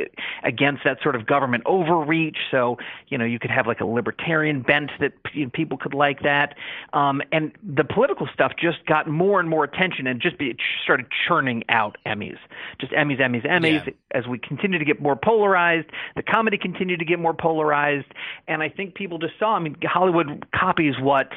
against 0.43 0.85
that 0.85 0.99
sort 1.03 1.15
of 1.15 1.27
government 1.27 1.63
overreach. 1.67 2.39
So, 2.51 2.79
you 3.09 3.19
know, 3.19 3.25
you 3.25 3.39
could 3.39 3.51
have 3.51 3.67
like 3.67 3.81
a 3.81 3.85
libertarian 3.85 4.63
bent 4.63 4.91
that 5.01 5.13
people 5.53 5.77
could 5.77 5.95
like 5.95 6.23
that. 6.23 6.55
Um, 6.93 7.21
and 7.33 7.53
the 7.63 7.85
political 7.85 8.29
stuff 8.33 8.53
just 8.59 8.85
got 8.87 9.07
more 9.07 9.39
and 9.39 9.49
more 9.49 9.65
attention 9.65 10.07
and 10.07 10.21
just 10.21 10.39
be, 10.39 10.47
it 10.47 10.57
started 10.83 11.07
churning 11.29 11.63
out 11.69 11.99
Emmys. 12.07 12.39
Just 12.81 12.93
Emmys, 12.93 13.21
Emmys, 13.21 13.47
Emmys. 13.47 13.87
Yeah. 13.87 13.93
As 14.13 14.27
we 14.27 14.39
continue 14.39 14.79
to 14.79 14.85
get 14.85 15.01
more 15.03 15.17
polarized, 15.17 15.89
the 16.15 16.23
comedy 16.23 16.57
continued 16.57 17.01
to 17.01 17.05
get 17.05 17.19
more 17.19 17.35
polarized. 17.35 18.07
And 18.49 18.63
I 18.63 18.71
think 18.71 18.95
people 18.95 19.19
just 19.19 19.35
saw, 19.39 19.57
I 19.57 19.59
mean, 19.59 19.77
Hollywood 19.85 20.47
copies 20.55 20.95
what 20.99 21.29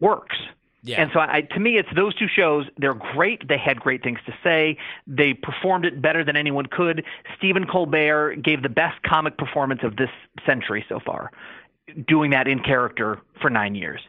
works. 0.00 0.36
Yeah. 0.82 1.02
And 1.02 1.10
so, 1.12 1.20
I, 1.20 1.42
to 1.42 1.60
me, 1.60 1.76
it's 1.76 1.88
those 1.94 2.14
two 2.14 2.26
shows. 2.26 2.66
They're 2.78 2.94
great. 2.94 3.46
They 3.48 3.58
had 3.58 3.80
great 3.80 4.02
things 4.02 4.18
to 4.26 4.32
say. 4.42 4.78
They 5.06 5.34
performed 5.34 5.84
it 5.84 6.00
better 6.00 6.24
than 6.24 6.36
anyone 6.36 6.66
could. 6.66 7.04
Stephen 7.36 7.66
Colbert 7.66 8.36
gave 8.36 8.62
the 8.62 8.70
best 8.70 9.02
comic 9.02 9.36
performance 9.36 9.80
of 9.82 9.96
this 9.96 10.10
century 10.46 10.84
so 10.88 10.98
far, 11.04 11.32
doing 12.06 12.30
that 12.30 12.48
in 12.48 12.60
character 12.62 13.20
for 13.40 13.50
nine 13.50 13.74
years. 13.74 14.00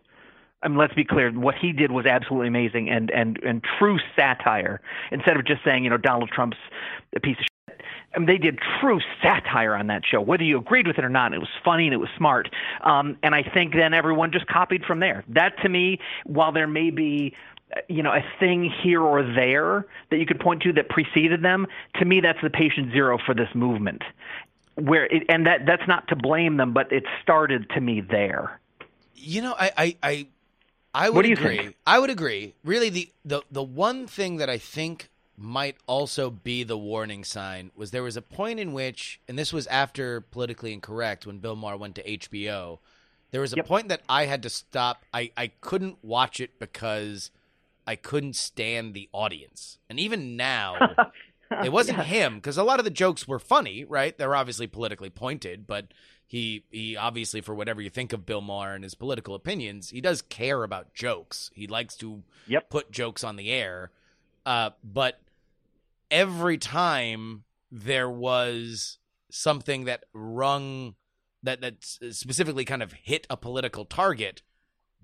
I 0.64 0.68
mean, 0.68 0.78
let's 0.78 0.94
be 0.94 1.04
clear. 1.04 1.32
What 1.32 1.56
he 1.56 1.72
did 1.74 1.92
was 1.92 2.06
absolutely 2.06 2.48
amazing 2.48 2.90
and 2.90 3.10
and 3.12 3.40
and 3.44 3.64
true 3.80 4.00
satire. 4.16 4.80
Instead 5.12 5.36
of 5.38 5.46
just 5.46 5.64
saying, 5.64 5.84
you 5.84 5.90
know, 5.90 5.98
Donald 5.98 6.30
Trump's 6.30 6.58
a 7.16 7.20
piece 7.20 7.38
of 7.40 7.46
mean, 8.20 8.28
they 8.28 8.38
did 8.38 8.60
true 8.80 9.00
satire 9.22 9.76
on 9.76 9.88
that 9.88 10.04
show, 10.06 10.22
whether 10.22 10.44
you 10.44 10.58
agreed 10.58 10.88
with 10.88 10.98
it 10.98 11.06
or 11.06 11.10
not. 11.10 11.34
It 11.34 11.40
was 11.40 11.50
funny 11.64 11.86
and 11.86 11.94
it 11.94 11.98
was 11.98 12.10
smart. 12.18 12.50
Um, 12.82 13.18
and 13.24 13.34
I 13.34 13.44
think 13.44 13.74
then 13.74 13.94
everyone 13.94 14.32
just 14.32 14.48
copied 14.48 14.84
from 14.84 15.00
there. 15.00 15.24
That 15.30 15.58
to 15.62 15.70
me, 15.70 16.00
while 16.26 16.52
there 16.52 16.68
may 16.68 16.90
be 16.90 17.36
uh, 17.76 17.82
you 17.88 18.04
know 18.04 18.12
a 18.12 18.24
thing 18.40 18.70
here 18.84 19.02
or 19.02 19.24
there 19.24 19.86
that 20.10 20.18
you 20.18 20.26
could 20.26 20.40
point 20.40 20.62
to 20.64 20.74
that 20.74 20.90
preceded 20.90 21.42
them, 21.42 21.68
to 22.00 22.06
me 22.06 22.20
that's 22.20 22.42
the 22.42 22.50
patient 22.50 22.92
zero 22.92 23.18
for 23.26 23.34
this 23.34 23.50
movement. 23.54 24.02
Where 24.76 25.06
it, 25.06 25.24
and 25.30 25.46
that 25.46 25.66
that's 25.66 25.88
not 25.88 26.08
to 26.08 26.16
blame 26.16 26.58
them, 26.58 26.74
but 26.74 26.92
it 26.92 27.04
started 27.22 27.70
to 27.72 27.82
me 27.82 28.02
there. 28.02 28.60
You 29.16 29.42
know, 29.42 29.56
I 29.58 29.72
I 29.78 29.98
I, 30.02 30.28
I 30.94 31.10
would 31.10 31.16
What 31.18 31.22
do 31.24 31.30
you 31.30 31.36
agree. 31.36 31.58
think? 31.58 31.76
I 31.86 32.00
would 32.00 32.10
agree. 32.10 32.56
Really, 32.64 32.90
the, 32.90 33.10
the 33.24 33.42
the 33.52 33.64
one 33.64 34.08
thing 34.08 34.38
that 34.38 34.50
I 34.50 34.58
think 34.58 35.10
might 35.42 35.78
also 35.88 36.30
be 36.30 36.64
the 36.64 36.78
warning 36.78 37.24
sign 37.24 37.72
was 37.76 37.92
there 37.92 38.04
was 38.04 38.16
a 38.18 38.22
point 38.22 38.60
in 38.60 38.74
which, 38.74 39.20
and 39.28 39.38
this 39.40 39.52
was 39.52 39.68
after 39.68 40.22
politically 40.22 40.74
incorrect 40.74 41.26
when 41.26 41.40
Bill 41.40 41.56
Maher 41.56 41.78
went 41.78 41.96
to 41.96 42.04
HBO. 42.18 42.80
There 43.32 43.42
was 43.42 43.54
a 43.54 43.58
Yep. 43.58 43.66
point 43.68 43.88
that 43.90 44.02
I 44.10 44.26
had 44.26 44.44
to 44.44 44.50
stop. 44.50 45.04
I 45.14 45.32
I 45.38 45.48
couldn't 45.62 45.98
watch 46.04 46.40
it 46.40 46.60
because 46.60 47.32
I 47.88 47.96
couldn't 47.96 48.36
stand 48.36 48.94
the 48.94 49.10
audience, 49.12 49.80
and 49.90 50.00
even 50.00 50.36
now. 50.38 50.78
It 51.64 51.74
wasn't 51.74 52.00
him 52.00 52.36
because 52.36 52.58
a 52.58 52.64
lot 52.64 52.80
of 52.80 52.86
the 52.86 52.90
jokes 52.90 53.28
were 53.28 53.38
funny, 53.38 53.84
right? 53.84 54.18
They're 54.18 54.36
obviously 54.38 54.68
politically 54.68 55.10
pointed, 55.10 55.68
but 55.68 55.88
he 56.26 56.64
he 56.72 56.96
obviously 56.96 57.42
for 57.42 57.54
whatever 57.54 57.82
you 57.82 57.90
think 57.90 58.14
of 58.14 58.26
Bill 58.26 58.40
Maher 58.40 58.74
and 58.74 58.86
his 58.86 58.96
political 58.96 59.36
opinions, 59.36 59.90
he 59.90 60.00
does 60.00 60.22
care 60.22 60.64
about 60.64 60.94
jokes. 60.94 61.52
He 61.54 61.68
likes 61.68 61.96
to 61.98 62.24
Yep. 62.48 62.70
put 62.70 62.90
jokes 62.92 63.24
on 63.26 63.36
the 63.36 63.52
air. 63.52 63.92
Uh, 64.46 64.70
but 64.82 65.20
every 66.12 66.58
time 66.58 67.46
there 67.72 68.10
was 68.10 69.00
something 69.32 69.86
that 69.86 70.04
rung 70.14 70.96
that 71.44 71.62
that 71.62 71.84
specifically 71.84 72.66
kind 72.66 72.84
of 72.84 72.94
hit 72.94 73.26
a 73.30 73.38
political 73.38 73.86
target, 73.86 74.44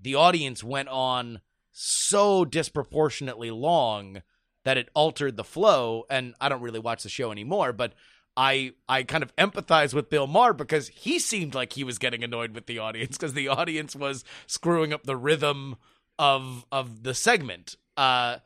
the 0.00 0.14
audience 0.14 0.62
went 0.62 0.88
on 0.88 1.40
so 1.72 2.44
disproportionately 2.44 3.50
long 3.50 4.22
that 4.64 4.76
it 4.76 4.88
altered 4.94 5.36
the 5.36 5.44
flow. 5.44 6.04
And 6.10 6.34
I 6.40 6.48
don't 6.48 6.60
really 6.60 6.78
watch 6.78 7.02
the 7.02 7.08
show 7.08 7.32
anymore, 7.32 7.72
but 7.72 7.94
I 8.36 8.72
I 8.88 9.02
kind 9.02 9.24
of 9.24 9.34
empathize 9.36 9.94
with 9.94 10.10
Bill 10.10 10.26
Maher 10.26 10.52
because 10.52 10.88
he 10.88 11.18
seemed 11.18 11.54
like 11.54 11.72
he 11.72 11.84
was 11.84 11.98
getting 11.98 12.22
annoyed 12.22 12.54
with 12.54 12.66
the 12.66 12.78
audience 12.78 13.16
because 13.16 13.34
the 13.34 13.48
audience 13.48 13.96
was 13.96 14.24
screwing 14.46 14.92
up 14.92 15.04
the 15.04 15.16
rhythm 15.16 15.76
of 16.18 16.64
of 16.70 17.02
the 17.02 17.14
segment. 17.14 17.76
Uh, 17.96 18.36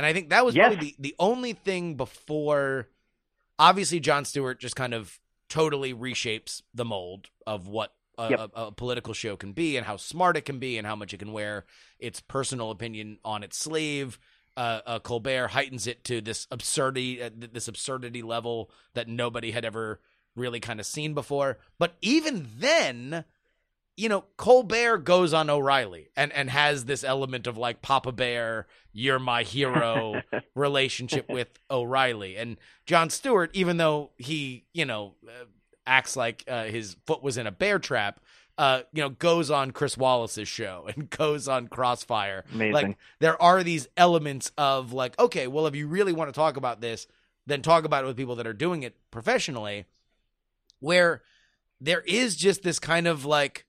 and 0.00 0.06
I 0.06 0.14
think 0.14 0.30
that 0.30 0.46
was 0.46 0.56
Yes. 0.56 0.68
probably 0.68 0.94
the, 0.98 1.10
the 1.10 1.14
only 1.18 1.52
thing 1.52 1.94
before. 1.96 2.88
Obviously, 3.58 4.00
Jon 4.00 4.24
Stewart 4.24 4.58
just 4.58 4.74
kind 4.74 4.94
of 4.94 5.18
totally 5.50 5.92
reshapes 5.92 6.62
the 6.72 6.86
mold 6.86 7.28
of 7.46 7.68
what 7.68 7.92
a, 8.16 8.30
Yep. 8.30 8.38
a, 8.54 8.60
a 8.66 8.72
political 8.72 9.12
show 9.12 9.36
can 9.36 9.52
be 9.52 9.76
and 9.76 9.84
how 9.86 9.98
smart 9.98 10.38
it 10.38 10.46
can 10.46 10.58
be 10.58 10.78
and 10.78 10.86
how 10.86 10.96
much 10.96 11.12
it 11.12 11.18
can 11.18 11.32
wear 11.32 11.66
its 11.98 12.20
personal 12.20 12.70
opinion 12.70 13.18
on 13.24 13.42
its 13.42 13.58
sleeve. 13.58 14.18
Uh, 14.56 14.80
uh, 14.86 14.98
Colbert 15.00 15.48
heightens 15.48 15.86
it 15.86 16.02
to 16.04 16.22
this 16.22 16.46
absurdity, 16.50 17.22
uh, 17.22 17.28
this 17.34 17.68
absurdity 17.68 18.22
level 18.22 18.70
that 18.94 19.08
nobody 19.08 19.50
had 19.50 19.64
ever 19.66 20.00
really 20.34 20.60
kind 20.60 20.80
of 20.80 20.86
seen 20.86 21.12
before. 21.12 21.58
But 21.78 21.96
even 22.00 22.46
then, 22.58 23.24
you 24.00 24.08
know, 24.08 24.24
Colbert 24.38 24.98
goes 24.98 25.34
on 25.34 25.50
O'Reilly 25.50 26.08
and 26.16 26.32
and 26.32 26.48
has 26.48 26.86
this 26.86 27.04
element 27.04 27.46
of 27.46 27.58
like 27.58 27.82
Papa 27.82 28.12
Bear, 28.12 28.66
you're 28.94 29.18
my 29.18 29.42
hero 29.42 30.22
relationship 30.54 31.28
with 31.28 31.48
O'Reilly 31.70 32.36
and 32.36 32.56
Jon 32.86 33.10
Stewart. 33.10 33.50
Even 33.52 33.76
though 33.76 34.12
he, 34.16 34.64
you 34.72 34.86
know, 34.86 35.16
uh, 35.28 35.44
acts 35.86 36.16
like 36.16 36.44
uh, 36.48 36.64
his 36.64 36.96
foot 37.06 37.22
was 37.22 37.36
in 37.36 37.46
a 37.46 37.52
bear 37.52 37.78
trap. 37.78 38.20
Uh, 38.56 38.82
you 38.92 39.02
know, 39.02 39.08
goes 39.08 39.50
on 39.50 39.70
Chris 39.70 39.96
Wallace's 39.96 40.48
show 40.48 40.86
and 40.94 41.08
goes 41.08 41.48
on 41.48 41.68
Crossfire. 41.68 42.44
Amazing. 42.52 42.72
Like 42.72 42.98
there 43.18 43.40
are 43.40 43.62
these 43.62 43.88
elements 43.96 44.50
of 44.58 44.92
like, 44.92 45.18
okay, 45.18 45.46
well, 45.46 45.66
if 45.66 45.74
you 45.74 45.86
really 45.86 46.12
want 46.12 46.28
to 46.28 46.32
talk 46.38 46.56
about 46.58 46.80
this, 46.80 47.06
then 47.46 47.62
talk 47.62 47.84
about 47.84 48.04
it 48.04 48.06
with 48.06 48.18
people 48.18 48.36
that 48.36 48.46
are 48.46 48.52
doing 48.52 48.82
it 48.82 48.96
professionally. 49.10 49.86
Where 50.80 51.22
there 51.80 52.00
is 52.02 52.36
just 52.36 52.62
this 52.62 52.78
kind 52.78 53.06
of 53.06 53.24
like 53.24 53.66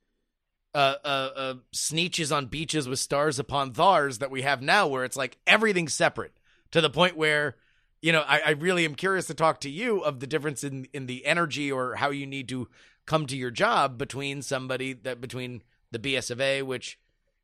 uh, 0.73 0.95
uh, 1.03 1.29
uh, 1.35 1.53
sneetches 1.73 2.35
on 2.35 2.45
beaches 2.45 2.87
with 2.87 2.99
stars 2.99 3.39
upon 3.39 3.73
thars 3.73 4.19
that 4.19 4.31
we 4.31 4.41
have 4.41 4.61
now, 4.61 4.87
where 4.87 5.03
it's 5.03 5.17
like 5.17 5.37
everything's 5.45 5.93
separate 5.93 6.33
to 6.71 6.81
the 6.81 6.89
point 6.89 7.17
where, 7.17 7.57
you 8.01 8.11
know, 8.11 8.23
I, 8.25 8.39
I 8.39 8.49
really 8.51 8.85
am 8.85 8.95
curious 8.95 9.27
to 9.27 9.33
talk 9.33 9.61
to 9.61 9.69
you 9.69 9.99
of 9.99 10.19
the 10.19 10.27
difference 10.27 10.63
in 10.63 10.87
in 10.93 11.07
the 11.07 11.25
energy 11.25 11.71
or 11.71 11.95
how 11.95 12.09
you 12.11 12.25
need 12.25 12.47
to 12.49 12.69
come 13.05 13.25
to 13.27 13.37
your 13.37 13.51
job 13.51 13.97
between 13.97 14.41
somebody 14.41 14.93
that 14.93 15.19
between 15.19 15.63
the 15.91 15.99
BS 15.99 16.31
of 16.31 16.41
A, 16.41 16.61
which. 16.61 16.97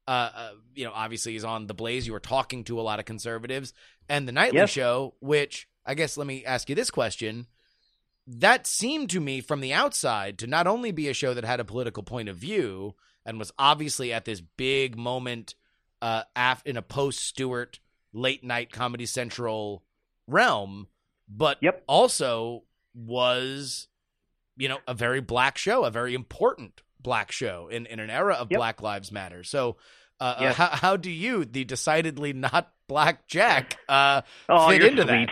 Uh, 0.10 0.32
uh, 0.34 0.52
you 0.74 0.86
know, 0.86 0.94
obviously 0.96 1.36
is 1.36 1.44
on 1.44 1.68
the 1.68 1.74
Blaze. 1.74 2.08
You 2.08 2.14
were 2.14 2.22
talking 2.22 2.64
to 2.64 2.80
a 2.80 2.82
lot 2.82 3.00
of 3.00 3.04
conservatives, 3.04 3.74
and 4.08 4.26
the 4.26 4.32
nightly 4.32 4.66
show, 4.66 5.16
which 5.20 5.68
I 5.86 5.96
guess 5.96 6.16
let 6.16 6.26
me 6.26 6.46
ask 6.46 6.70
you 6.70 6.76
this 6.76 6.90
question: 6.90 7.46
that 8.26 8.68
seemed 8.68 9.10
to 9.10 9.20
me 9.20 9.42
from 9.42 9.60
the 9.60 9.74
outside 9.74 10.38
to 10.40 10.48
not 10.48 10.66
only 10.66 10.92
be 10.92 11.10
a 11.10 11.14
show 11.14 11.34
that 11.34 11.44
had 11.44 11.60
a 11.60 11.66
political 11.66 12.04
point 12.04 12.30
of 12.30 12.38
view 12.38 12.96
and 13.28 13.38
was 13.38 13.52
obviously 13.60 14.12
at 14.12 14.26
this 14.26 14.42
big 14.42 14.98
moment 14.98 15.54
uh, 16.02 16.24
af- 16.36 16.64
in 16.66 16.78
a 16.78 16.82
post 16.82 17.20
Stewart 17.20 17.80
late 18.14 18.44
night 18.44 18.72
Comedy 18.72 19.06
Central 19.06 19.84
realm, 20.28 20.88
but 21.30 21.58
Yep. 21.62 21.84
also 21.88 22.64
was, 22.96 23.88
you 24.58 24.70
know, 24.70 24.80
a 24.88 24.94
very 24.94 25.22
black 25.22 25.58
show, 25.58 25.84
a 25.84 25.92
very 25.92 26.14
important 26.14 26.82
black 27.00 27.32
show 27.32 27.68
in, 27.68 27.86
in 27.86 28.00
an 28.00 28.10
era 28.10 28.34
of 28.36 28.50
Yep. 28.50 28.58
Black 28.58 28.82
Lives 28.82 29.12
Matter. 29.12 29.44
So, 29.44 29.78
uh, 30.20 30.36
Yes. 30.40 30.56
how, 30.56 30.68
how 30.68 30.98
do 30.98 31.12
you, 31.12 31.46
the 31.46 31.64
decidedly 31.64 32.34
not 32.34 32.72
black 32.88 33.28
Jack, 33.28 33.78
uh, 33.88 34.22
Oh, 34.50 34.70
fit 34.70 34.84
into 34.84 35.04
sweet. 35.04 35.28
that? 35.28 35.30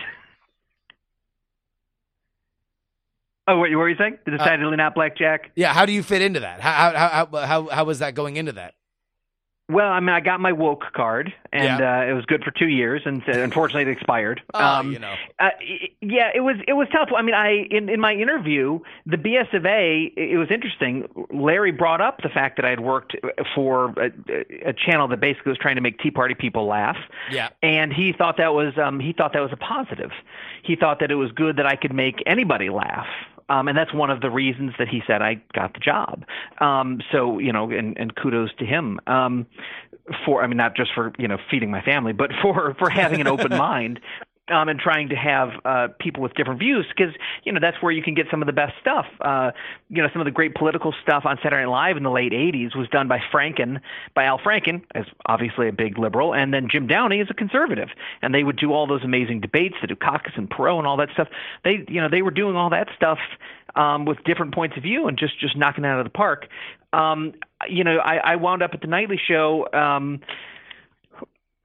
Oh, 3.48 3.58
what, 3.58 3.70
what 3.70 3.76
were 3.76 3.88
you 3.88 3.96
saying? 3.96 4.18
Uh, 4.26 4.30
Decidedly 4.32 4.76
not 4.76 4.94
blackjack. 4.94 5.50
Yeah, 5.54 5.72
how 5.72 5.86
do 5.86 5.92
you 5.92 6.02
fit 6.02 6.22
into 6.22 6.40
that? 6.40 6.60
How 6.60 6.92
how 6.92 7.08
how 7.28 7.46
how, 7.46 7.68
how 7.68 7.84
was 7.84 8.00
that 8.00 8.14
going 8.14 8.36
into 8.36 8.52
that? 8.52 8.74
Well, 9.68 9.88
I 9.88 9.98
mean, 9.98 10.10
I 10.10 10.20
got 10.20 10.38
my 10.38 10.52
woke 10.52 10.84
card, 10.94 11.32
and 11.52 11.80
Yeah. 11.80 11.98
uh, 11.98 12.04
it 12.04 12.12
was 12.12 12.24
good 12.26 12.44
for 12.44 12.52
two 12.52 12.68
years, 12.68 13.02
and 13.04 13.20
uh, 13.28 13.32
unfortunately, 13.40 13.90
it 13.90 13.96
expired. 13.96 14.40
Oh, 14.54 14.60
Um, 14.64 14.92
you 14.92 15.00
know. 15.00 15.12
Uh, 15.40 15.50
yeah, 16.00 16.30
it 16.32 16.38
was 16.40 16.54
it 16.68 16.74
was 16.74 16.86
tough. 16.92 17.08
I 17.16 17.22
mean, 17.22 17.34
I 17.34 17.66
in 17.70 17.88
in 17.88 17.98
my 18.00 18.12
interview, 18.14 18.78
the 19.06 19.16
BS 19.16 19.52
of 19.54 19.66
A, 19.66 20.12
it 20.16 20.38
was 20.38 20.52
interesting. 20.52 21.08
Larry 21.32 21.72
brought 21.72 22.00
up 22.00 22.22
the 22.22 22.28
fact 22.28 22.56
that 22.56 22.64
I 22.64 22.70
had 22.70 22.78
worked 22.80 23.16
for 23.56 23.92
a, 23.98 24.68
a 24.68 24.72
channel 24.72 25.08
that 25.08 25.18
basically 25.20 25.50
was 25.50 25.58
trying 25.58 25.74
to 25.76 25.80
make 25.82 25.98
Tea 25.98 26.12
Party 26.12 26.34
people 26.36 26.66
laugh. 26.66 26.96
Yeah. 27.32 27.48
and 27.60 27.92
he 27.92 28.12
thought 28.12 28.36
that 28.36 28.54
was 28.54 28.78
um, 28.78 29.00
he 29.00 29.12
thought 29.12 29.32
that 29.32 29.40
was 29.42 29.52
a 29.52 29.56
positive. 29.56 30.12
He 30.62 30.76
thought 30.76 31.00
that 31.00 31.10
it 31.10 31.16
was 31.16 31.32
good 31.32 31.56
that 31.56 31.66
I 31.66 31.74
could 31.74 31.92
make 31.92 32.22
anybody 32.24 32.70
laugh. 32.70 33.06
Um, 33.48 33.68
and 33.68 33.78
that's 33.78 33.94
one 33.94 34.10
of 34.10 34.20
the 34.20 34.30
reasons 34.30 34.72
that 34.78 34.88
he 34.88 35.02
said 35.06 35.22
I 35.22 35.40
got 35.54 35.74
the 35.74 35.80
job. 35.80 36.24
Um, 36.60 37.00
so 37.12 37.38
you 37.38 37.52
know, 37.52 37.70
and, 37.70 37.96
and 37.98 38.14
kudos 38.14 38.50
to 38.58 38.66
him 38.66 39.00
um, 39.06 39.46
for 40.24 40.42
I 40.42 40.46
mean 40.46 40.56
not 40.56 40.76
just 40.76 40.90
for 40.94 41.12
you 41.18 41.28
know 41.28 41.38
feeding 41.50 41.70
my 41.70 41.82
family, 41.82 42.12
but 42.12 42.30
for 42.42 42.74
for 42.78 42.90
having 42.90 43.20
an 43.20 43.26
open 43.26 43.50
mind 43.56 44.00
um, 44.48 44.68
and 44.68 44.78
trying 44.78 45.08
to 45.08 45.16
have 45.16 45.50
uh, 45.64 45.88
people 45.98 46.22
with 46.22 46.34
different 46.34 46.60
views 46.60 46.86
because 46.88 47.14
you 47.44 47.52
know 47.52 47.58
that's 47.60 47.82
where 47.82 47.92
you 47.92 48.02
can 48.02 48.14
get 48.14 48.26
some 48.30 48.42
of 48.42 48.46
the 48.46 48.52
best 48.52 48.74
stuff. 48.80 49.06
Uh, 49.20 49.50
you 49.88 50.00
know, 50.00 50.08
some 50.12 50.20
of 50.20 50.24
the 50.24 50.30
great 50.30 50.54
political 50.54 50.94
stuff 51.02 51.24
on 51.24 51.36
Saturday 51.42 51.64
Night 51.64 51.70
Live 51.70 51.96
in 51.96 52.02
the 52.02 52.10
late 52.10 52.32
'80s 52.32 52.76
was 52.76 52.88
done 52.88 53.08
by 53.08 53.18
Franken, 53.32 53.80
by 54.14 54.24
Al 54.24 54.38
Franken, 54.38 54.82
as 54.94 55.04
obviously 55.26 55.68
a 55.68 55.72
big 55.72 55.98
liberal, 55.98 56.32
and 56.32 56.54
then 56.54 56.68
Jim 56.70 56.86
Downey 56.86 57.20
is 57.20 57.28
a 57.30 57.34
conservative, 57.34 57.88
and 58.22 58.34
they 58.34 58.44
would 58.44 58.56
do 58.56 58.72
all 58.72 58.86
those 58.86 59.02
amazing 59.02 59.40
debates, 59.40 59.74
the 59.80 59.88
Dukakis 59.88 60.36
and 60.36 60.48
Perot 60.48 60.78
and 60.78 60.86
all 60.86 60.96
that 60.98 61.10
stuff. 61.12 61.28
They, 61.64 61.84
you 61.88 62.00
know, 62.00 62.08
they 62.08 62.22
were 62.22 62.30
doing 62.30 62.56
all 62.56 62.70
that 62.70 62.88
stuff 62.96 63.18
um, 63.74 64.04
with 64.04 64.22
different 64.24 64.54
points 64.54 64.76
of 64.76 64.82
view 64.82 65.08
and 65.08 65.18
just 65.18 65.38
just 65.40 65.56
knocking 65.56 65.84
it 65.84 65.88
out 65.88 65.98
of 65.98 66.04
the 66.04 66.10
park. 66.10 66.48
Um, 66.92 67.34
you 67.68 67.84
know, 67.84 67.98
I, 67.98 68.16
I 68.16 68.36
wound 68.36 68.62
up 68.62 68.72
at 68.74 68.80
the 68.80 68.86
Nightly 68.86 69.20
Show. 69.26 69.66
Um, 69.72 70.20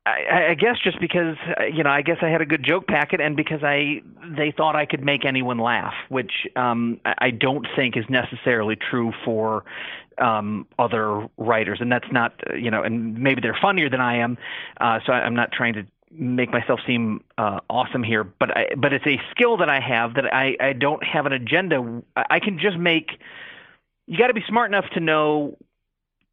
I, 0.06 0.48
I 0.50 0.54
guess 0.56 0.78
just 0.84 1.00
because 1.00 1.38
uh, 1.60 1.66
you 1.66 1.84
know, 1.84 1.92
I 1.92 2.02
guess 2.02 2.18
I 2.22 2.28
had 2.28 2.42
a 2.42 2.46
good 2.46 2.64
joke 2.64 2.88
packet, 2.88 3.22
and 3.22 3.36
because 3.36 3.64
I 3.64 4.02
they 4.36 4.52
thought 4.52 4.76
I 4.76 4.86
could 4.86 5.04
make 5.04 5.26
anyone 5.26 5.60
laugh, 5.60 5.94
which 6.10 6.48
um, 6.56 7.00
I 7.06 7.30
don't 7.30 7.68
think 7.76 7.96
is 7.96 8.06
necessarily 8.10 8.76
true 8.76 9.14
for 9.24 9.64
um, 10.18 10.66
other 10.80 11.28
writers, 11.38 11.80
and 11.82 11.92
that's 11.92 12.12
not 12.12 12.34
uh, 12.50 12.56
you 12.56 12.72
know, 12.72 12.82
and 12.82 13.20
maybe 13.20 13.42
they're 13.42 13.58
funnier 13.62 13.90
than 13.90 14.02
I 14.02 14.18
am, 14.18 14.38
uh, 14.80 15.00
so 15.06 15.14
I, 15.14 15.20
I'm 15.20 15.36
not 15.36 15.52
trying 15.52 15.74
to 15.74 15.86
make 16.12 16.52
myself 16.52 16.80
seem 16.86 17.24
uh, 17.38 17.60
awesome 17.70 18.04
here, 18.04 18.24
but 18.24 18.58
I, 18.58 18.70
but 18.76 18.94
it's 18.94 19.06
a 19.06 19.22
skill 19.30 19.58
that 19.58 19.70
I 19.70 19.80
have 19.80 20.16
that 20.16 20.34
I 20.34 20.58
I 20.60 20.74
don't 20.74 21.04
have 21.04 21.28
an 21.28 21.34
agenda. 21.34 22.02
I 22.16 22.26
I 22.32 22.40
can 22.40 22.58
just 22.58 22.78
make. 22.78 23.20
You 24.08 24.18
got 24.18 24.28
to 24.28 24.34
be 24.34 24.44
smart 24.48 24.70
enough 24.72 24.90
to 24.96 25.00
know 25.00 25.58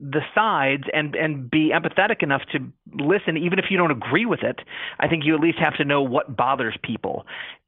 the 0.00 0.20
sides 0.34 0.84
and 0.92 1.16
and 1.16 1.50
be 1.50 1.72
empathetic 1.74 2.22
enough 2.22 2.42
to 2.52 2.60
listen 2.94 3.36
even 3.36 3.58
if 3.58 3.66
you 3.70 3.76
don't 3.76 3.90
agree 3.90 4.26
with 4.26 4.42
it 4.42 4.60
i 5.00 5.08
think 5.08 5.24
you 5.24 5.34
at 5.34 5.40
least 5.40 5.58
have 5.58 5.76
to 5.76 5.84
know 5.84 6.02
what 6.02 6.36
bothers 6.36 6.76
people. 6.82 7.26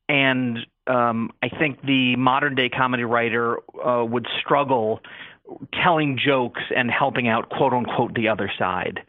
And 0.08 0.58
um 0.86 1.30
i 1.42 1.48
think 1.48 1.82
the 1.82 2.16
modern 2.16 2.54
day 2.54 2.68
comedy 2.68 3.04
writer 3.04 3.58
uh, 3.84 4.04
would 4.04 4.26
struggle 4.40 5.00
telling 5.72 6.18
jokes 6.24 6.62
and 6.74 6.90
helping 6.90 7.26
out 7.26 7.50
quote 7.50 7.72
unquote 7.72 8.14
the 8.14 8.28
other 8.28 8.50
side 8.58 9.00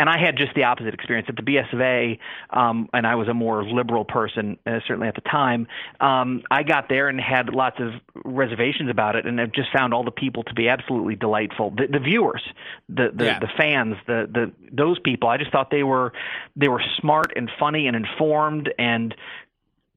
and 0.00 0.08
I 0.08 0.16
had 0.18 0.38
just 0.38 0.54
the 0.54 0.64
opposite 0.64 0.94
experience 0.94 1.28
at 1.28 1.36
the 1.36 1.42
BS 1.42 1.70
of 1.74 1.80
A, 1.82 2.18
um, 2.48 2.88
and 2.94 3.06
I 3.06 3.16
was 3.16 3.28
a 3.28 3.34
more 3.34 3.62
liberal 3.62 4.06
person, 4.06 4.56
uh, 4.66 4.80
certainly 4.86 5.08
at 5.08 5.14
the 5.14 5.20
time. 5.20 5.66
Um, 6.00 6.42
I 6.50 6.62
got 6.62 6.88
there 6.88 7.08
and 7.08 7.20
had 7.20 7.50
lots 7.50 7.78
of 7.80 7.92
reservations 8.24 8.88
about 8.88 9.14
it, 9.14 9.26
and 9.26 9.38
I've 9.38 9.52
just 9.52 9.68
found 9.70 9.92
all 9.92 10.02
the 10.02 10.10
people 10.10 10.42
to 10.44 10.54
be 10.54 10.70
absolutely 10.70 11.16
delightful. 11.16 11.70
The, 11.76 11.86
the 11.86 11.98
viewers, 11.98 12.42
the 12.88 13.10
the, 13.14 13.24
Yeah. 13.26 13.38
the 13.40 13.48
fans, 13.58 13.96
the 14.06 14.26
the 14.32 14.50
those 14.72 14.98
people. 14.98 15.28
I 15.28 15.36
just 15.36 15.52
thought 15.52 15.70
they 15.70 15.82
were 15.82 16.14
they 16.56 16.68
were 16.68 16.82
smart 16.98 17.34
and 17.36 17.50
funny 17.58 17.86
and 17.86 17.94
informed 17.94 18.72
and 18.78 19.14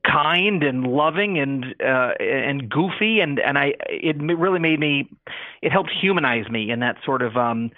kind 0.06 0.64
and 0.64 0.86
loving 0.86 1.39
and 1.39 1.76
uh 1.82 2.12
and 2.20 2.70
goofy 2.70 3.22
and 3.22 3.39
and 3.39 3.58
I 3.58 3.74
it 3.88 4.18
really 4.22 4.60
made 4.60 4.78
me 4.78 5.10
it 5.62 5.72
helped 5.72 5.91
humanize 5.91 6.49
me 6.49 6.70
in 6.72 6.82
that 6.82 6.97
sort 7.06 7.22
of 7.22 7.38
um 7.38 7.72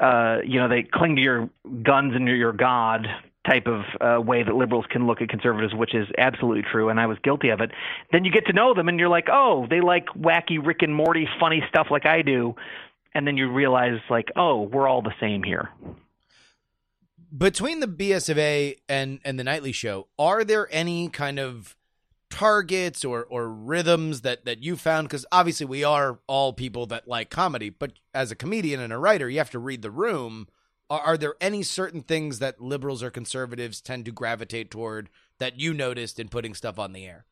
uh 0.00 0.38
you 0.44 0.58
know 0.58 0.68
they 0.68 0.82
cling 0.82 1.16
to 1.16 1.22
your 1.22 1.50
guns 1.82 2.14
and 2.14 2.26
your, 2.28 2.52
god 2.52 3.06
type 3.46 3.66
of 3.66 3.82
uh, 4.00 4.20
way 4.20 4.44
that 4.44 4.54
liberals 4.54 4.84
can 4.88 5.06
look 5.06 5.20
at 5.20 5.28
conservatives 5.28 5.74
which 5.74 5.94
is 5.94 6.06
absolutely 6.16 6.62
true 6.62 6.88
and 6.88 7.00
I 7.00 7.06
was 7.06 7.18
guilty 7.24 7.48
of 7.48 7.60
it. 7.60 7.72
Then 8.12 8.24
you 8.24 8.30
get 8.30 8.46
to 8.46 8.52
know 8.52 8.72
them 8.72 8.88
and 8.88 9.00
you're 9.00 9.08
like 9.08 9.28
oh 9.30 9.66
they 9.68 9.80
like 9.80 10.06
wacky 10.16 10.64
Rick 10.64 10.82
and 10.82 10.94
Morty 10.94 11.28
funny 11.40 11.62
stuff 11.68 11.88
like 11.90 12.06
I 12.06 12.22
do. 12.22 12.54
And 13.14 13.26
then 13.26 13.36
you 13.36 13.50
realize 13.50 13.98
like 14.08 14.30
oh 14.36 14.62
we're 14.62 14.88
all 14.88 15.02
the 15.02 15.14
same 15.20 15.42
here. 15.42 15.70
Between 17.36 17.80
the 17.80 17.88
BS 17.88 18.28
of 18.28 18.38
A 18.38 18.76
and 18.88 19.18
and 19.24 19.38
the 19.38 19.44
nightly 19.44 19.72
show, 19.72 20.06
are 20.18 20.44
there 20.44 20.68
any 20.70 21.08
kind 21.08 21.40
of 21.40 21.76
targets 22.32 23.04
or 23.04 23.24
or 23.24 23.46
rhythms 23.46 24.22
that 24.22 24.46
that 24.46 24.62
you 24.62 24.74
found 24.74 25.06
because 25.06 25.26
obviously 25.30 25.66
we 25.66 25.84
are 25.84 26.18
all 26.26 26.54
people 26.54 26.86
that 26.86 27.06
like 27.06 27.28
comedy 27.28 27.68
but 27.68 27.92
as 28.14 28.30
a 28.30 28.34
comedian 28.34 28.80
and 28.80 28.90
a 28.90 28.96
writer 28.96 29.28
you 29.28 29.36
have 29.36 29.50
to 29.50 29.58
read 29.58 29.82
the 29.82 29.90
room 29.90 30.48
are, 30.88 31.00
are 31.00 31.16
there 31.18 31.34
any 31.42 31.62
certain 31.62 32.00
things 32.00 32.38
that 32.38 32.58
liberals 32.58 33.02
or 33.02 33.10
conservatives 33.10 33.82
tend 33.82 34.06
to 34.06 34.10
gravitate 34.10 34.70
toward 34.70 35.10
that 35.36 35.60
you 35.60 35.74
noticed 35.74 36.18
in 36.18 36.26
putting 36.26 36.54
stuff 36.54 36.78
on 36.78 36.94
the 36.94 37.04
air 37.04 37.26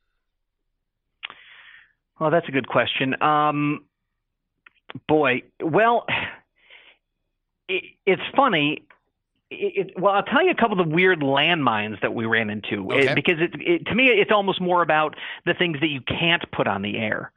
Well, 2.20 2.30
that's 2.30 2.48
a 2.48 2.53
good 2.53 2.68
question. 2.68 3.20
Um, 3.22 3.86
boy, 5.09 5.42
well, 5.62 6.05
it, 7.68 7.82
it's 8.05 8.22
funny. 8.36 8.84
It, 9.51 9.98
well, 9.98 10.14
I'll 10.14 10.22
tell 10.22 10.44
you 10.44 10.51
a 10.51 10.55
couple 10.55 10.80
of 10.80 10.88
the 10.88 10.94
weird 10.94 11.20
landmines 11.20 12.01
that 12.03 12.14
we 12.14 12.24
ran 12.24 12.51
into 12.51 12.92
Okay. 12.92 13.09
It- 13.09 13.14
because 13.14 13.40
it, 13.40 13.51
it, 13.61 13.86
to 13.86 13.94
me, 13.94 14.07
it's 14.07 14.30
almost 14.30 14.61
more 14.61 14.80
about 14.82 15.16
the 15.44 15.55
things 15.55 15.80
that 15.80 15.88
you 15.88 16.01
can't 16.01 16.44
put 16.53 16.68
on 16.68 16.82
the 16.82 16.96
air. 16.98 17.32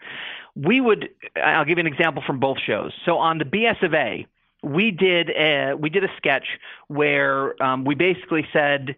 We 0.55 0.80
would. 0.80 1.09
I'll 1.43 1.66
give 1.66 1.80
you 1.80 1.86
an 1.86 1.91
example 1.91 2.22
from 2.26 2.39
both 2.39 2.59
shows. 2.59 2.93
So 3.05 3.18
on 3.18 3.39
the 3.39 3.45
BS 3.45 3.82
of 3.84 3.95
A, 3.95 4.28
we 4.61 4.91
did 4.91 5.32
a, 5.32 5.74
we 5.74 5.89
did 5.89 6.03
a 6.03 6.09
sketch 6.18 6.45
where 6.88 7.61
um, 7.61 7.84
we 7.84 7.95
basically 7.95 8.47
said 8.53 8.95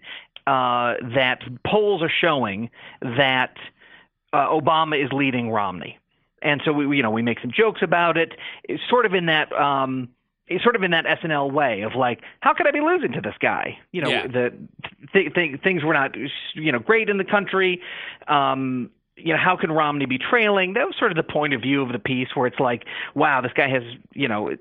uh, 0.48 0.96
that 1.16 1.40
polls 1.66 2.02
are 2.04 2.12
showing 2.22 2.70
that 3.02 3.56
uh, 4.34 4.48
Obama 4.50 5.02
is 5.02 5.12
leading 5.14 5.50
Romney, 5.50 5.98
and 6.42 6.62
so 6.66 6.74
we 6.74 6.98
you 6.98 7.02
know 7.04 7.12
we 7.12 7.22
make 7.22 7.40
some 7.40 7.52
jokes 7.52 7.82
about 7.82 8.18
it. 8.18 8.34
It's 8.66 8.84
sort 8.90 9.06
of 9.06 9.14
in 9.14 9.28
that 9.28 9.54
um, 9.54 10.10
sort 10.64 10.76
of 10.76 10.84
in 10.84 10.92
that 10.92 11.06
SNL 11.06 11.52
way 11.52 11.82
of 11.82 11.96
like, 11.96 12.22
how 12.42 12.54
could 12.54 12.68
I 12.68 12.72
be 12.72 12.82
losing 12.82 13.12
to 13.14 13.22
this 13.22 13.36
guy? 13.40 13.78
You 13.92 14.02
know, 14.02 14.10
Yeah. 14.10 14.28
the 14.28 14.54
th- 15.14 15.34
th- 15.34 15.62
things 15.62 15.84
were 15.84 15.94
not 15.94 16.16
you 16.54 16.72
know 16.72 16.80
great 16.80 17.10
in 17.10 17.18
the 17.18 17.24
country. 17.24 17.82
Um, 18.28 18.90
you 19.18 19.34
know, 19.34 19.40
how 19.40 19.56
can 19.56 19.72
Romney 19.72 20.06
be 20.06 20.18
trailing? 20.18 20.74
That 20.74 20.86
was 20.86 20.96
sort 20.98 21.12
of 21.12 21.16
the 21.18 21.24
point 21.24 21.54
of 21.54 21.62
view 21.62 21.82
of 21.82 21.92
the 21.92 22.00
piece, 22.00 22.28
where 22.36 22.48
it's 22.48 22.60
like, 22.60 22.86
wow, 23.14 23.42
this 23.42 23.54
guy 23.56 23.70
has 23.70 23.84
you 24.14 24.28
know 24.28 24.56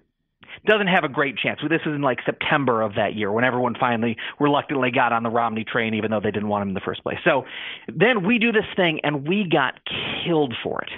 doesn't 0.66 0.86
have 0.88 1.04
a 1.04 1.08
great 1.08 1.36
chance. 1.36 1.60
This 1.68 1.80
was 1.84 1.94
in 1.94 2.02
like 2.02 2.20
September 2.24 2.82
of 2.82 2.94
that 2.94 3.14
year 3.14 3.30
when 3.32 3.44
everyone 3.44 3.74
finally 3.78 4.16
reluctantly 4.40 4.90
got 4.90 5.12
on 5.12 5.22
the 5.22 5.30
Romney 5.30 5.64
train, 5.64 5.94
even 5.94 6.10
though 6.10 6.20
they 6.20 6.30
didn't 6.30 6.48
want 6.48 6.62
him 6.62 6.68
in 6.68 6.74
the 6.74 6.80
first 6.80 7.02
place. 7.02 7.18
So 7.24 7.44
then 7.88 8.26
we 8.26 8.38
do 8.38 8.52
this 8.52 8.64
thing 8.76 9.00
and 9.04 9.26
we 9.26 9.44
got 9.44 9.80
killed 10.24 10.54
for 10.62 10.80
it. 10.82 10.90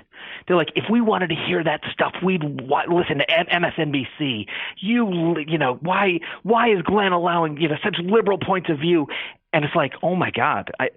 They're 0.47 0.57
like, 0.57 0.71
if 0.77 0.85
we 0.91 1.01
wanted 1.01 1.29
to 1.29 1.35
hear 1.35 1.63
that 1.65 1.81
stuff, 1.93 2.15
we'd 2.25 2.43
wa- 2.69 2.85
listen 2.89 3.19
to 3.19 3.31
M- 3.31 3.63
MSNBC. 3.63 4.47
You, 4.79 5.37
you 5.47 5.59
know, 5.59 5.75
why, 5.81 6.21
why 6.43 6.69
is 6.71 6.83
Glenn 6.83 7.13
allowing, 7.13 7.61
you 7.61 7.69
know, 7.69 7.77
such 7.83 7.97
liberal 8.03 8.39
points 8.39 8.71
of 8.71 8.79
view? 8.79 9.07
And 9.53 9.65
it's 9.65 9.75
like, 9.75 9.95
oh 10.03 10.15
my 10.17 10.31
God, 10.31 10.71
I, 10.79 10.91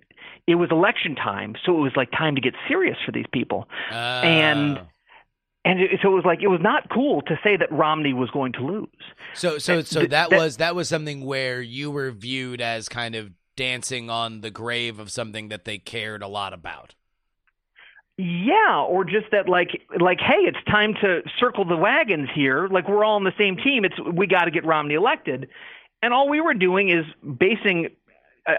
it 0.48 0.56
was 0.56 0.70
election 0.72 1.16
time. 1.16 1.56
So 1.66 1.78
it 1.78 1.82
was 1.82 1.94
like 1.96 2.12
time 2.12 2.36
to 2.36 2.42
get 2.42 2.54
serious 2.68 2.98
for 3.06 3.12
these 3.12 3.26
people. 3.32 3.68
Uh, 3.92 3.94
And 4.24 4.80
it, 5.66 6.00
so 6.02 6.12
it 6.12 6.16
was 6.16 6.26
like, 6.26 6.42
it 6.42 6.48
was 6.48 6.62
not 6.62 6.90
cool 6.90 7.22
to 7.24 7.38
say 7.44 7.58
that 7.58 7.72
Romney 7.72 8.14
was 8.14 8.30
going 8.32 8.54
to 8.54 8.62
lose. 8.66 8.88
so 9.34 9.58
so 9.58 9.82
so 9.82 10.02
that 10.06 10.30
that- 10.30 10.32
was 10.32 10.58
that 10.58 10.76
was 10.76 10.88
something 10.90 11.26
where 11.26 11.62
you 11.62 11.92
were 11.92 12.12
viewed 12.12 12.62
as 12.62 12.88
kind 12.88 13.16
of 13.16 13.32
dancing 13.56 14.10
on 14.10 14.40
the 14.42 14.50
grave 14.50 15.00
of 15.00 15.12
something 15.12 15.50
that 15.50 15.66
they 15.66 15.78
cared 15.78 16.22
a 16.24 16.28
lot 16.30 16.54
about 16.54 16.96
Yeah, 18.18 18.86
or 18.88 19.04
just 19.04 19.28
that 19.32 19.48
like 19.50 19.82
like 20.00 20.20
hey, 20.20 20.40
it's 20.48 20.58
time 20.70 20.94
to 21.02 21.22
circle 21.40 21.66
the 21.66 21.78
wagons 21.78 22.30
here. 22.34 22.68
Like 22.68 22.88
we're 22.88 23.04
all 23.04 23.16
on 23.16 23.24
the 23.24 23.34
same 23.38 23.58
team. 23.58 23.84
It's 23.86 23.96
we 24.14 24.28
got 24.28 24.46
to 24.46 24.52
get 24.52 24.66
Romney 24.66 24.94
elected. 24.96 25.50
And 26.02 26.14
all 26.14 26.30
we 26.30 26.40
were 26.40 26.54
doing 26.54 26.90
is 26.90 27.06
basing 27.38 27.90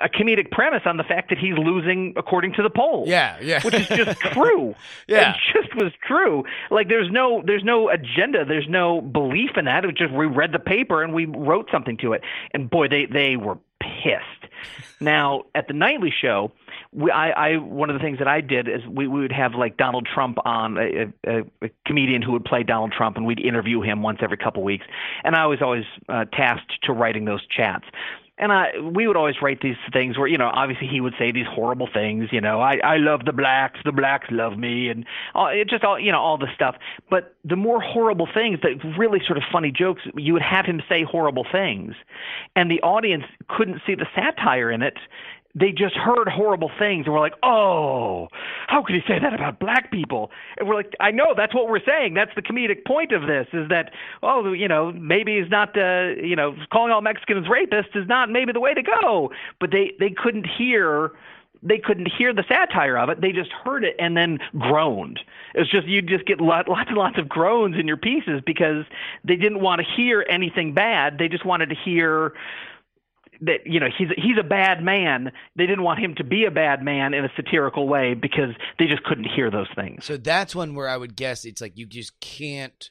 a, 0.04 0.08
comedic 0.08 0.50
premise 0.50 0.82
on 0.86 0.96
the 0.96 1.04
fact 1.04 1.30
that 1.30 1.38
he's 1.38 1.56
losing 1.56 2.14
according 2.16 2.54
to 2.54 2.62
the 2.62 2.70
polls. 2.70 3.08
Yeah, 3.08 3.38
yeah. 3.40 3.62
Which 3.62 3.74
is 3.74 3.88
just 3.88 4.18
true. 4.32 4.74
Yeah. 5.08 5.32
It 5.32 5.36
just 5.52 5.74
was 5.76 5.92
true. 6.06 6.44
Like 6.70 6.88
there's 6.88 7.10
no 7.10 7.42
there's 7.44 7.64
no 7.64 7.88
agenda, 7.88 8.44
there's 8.44 8.68
no 8.68 9.00
belief 9.00 9.50
in 9.56 9.64
that. 9.66 9.84
It 9.84 9.88
was 9.88 9.96
just 9.96 10.12
we 10.12 10.26
read 10.26 10.52
the 10.52 10.58
paper 10.58 11.02
and 11.02 11.12
we 11.12 11.26
wrote 11.26 11.68
something 11.72 11.96
to 11.98 12.12
it. 12.12 12.22
And 12.52 12.68
boy, 12.68 12.88
they 12.88 13.06
they 13.06 13.36
were 13.36 13.58
pissed. 13.80 14.52
Now, 15.00 15.44
at 15.54 15.66
the 15.68 15.74
nightly 15.74 16.12
show, 16.12 16.52
we, 16.92 17.10
I, 17.10 17.30
I 17.30 17.56
one 17.56 17.88
of 17.88 17.94
the 17.94 18.00
things 18.00 18.18
that 18.18 18.28
I 18.28 18.40
did 18.40 18.68
is 18.68 18.86
we, 18.86 19.08
we 19.08 19.20
would 19.20 19.32
have 19.32 19.54
like 19.54 19.76
Donald 19.76 20.06
Trump 20.12 20.38
on 20.44 20.76
a, 20.76 21.12
a, 21.26 21.40
a 21.62 21.70
comedian 21.86 22.22
who 22.22 22.32
would 22.32 22.44
play 22.44 22.62
Donald 22.62 22.92
Trump, 22.92 23.16
and 23.16 23.26
we'd 23.26 23.40
interview 23.40 23.80
him 23.80 24.02
once 24.02 24.18
every 24.22 24.36
couple 24.36 24.62
weeks. 24.62 24.84
And 25.24 25.34
I 25.34 25.46
was 25.46 25.62
always 25.62 25.84
uh, 26.08 26.24
tasked 26.26 26.72
to 26.84 26.92
writing 26.92 27.24
those 27.24 27.46
chats. 27.46 27.84
And 28.40 28.52
I, 28.52 28.72
we 28.80 29.06
would 29.06 29.18
always 29.18 29.36
write 29.42 29.60
these 29.60 29.76
things 29.92 30.16
where, 30.16 30.26
you 30.26 30.38
know, 30.38 30.50
obviously 30.52 30.86
he 30.86 31.02
would 31.02 31.12
say 31.18 31.30
these 31.30 31.46
horrible 31.46 31.88
things, 31.92 32.30
you 32.32 32.40
know, 32.40 32.60
I, 32.60 32.78
I 32.82 32.96
love 32.96 33.26
the 33.26 33.32
blacks, 33.34 33.78
the 33.84 33.92
blacks 33.92 34.28
love 34.30 34.58
me, 34.58 34.88
and 34.88 35.04
all, 35.34 35.48
it 35.48 35.68
just 35.68 35.84
all, 35.84 36.00
you 36.00 36.10
know, 36.10 36.18
all 36.18 36.38
the 36.38 36.48
stuff. 36.54 36.76
But 37.10 37.34
the 37.44 37.56
more 37.56 37.82
horrible 37.82 38.26
things, 38.32 38.58
the 38.62 38.80
really 38.98 39.20
sort 39.26 39.36
of 39.36 39.44
funny 39.52 39.70
jokes, 39.70 40.02
you 40.16 40.32
would 40.32 40.42
have 40.42 40.64
him 40.64 40.82
say 40.88 41.04
horrible 41.04 41.46
things, 41.52 41.94
and 42.56 42.70
the 42.70 42.80
audience 42.80 43.24
couldn't 43.48 43.82
see 43.86 43.94
the 43.94 44.06
satire 44.14 44.70
in 44.70 44.80
it 44.82 44.96
they 45.54 45.72
just 45.72 45.94
heard 45.94 46.28
horrible 46.28 46.70
things 46.78 47.06
and 47.06 47.12
were 47.12 47.20
like, 47.20 47.34
"Oh, 47.42 48.28
how 48.68 48.82
could 48.82 48.94
he 48.94 49.02
say 49.06 49.18
that 49.18 49.34
about 49.34 49.58
black 49.58 49.90
people?" 49.90 50.30
And 50.58 50.68
we're 50.68 50.76
like, 50.76 50.94
"I 51.00 51.10
know 51.10 51.34
that's 51.36 51.54
what 51.54 51.68
we're 51.68 51.84
saying. 51.84 52.14
That's 52.14 52.34
the 52.34 52.42
comedic 52.42 52.84
point 52.86 53.12
of 53.12 53.22
this 53.22 53.48
is 53.52 53.68
that 53.68 53.92
oh, 54.22 54.52
you 54.52 54.68
know, 54.68 54.92
maybe 54.92 55.40
he's 55.40 55.50
not 55.50 55.76
uh, 55.76 56.10
you 56.22 56.36
know, 56.36 56.54
calling 56.72 56.92
all 56.92 57.00
Mexicans 57.00 57.46
rapists 57.48 57.96
is 57.96 58.06
not 58.06 58.30
maybe 58.30 58.52
the 58.52 58.60
way 58.60 58.74
to 58.74 58.82
go." 58.82 59.32
But 59.58 59.70
they 59.72 59.92
they 59.98 60.10
couldn't 60.10 60.46
hear 60.46 61.12
they 61.62 61.78
couldn't 61.78 62.10
hear 62.16 62.32
the 62.32 62.44
satire 62.48 62.96
of 62.96 63.10
it. 63.10 63.20
They 63.20 63.32
just 63.32 63.50
heard 63.52 63.84
it 63.84 63.94
and 63.98 64.16
then 64.16 64.38
groaned. 64.58 65.20
It's 65.54 65.70
just 65.70 65.86
you 65.86 66.00
just 66.00 66.24
get 66.26 66.40
lot, 66.40 66.68
lots 66.68 66.88
and 66.88 66.96
lots 66.96 67.18
of 67.18 67.28
groans 67.28 67.76
in 67.78 67.86
your 67.86 67.96
pieces 67.96 68.40
because 68.44 68.84
they 69.24 69.36
didn't 69.36 69.60
want 69.60 69.80
to 69.80 69.86
hear 69.96 70.24
anything 70.28 70.72
bad. 70.72 71.18
They 71.18 71.28
just 71.28 71.44
wanted 71.44 71.68
to 71.68 71.74
hear 71.74 72.32
that 73.40 73.66
you 73.66 73.80
know 73.80 73.88
he's 73.96 74.08
he's 74.16 74.38
a 74.38 74.44
bad 74.44 74.82
man. 74.82 75.32
They 75.56 75.66
didn't 75.66 75.84
want 75.84 76.00
him 76.00 76.14
to 76.16 76.24
be 76.24 76.44
a 76.44 76.50
bad 76.50 76.82
man 76.82 77.14
in 77.14 77.24
a 77.24 77.30
satirical 77.36 77.88
way 77.88 78.14
because 78.14 78.54
they 78.78 78.86
just 78.86 79.02
couldn't 79.04 79.24
hear 79.24 79.50
those 79.50 79.68
things. 79.74 80.04
So 80.04 80.16
that's 80.16 80.54
one 80.54 80.74
where 80.74 80.88
I 80.88 80.96
would 80.96 81.16
guess 81.16 81.44
it's 81.44 81.60
like 81.60 81.76
you 81.76 81.86
just 81.86 82.18
can't. 82.20 82.90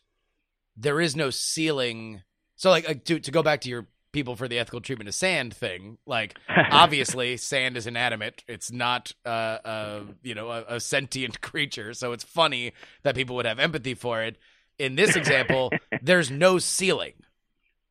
There 0.75 1.01
is 1.01 1.15
no 1.15 1.29
ceiling. 1.29 2.21
So 2.55 2.69
like 2.69 2.89
uh, 2.89 2.95
to 3.05 3.19
to 3.19 3.31
go 3.31 3.43
back 3.43 3.61
to 3.61 3.69
your 3.69 3.87
people 4.11 4.35
for 4.35 4.47
the 4.47 4.57
ethical 4.57 4.81
treatment 4.81 5.07
of 5.07 5.15
sand 5.15 5.53
thing, 5.53 5.97
like 6.05 6.37
obviously 6.71 7.37
sand 7.37 7.77
is 7.77 7.85
inanimate. 7.87 8.43
It's 8.47 8.71
not 8.71 9.13
uh, 9.25 9.29
uh 9.29 10.01
you 10.23 10.35
know 10.35 10.49
a, 10.49 10.75
a 10.75 10.79
sentient 10.79 11.41
creature. 11.41 11.93
So 11.93 12.11
it's 12.11 12.23
funny 12.23 12.73
that 13.03 13.15
people 13.15 13.35
would 13.35 13.45
have 13.45 13.59
empathy 13.59 13.93
for 13.93 14.23
it. 14.23 14.37
In 14.77 14.95
this 14.95 15.15
example, 15.15 15.71
there's 16.01 16.31
no 16.31 16.57
ceiling. 16.57 17.13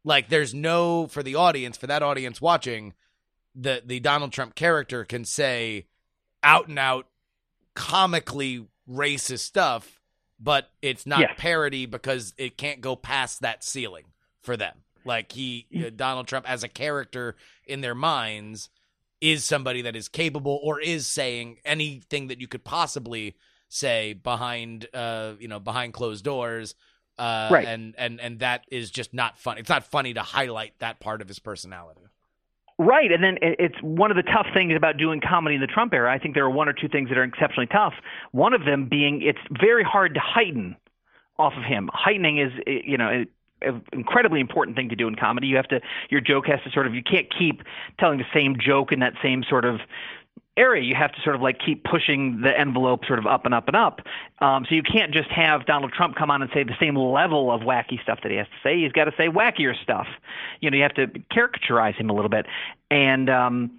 Like 0.08 0.30
there's 0.30 0.54
no 0.54 1.06
for 1.06 1.22
the 1.22 1.34
audience, 1.34 1.76
for 1.76 1.86
that 1.86 2.02
audience 2.02 2.40
watching, 2.40 2.94
the 3.54 3.82
the 3.84 4.00
Donald 4.00 4.32
Trump 4.32 4.54
character 4.54 5.04
can 5.04 5.26
say 5.26 5.86
out 6.42 6.66
and 6.66 6.78
out 6.78 7.08
comically 7.74 8.66
racist 8.90 9.40
stuff, 9.40 10.00
but 10.40 10.70
it's 10.80 11.04
not 11.04 11.36
parody 11.36 11.84
because 11.84 12.32
it 12.38 12.56
can't 12.56 12.80
go 12.80 12.96
past 12.96 13.42
that 13.42 13.62
ceiling 13.62 14.06
for 14.40 14.56
them. 14.56 14.78
Like 15.04 15.30
he 15.32 15.66
uh, 15.78 15.90
Donald 15.94 16.26
Trump 16.26 16.48
as 16.48 16.64
a 16.64 16.68
character 16.68 17.36
in 17.66 17.82
their 17.82 17.94
minds 17.94 18.70
is 19.20 19.44
somebody 19.44 19.82
that 19.82 19.94
is 19.94 20.08
capable 20.08 20.58
or 20.62 20.80
is 20.80 21.06
saying 21.06 21.58
anything 21.66 22.28
that 22.28 22.40
you 22.40 22.48
could 22.48 22.64
possibly 22.64 23.36
say 23.68 24.14
behind 24.14 24.86
uh 24.94 25.32
you 25.38 25.48
know 25.48 25.60
behind 25.60 25.92
closed 25.92 26.24
doors 26.24 26.74
uh 27.18 27.48
Right. 27.50 27.66
and 27.66 27.94
and 27.98 28.20
and 28.20 28.38
that 28.40 28.64
is 28.70 28.90
just 28.90 29.12
not 29.12 29.38
fun 29.38 29.58
it's 29.58 29.68
not 29.68 29.84
funny 29.84 30.14
to 30.14 30.22
highlight 30.22 30.78
that 30.78 31.00
part 31.00 31.20
of 31.20 31.28
his 31.28 31.38
personality 31.38 32.02
Right, 32.80 33.10
and 33.10 33.24
then 33.24 33.38
it's 33.42 33.74
one 33.82 34.12
of 34.12 34.16
the 34.16 34.22
tough 34.22 34.46
things 34.54 34.72
about 34.76 34.98
doing 34.98 35.20
comedy 35.20 35.56
in 35.56 35.60
the 35.60 35.66
Trump 35.66 35.92
era. 35.92 36.14
I 36.14 36.18
think 36.20 36.36
there 36.36 36.44
are 36.44 36.50
one 36.50 36.68
or 36.68 36.72
two 36.72 36.86
things 36.86 37.08
that 37.08 37.18
are 37.18 37.24
exceptionally 37.24 37.66
tough. 37.66 37.94
One 38.30 38.54
of 38.54 38.64
them 38.64 38.88
being 38.88 39.20
it's 39.20 39.40
very 39.60 39.82
hard 39.82 40.14
to 40.14 40.20
heighten 40.20 40.76
off 41.40 41.54
of 41.56 41.64
him. 41.64 41.90
Heightening 41.92 42.38
is, 42.38 42.52
eh, 42.68 42.78
you 42.84 42.96
know, 42.96 43.24
an 43.62 43.82
incredibly 43.92 44.38
important 44.38 44.76
thing 44.76 44.90
to 44.90 44.94
do 44.94 45.08
in 45.08 45.16
comedy. 45.16 45.48
You 45.48 45.56
have 45.56 45.66
to, 45.68 45.80
your 46.08 46.20
joke 46.20 46.46
has 46.46 46.60
to 46.62 46.70
sort 46.70 46.86
of, 46.86 46.94
you 46.94 47.02
can't 47.02 47.26
keep 47.36 47.62
telling 47.98 48.18
the 48.18 48.26
same 48.32 48.56
joke 48.60 48.92
in 48.92 49.00
that 49.00 49.14
same 49.24 49.42
sort 49.42 49.64
of 49.64 49.80
area. 50.56 50.82
You 50.82 50.94
have 50.94 51.12
to 51.12 51.20
sort 51.22 51.36
of 51.36 51.42
like 51.42 51.58
keep 51.64 51.84
pushing 51.84 52.40
the 52.42 52.56
envelope 52.58 53.04
sort 53.06 53.18
of 53.18 53.26
up 53.26 53.44
and 53.44 53.54
up 53.54 53.68
and 53.68 53.76
up. 53.76 54.00
Um, 54.40 54.64
so 54.68 54.74
you 54.74 54.82
can't 54.82 55.12
just 55.12 55.30
have 55.30 55.66
Donald 55.66 55.92
Trump 55.92 56.16
come 56.16 56.30
on 56.30 56.42
and 56.42 56.50
say 56.54 56.62
the 56.64 56.76
same 56.80 56.96
level 56.96 57.50
of 57.52 57.62
wacky 57.62 58.02
stuff 58.02 58.20
that 58.22 58.30
he 58.30 58.38
has 58.38 58.46
to 58.46 58.52
say. 58.62 58.80
He's 58.82 58.92
got 58.92 59.04
to 59.04 59.12
say 59.16 59.28
wackier 59.28 59.74
stuff. 59.82 60.06
You 60.60 60.70
know, 60.70 60.76
you 60.76 60.82
have 60.82 60.94
to 60.94 61.06
caricaturize 61.32 61.94
him 61.96 62.10
a 62.10 62.12
little 62.12 62.28
bit, 62.30 62.46
and 62.90 63.28
um, 63.30 63.78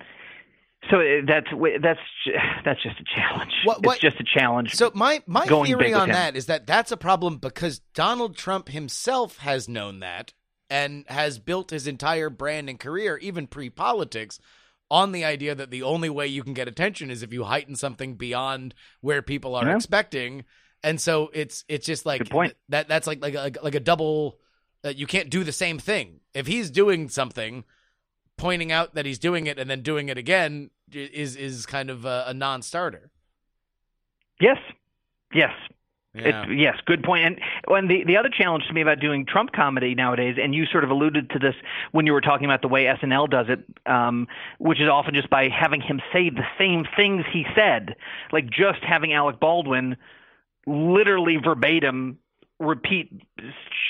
so 0.90 1.02
uh, 1.02 1.22
that's 1.28 1.48
that's 1.82 2.00
that's 2.66 2.82
just 2.82 3.00
a 3.00 3.04
challenge. 3.16 3.52
What- 3.66 3.86
what- 3.86 3.96
It's 3.96 4.02
just 4.02 4.20
a 4.20 4.24
challenge. 4.24 4.76
So 4.76 4.92
my 4.94 5.22
my 5.28 5.46
theory 5.68 5.94
on 5.94 6.08
that 6.16 6.36
is 6.36 6.46
that 6.48 6.66
that's 6.68 6.92
a 6.92 6.98
problem 6.98 7.38
because 7.38 7.80
Donald 7.94 8.38
Trump 8.38 8.70
himself 8.70 9.38
has 9.40 9.68
known 9.68 10.00
that 10.00 10.34
and 10.70 11.04
has 11.08 11.40
built 11.40 11.72
his 11.72 11.88
entire 11.88 12.30
brand 12.30 12.70
and 12.70 12.80
career, 12.80 13.18
even 13.18 13.48
pre-politics, 13.48 14.40
on 14.92 15.12
the 15.12 15.24
idea 15.24 15.54
that 15.56 15.70
the 15.72 15.84
only 15.84 16.10
way 16.10 16.26
you 16.28 16.44
can 16.44 16.54
get 16.54 16.68
attention 16.68 17.12
is 17.12 17.22
if 17.24 17.32
you 17.32 17.44
heighten 17.44 17.76
something 17.76 18.16
beyond 18.16 18.74
where 19.02 19.22
people 19.22 19.56
are 19.56 19.66
Yeah. 19.68 19.76
expecting. 19.76 20.46
And 20.84 21.00
so 21.00 21.30
it's 21.34 21.66
it's 21.68 21.86
just 21.86 22.06
like 22.06 22.22
that 22.70 22.88
that's 22.88 23.06
like 23.08 23.22
like 23.22 23.34
like, 23.36 23.62
like 23.62 23.76
a 23.76 23.80
double 23.80 24.40
uh, 24.84 24.90
you 24.90 25.06
can't 25.06 25.30
do 25.30 25.44
the 25.44 25.52
same 25.52 25.78
thing. 25.78 26.22
If 26.34 26.48
he's 26.48 26.72
doing 26.72 27.10
something 27.10 27.66
pointing 28.38 28.72
out 28.72 28.96
that 28.96 29.06
he's 29.06 29.20
doing 29.20 29.46
it 29.48 29.60
and 29.60 29.70
then 29.70 29.82
doing 29.82 30.08
it 30.10 30.18
again 30.18 30.70
is 30.92 31.36
is 31.36 31.66
kind 31.66 31.90
of 31.90 32.06
a, 32.06 32.24
a 32.28 32.34
non-starter. 32.34 33.12
yes, 34.40 34.58
yes, 35.34 35.52
Yeah. 36.14 36.48
Yes, 36.50 36.78
good 36.86 37.04
point. 37.04 37.24
And 37.24 37.40
and 37.68 37.90
the 37.90 38.04
the 38.04 38.18
other 38.18 38.30
challenge 38.30 38.66
to 38.68 38.74
me 38.74 38.82
about 38.82 39.00
doing 39.00 39.28
Trump 39.28 39.52
comedy 39.52 39.94
nowadays, 39.94 40.38
and 40.42 40.56
you 40.56 40.66
sort 40.66 40.84
of 40.84 40.90
alluded 40.90 41.30
to 41.32 41.40
this 41.40 41.54
when 41.92 42.08
you 42.08 42.14
were 42.14 42.22
talking 42.22 42.46
about 42.46 42.64
the 42.64 42.68
way 42.68 42.86
SNL 42.86 43.30
does 43.30 43.46
it, 43.48 43.60
um, 43.86 44.28
which 44.58 44.82
is 44.82 44.90
often 44.90 45.14
just 45.14 45.30
by 45.30 45.50
having 45.50 45.82
him 45.82 46.02
say 46.12 46.32
the 46.32 46.46
same 46.58 46.86
things 46.96 47.26
he 47.32 47.46
said, 47.56 47.96
like 48.32 48.50
just 48.50 48.80
having 48.82 49.14
Alec 49.14 49.40
Baldwin 49.40 49.98
literally 50.66 51.38
verbatim 51.38 52.18
repeat 52.60 53.12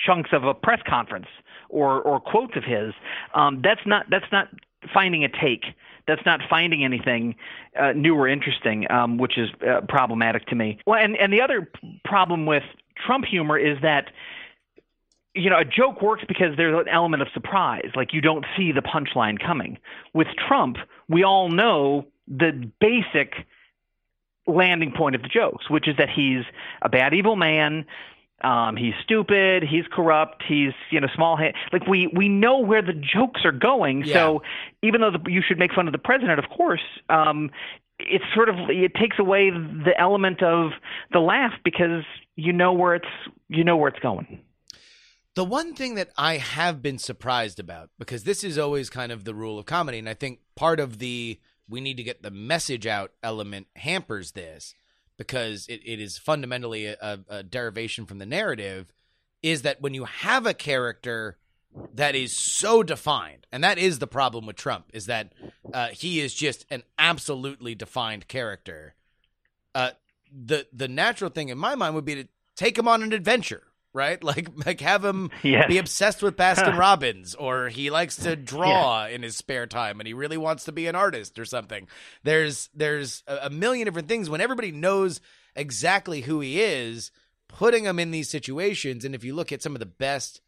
chunks 0.05 0.31
of 0.33 0.43
a 0.43 0.53
press 0.53 0.81
conference 0.85 1.27
or 1.69 2.01
or 2.01 2.19
quotes 2.19 2.57
of 2.57 2.65
his. 2.65 2.93
Um, 3.33 3.61
that's 3.63 3.85
not 3.85 4.07
that's 4.09 4.29
not 4.29 4.49
finding 4.93 5.23
a 5.23 5.29
take. 5.29 5.65
That's 6.09 6.25
not 6.25 6.41
finding 6.49 6.83
anything 6.83 7.35
uh, 7.79 7.93
new 7.93 8.15
or 8.15 8.27
interesting, 8.27 8.89
um, 8.91 9.17
which 9.19 9.37
is 9.37 9.49
uh, 9.61 9.81
problematic 9.87 10.47
to 10.47 10.55
me. 10.55 10.79
Well, 10.87 10.99
and 10.99 11.15
and 11.15 11.31
the 11.31 11.41
other 11.41 11.69
problem 12.03 12.47
with 12.47 12.63
Trump 13.05 13.25
humor 13.25 13.57
is 13.57 13.77
that 13.83 14.05
you 15.35 15.51
know 15.51 15.59
a 15.59 15.65
joke 15.65 16.01
works 16.01 16.23
because 16.27 16.57
there's 16.57 16.75
an 16.75 16.89
element 16.89 17.21
of 17.21 17.27
surprise, 17.33 17.91
like 17.95 18.11
you 18.11 18.21
don't 18.21 18.45
see 18.57 18.71
the 18.71 18.81
punchline 18.81 19.39
coming. 19.39 19.77
With 20.13 20.27
Trump, 20.47 20.77
we 21.07 21.23
all 21.23 21.49
know 21.49 22.07
the 22.27 22.71
basic 22.81 23.33
landing 24.47 24.91
point 24.91 25.15
of 25.15 25.21
the 25.21 25.27
jokes, 25.27 25.69
which 25.69 25.87
is 25.87 25.95
that 25.97 26.09
he's 26.09 26.43
a 26.81 26.89
bad, 26.89 27.13
evil 27.13 27.35
man. 27.35 27.85
Um, 28.41 28.77
he's 28.77 28.93
stupid. 29.03 29.63
He's 29.63 29.85
corrupt. 29.91 30.43
He's 30.47 30.73
you 30.91 30.99
know 30.99 31.07
small. 31.15 31.37
Ha- 31.37 31.53
like 31.73 31.87
we 31.87 32.07
we 32.07 32.29
know 32.29 32.59
where 32.59 32.81
the 32.81 32.93
jokes 32.93 33.41
are 33.45 33.51
going. 33.51 34.03
So 34.13 34.41
even 34.83 35.01
though 35.01 35.11
the, 35.11 35.31
you 35.31 35.41
should 35.45 35.59
make 35.59 35.73
fun 35.73 35.87
of 35.87 35.91
the 35.91 35.99
president, 35.99 36.39
of 36.39 36.45
course, 36.49 36.81
um, 37.09 37.51
it's 37.99 38.25
sort 38.33 38.49
of 38.49 38.55
it 38.69 38.93
takes 38.95 39.19
away 39.19 39.49
the 39.49 39.93
element 39.97 40.41
of 40.41 40.71
the 41.11 41.19
laugh 41.19 41.53
because 41.63 42.03
you 42.35 42.53
know 42.53 42.73
where 42.73 42.95
it's 42.95 43.07
you 43.49 43.63
know 43.63 43.77
where 43.77 43.89
it's 43.89 43.99
going. 43.99 44.39
The 45.35 45.43
one 45.45 45.73
thing 45.73 45.95
that 45.95 46.09
I 46.17 46.37
have 46.37 46.81
been 46.81 46.97
surprised 46.97 47.59
about, 47.59 47.91
because 47.97 48.23
this 48.23 48.43
is 48.43 48.57
always 48.57 48.89
kind 48.89 49.11
of 49.11 49.23
the 49.23 49.33
rule 49.33 49.59
of 49.59 49.65
comedy, 49.65 49.99
and 49.99 50.09
I 50.09 50.13
think 50.13 50.39
part 50.55 50.79
of 50.79 50.99
the 50.99 51.39
we 51.67 51.81
need 51.81 51.97
to 51.97 52.03
get 52.03 52.23
the 52.23 52.31
message 52.31 52.87
out 52.87 53.11
element 53.21 53.67
hampers 53.75 54.31
this 54.31 54.73
because 55.19 55.67
it, 55.67 55.81
it 55.85 55.99
is 55.99 56.17
fundamentally 56.17 56.85
a, 56.85 57.19
a 57.27 57.43
derivation 57.43 58.05
from 58.05 58.19
the 58.19 58.25
narrative, 58.25 58.93
is 59.43 59.63
that 59.63 59.81
when 59.81 59.93
you 59.93 60.05
have 60.05 60.45
a 60.47 60.53
character 60.53 61.37
that 61.93 62.15
is 62.15 62.35
so 62.35 62.81
defined, 62.83 63.45
and 63.51 63.61
that 63.61 63.77
is 63.77 63.99
the 63.99 64.07
problem 64.07 64.45
with 64.45 64.55
Trump, 64.55 64.85
is 64.93 65.07
that 65.07 65.33
uh, 65.73 65.89
he 65.89 66.21
is 66.21 66.33
just 66.33 66.65
an 66.71 66.83
absolutely 66.97 67.75
defined 67.75 68.29
character. 68.29 68.95
Uh, 69.75 69.91
the 70.31 70.65
the 70.71 70.87
natural 70.87 71.29
thing 71.29 71.49
in 71.49 71.57
my 71.57 71.75
mind 71.75 71.95
would 71.95 72.05
be 72.05 72.15
to 72.15 72.27
take 72.55 72.77
him 72.77 72.87
on 72.87 73.03
an 73.03 73.11
adventure, 73.11 73.63
right? 73.93 74.23
Like 74.29 74.47
like 74.65 74.81
have 74.81 75.03
him 75.03 75.29
Yes. 75.43 75.67
be 75.67 75.77
obsessed 75.77 76.21
with 76.21 76.35
Baskin 76.37 76.77
Robbins, 76.77 77.35
or 77.35 77.69
he 77.69 77.89
likes 77.89 78.15
to 78.17 78.35
draw 78.35 79.05
in 79.07 79.23
his 79.23 79.35
spare 79.35 79.67
time, 79.67 79.99
and 79.99 80.07
he 80.07 80.13
really 80.13 80.37
wants 80.37 80.65
to 80.65 80.71
be 80.71 80.87
an 80.87 80.95
artist 80.95 81.37
or 81.39 81.45
something. 81.45 81.87
There's 82.23 82.69
there's 82.73 83.23
a, 83.27 83.37
a 83.43 83.49
million 83.49 83.85
different 83.85 84.07
things 84.07 84.29
when 84.29 84.41
everybody 84.41 84.71
knows 84.71 85.21
exactly 85.55 86.21
who 86.21 86.39
he 86.39 86.61
is, 86.61 87.11
putting 87.47 87.85
him 87.85 87.99
in 87.99 88.11
these 88.11 88.29
situations. 88.29 89.03
And 89.05 89.15
if 89.15 89.23
you 89.23 89.33
look 89.35 89.51
at 89.51 89.61
some 89.63 89.75
of 89.75 89.79
the 89.79 89.85
best 89.85 90.41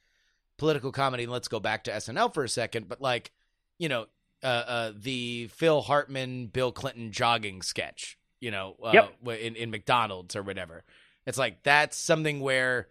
political 0.57 0.91
comedy, 0.91 1.25
let's 1.25 1.47
go 1.47 1.59
back 1.59 1.83
to 1.85 1.91
SNL 1.91 2.33
for 2.33 2.43
a 2.43 2.49
second, 2.49 2.87
but 2.87 3.01
like 3.01 3.31
you 3.79 3.89
know 3.89 4.05
uh, 4.43 4.45
uh, 4.47 4.91
the 4.95 5.47
Phil 5.53 5.81
Hartman, 5.81 6.47
Bill 6.47 6.71
Clinton 6.71 7.11
jogging 7.11 7.61
sketch, 7.61 8.17
you 8.39 8.51
know, 8.51 8.75
uh, 8.83 8.91
Yep. 9.25 9.39
in, 9.41 9.55
in 9.55 9.71
McDonald's 9.71 10.35
or 10.35 10.43
whatever. 10.43 10.83
It's 11.25 11.37
like 11.37 11.63
that's 11.63 11.97
something 11.97 12.39
where 12.39 12.87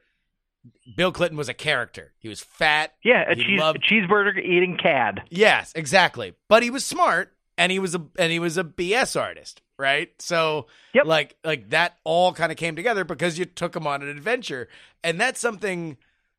Bill 0.97 1.13
Clinton 1.13 1.39
was 1.39 1.49
a 1.49 1.55
character. 1.55 2.13
He 2.19 2.29
was 2.29 2.41
fat. 2.41 2.93
Yeah, 3.03 3.25
a, 3.31 3.35
cheese, 3.35 3.59
loved- 3.59 3.79
a 3.79 3.81
cheeseburger 3.81 4.39
eating 4.39 4.77
cad. 4.77 5.23
Yes, 5.31 5.73
exactly. 5.75 6.35
But 6.49 6.63
he 6.63 6.71
was 6.71 6.85
smart 6.85 7.33
and 7.57 7.73
he 7.73 7.79
was 7.79 7.95
a 7.95 8.05
and 8.19 8.31
he 8.33 8.39
was 8.39 8.59
a 8.59 8.65
BS 8.65 9.21
artist, 9.21 9.63
right? 9.79 10.11
So 10.21 10.67
Yep. 10.95 11.07
like 11.07 11.37
like 11.45 11.71
that 11.71 11.97
all 12.05 12.33
kind 12.33 12.53
of 12.53 12.59
came 12.59 12.77
together 12.77 13.05
because 13.05 13.39
you 13.39 13.45
took 13.47 13.75
him 13.75 13.87
on 13.87 14.03
an 14.03 14.09
adventure. 14.09 14.69
And 15.03 15.19
that's 15.21 15.41
something 15.41 15.97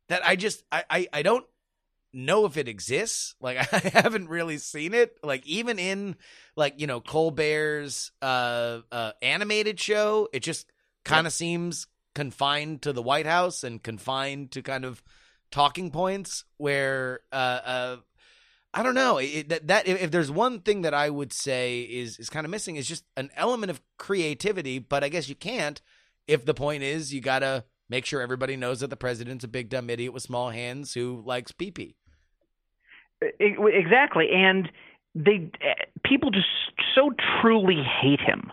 that 0.10 0.26
I 0.26 0.36
just 0.36 0.64
I 0.72 0.84
I, 0.90 1.08
I 1.14 1.22
don't 1.24 1.46
know 2.14 2.46
if 2.46 2.58
it 2.58 2.68
exists. 2.68 3.36
Like 3.42 3.58
I 3.74 3.90
haven't 3.90 4.30
really 4.30 4.58
seen 4.60 4.94
it. 4.94 5.18
Like 5.24 5.46
even 5.48 5.80
in 5.80 6.16
like, 6.56 6.80
you 6.80 6.86
know, 6.88 7.02
Colbert's 7.02 8.12
uh 8.22 8.82
uh 8.92 9.12
animated 9.22 9.80
show, 9.80 10.28
it 10.34 10.42
just 10.42 10.68
kind 11.06 11.26
of 11.26 11.34
seems 11.34 11.88
confined 12.14 12.82
to 12.84 12.94
the 12.94 13.02
White 13.02 13.26
House 13.26 13.64
and 13.64 13.82
confined 13.82 14.52
to 14.52 14.62
kind 14.62 14.86
of 14.86 15.04
talking 15.50 15.92
points 15.92 16.46
where 16.58 17.20
uh 17.32 17.60
uh 17.66 17.98
I 18.74 18.84
don't 18.84 18.96
know 18.96 19.18
it, 19.18 19.50
that 19.50 19.68
that 19.68 19.88
if, 19.88 20.02
if 20.02 20.12
there's 20.12 20.32
one 20.32 20.62
thing 20.62 20.84
that 20.84 20.94
I 20.94 21.10
would 21.10 21.34
say 21.34 21.82
is 21.82 22.18
is 22.20 22.30
kind 22.30 22.46
of 22.46 22.52
missing 22.52 22.78
is 22.78 22.88
just 22.88 23.04
an 23.18 23.30
element 23.36 23.70
of 23.70 23.82
creativity, 23.98 24.80
but 24.80 25.04
I 25.04 25.10
guess 25.10 25.28
you 25.28 25.36
can't 25.36 25.82
if 26.28 26.46
the 26.46 26.54
point 26.54 26.84
is 26.84 27.14
you 27.14 27.22
got 27.22 27.40
to 27.40 27.66
make 27.90 28.06
sure 28.06 28.22
everybody 28.22 28.56
knows 28.56 28.80
that 28.80 28.90
the 28.90 28.96
president's 28.96 29.44
a 29.44 29.50
big 29.50 29.70
dumb 29.70 29.90
idiot 29.90 30.14
with 30.14 30.24
small 30.24 30.50
hands 30.50 30.94
who 30.94 31.22
likes 31.26 31.52
pee 31.52 31.72
pee. 31.72 31.96
Exactly, 33.40 34.30
and 34.34 34.72
they 35.14 35.52
eh, 35.62 35.74
people 36.04 36.32
just 36.32 36.48
so 36.96 37.12
truly 37.42 37.84
hate 37.84 38.22
him. 38.22 38.52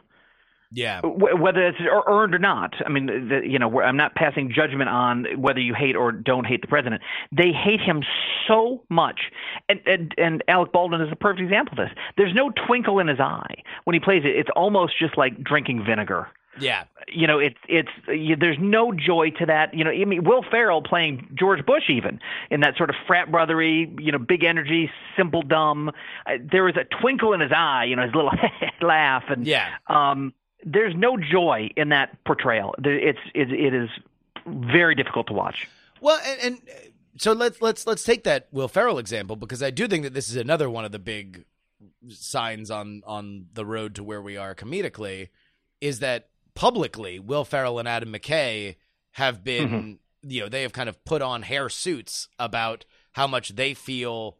Yeah. 0.71 1.01
Wh- 1.01 1.41
whether 1.41 1.67
it's 1.67 1.79
earned 2.07 2.35
or 2.35 2.39
not. 2.39 2.75
I 2.85 2.89
mean, 2.91 3.07
the, 3.07 3.41
you 3.45 3.59
know, 3.59 3.81
I'm 3.81 3.97
not 3.97 4.15
passing 4.15 4.53
judgment 4.55 4.91
on 4.91 5.25
whether 5.41 5.61
you 5.61 5.75
hate 5.75 5.97
or 5.97 6.13
don't 6.13 6.47
hate 6.47 6.61
the 6.61 6.69
president. 6.69 7.01
They 7.33 7.53
hate 7.53 7.81
him 7.81 8.03
so 8.47 8.83
much, 8.91 9.21
and 9.69 9.81
and, 9.87 10.15
and 10.19 10.45
Alec 10.49 10.73
Baldwin 10.73 11.01
is 11.01 11.11
a 11.11 11.17
perfect 11.17 11.43
example 11.43 11.81
of 11.81 11.89
this. 11.89 11.97
There's 12.17 12.35
no 12.35 12.51
twinkle 12.67 12.99
in 12.99 13.09
his 13.09 13.21
eye 13.21 13.63
when 13.85 13.95
he 13.95 14.01
plays 14.01 14.25
it. 14.25 14.37
It's 14.37 14.51
almost 14.55 14.99
just 14.99 15.17
like 15.17 15.43
drinking 15.43 15.85
vinegar. 15.85 16.29
Yeah. 16.61 16.85
You 17.07 17.27
know, 17.29 17.39
it's 17.39 17.57
it's 17.69 17.89
you, 18.09 18.35
there's 18.37 18.59
no 18.61 18.93
joy 18.93 19.31
to 19.39 19.47
that. 19.47 19.73
You 19.73 19.85
know, 19.85 19.91
I 19.91 20.05
mean, 20.05 20.25
Will 20.25 20.43
Ferrell 20.51 20.83
playing 20.83 21.29
George 21.39 21.65
Bush 21.65 21.85
even 21.89 22.19
in 22.51 22.61
that 22.61 22.77
sort 22.77 22.91
of 22.91 22.97
frat 23.07 23.31
brothery, 23.31 23.99
you 24.05 24.11
know, 24.13 24.19
big 24.19 24.43
energy, 24.45 24.91
simple 25.17 25.43
dumb. 25.43 25.91
Uh, 26.27 26.33
there 26.51 26.65
was 26.65 26.75
a 26.77 26.85
twinkle 27.01 27.33
in 27.33 27.41
his 27.41 27.53
eye, 27.55 27.85
you 27.85 27.97
know, 27.97 28.03
his 28.03 28.15
little 28.15 28.33
laugh, 28.83 29.23
and 29.29 29.47
Yeah. 29.47 29.69
um, 29.87 30.35
there's 30.65 30.95
no 30.97 31.17
joy 31.17 31.71
in 31.77 31.91
that 31.91 32.23
portrayal. 32.25 32.75
It's 32.79 33.19
it, 33.35 33.53
it 33.53 33.75
is 33.75 33.89
very 34.47 34.95
difficult 34.95 35.27
to 35.29 35.33
watch. 35.33 35.69
Well, 36.01 36.21
and, 36.25 36.41
and 36.41 36.61
so 37.17 37.33
let's 37.33 37.61
let's 37.61 37.87
let's 37.87 38.05
take 38.05 38.25
that 38.25 38.49
Will 38.53 38.69
Ferrell 38.69 38.99
example 38.99 39.37
because 39.37 39.63
I 39.63 39.71
do 39.71 39.89
think 39.89 40.05
that 40.05 40.15
this 40.15 40.29
is 40.29 40.37
another 40.37 40.71
one 40.71 40.85
of 40.85 40.93
the 40.93 40.99
big 40.99 41.45
signs 42.09 42.71
on 42.71 43.03
on 43.07 43.47
the 43.55 43.65
road 43.65 43.95
to 43.97 44.05
where 44.05 44.23
we 44.23 44.37
are 44.37 44.55
comedically 44.55 45.29
is 45.81 46.01
that 46.01 46.29
publicly 46.55 47.19
Will 47.19 47.45
Ferrell 47.45 47.79
and 47.79 47.89
Adam 47.89 48.13
McKay 48.13 48.77
have 49.13 49.45
been 49.45 49.69
mm-hmm. 49.69 50.31
you 50.31 50.43
know 50.43 50.49
they 50.49 50.63
have 50.63 50.73
kind 50.73 50.89
of 50.89 51.05
put 51.05 51.23
on 51.23 51.43
hair 51.43 51.69
suits 51.69 52.29
about 52.39 52.85
how 53.13 53.27
much 53.27 53.51
they 53.51 53.75
feel 53.75 54.37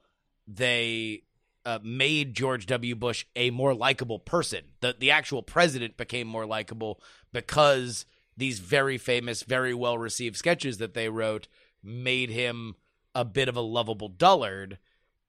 they 0.47 1.23
uh, 1.69 1.79
made 1.83 2.33
George 2.33 2.65
W. 2.65 2.95
Bush 2.95 3.27
a 3.37 3.51
more 3.51 3.75
likable 3.75 4.19
person. 4.19 4.63
The 4.81 4.97
the 4.99 5.11
actual 5.11 5.43
president 5.43 5.99
became 5.99 6.27
more 6.27 6.47
likable 6.47 6.99
because 7.31 8.07
these 8.39 8.59
very 8.59 8.97
famous, 8.97 9.43
very 9.43 9.75
well 9.75 9.99
received 9.99 10.37
sketches 10.37 10.79
that 10.79 10.95
they 10.95 11.11
wrote 11.11 11.47
made 11.83 12.31
him 12.31 12.75
a 13.15 13.23
bit 13.23 13.51
of 13.51 13.57
a 13.57 13.61
lovable 13.61 14.09
dullard. 14.09 14.79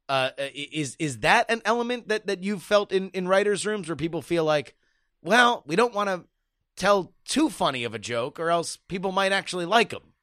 Uh, 0.07 0.29
is 0.37 0.95
is 0.97 1.19
that 1.19 1.51
an 1.51 1.61
element 1.65 2.07
that 2.07 2.25
that 2.27 2.41
you 2.41 2.57
felt 2.57 2.93
in 2.93 3.09
in 3.09 3.27
writers' 3.27 3.65
rooms 3.65 3.89
where 3.89 3.97
people 3.97 4.21
feel 4.21 4.45
like, 4.45 4.77
well, 5.21 5.65
we 5.67 5.75
don't 5.75 5.93
want 5.93 6.07
to 6.07 6.23
tell 6.77 7.11
too 7.25 7.49
funny 7.49 7.83
of 7.83 7.93
a 7.93 7.99
joke, 7.99 8.39
or 8.39 8.49
else 8.49 8.77
people 8.87 9.11
might 9.11 9.33
actually 9.33 9.65
like 9.65 9.91
him. 9.91 10.13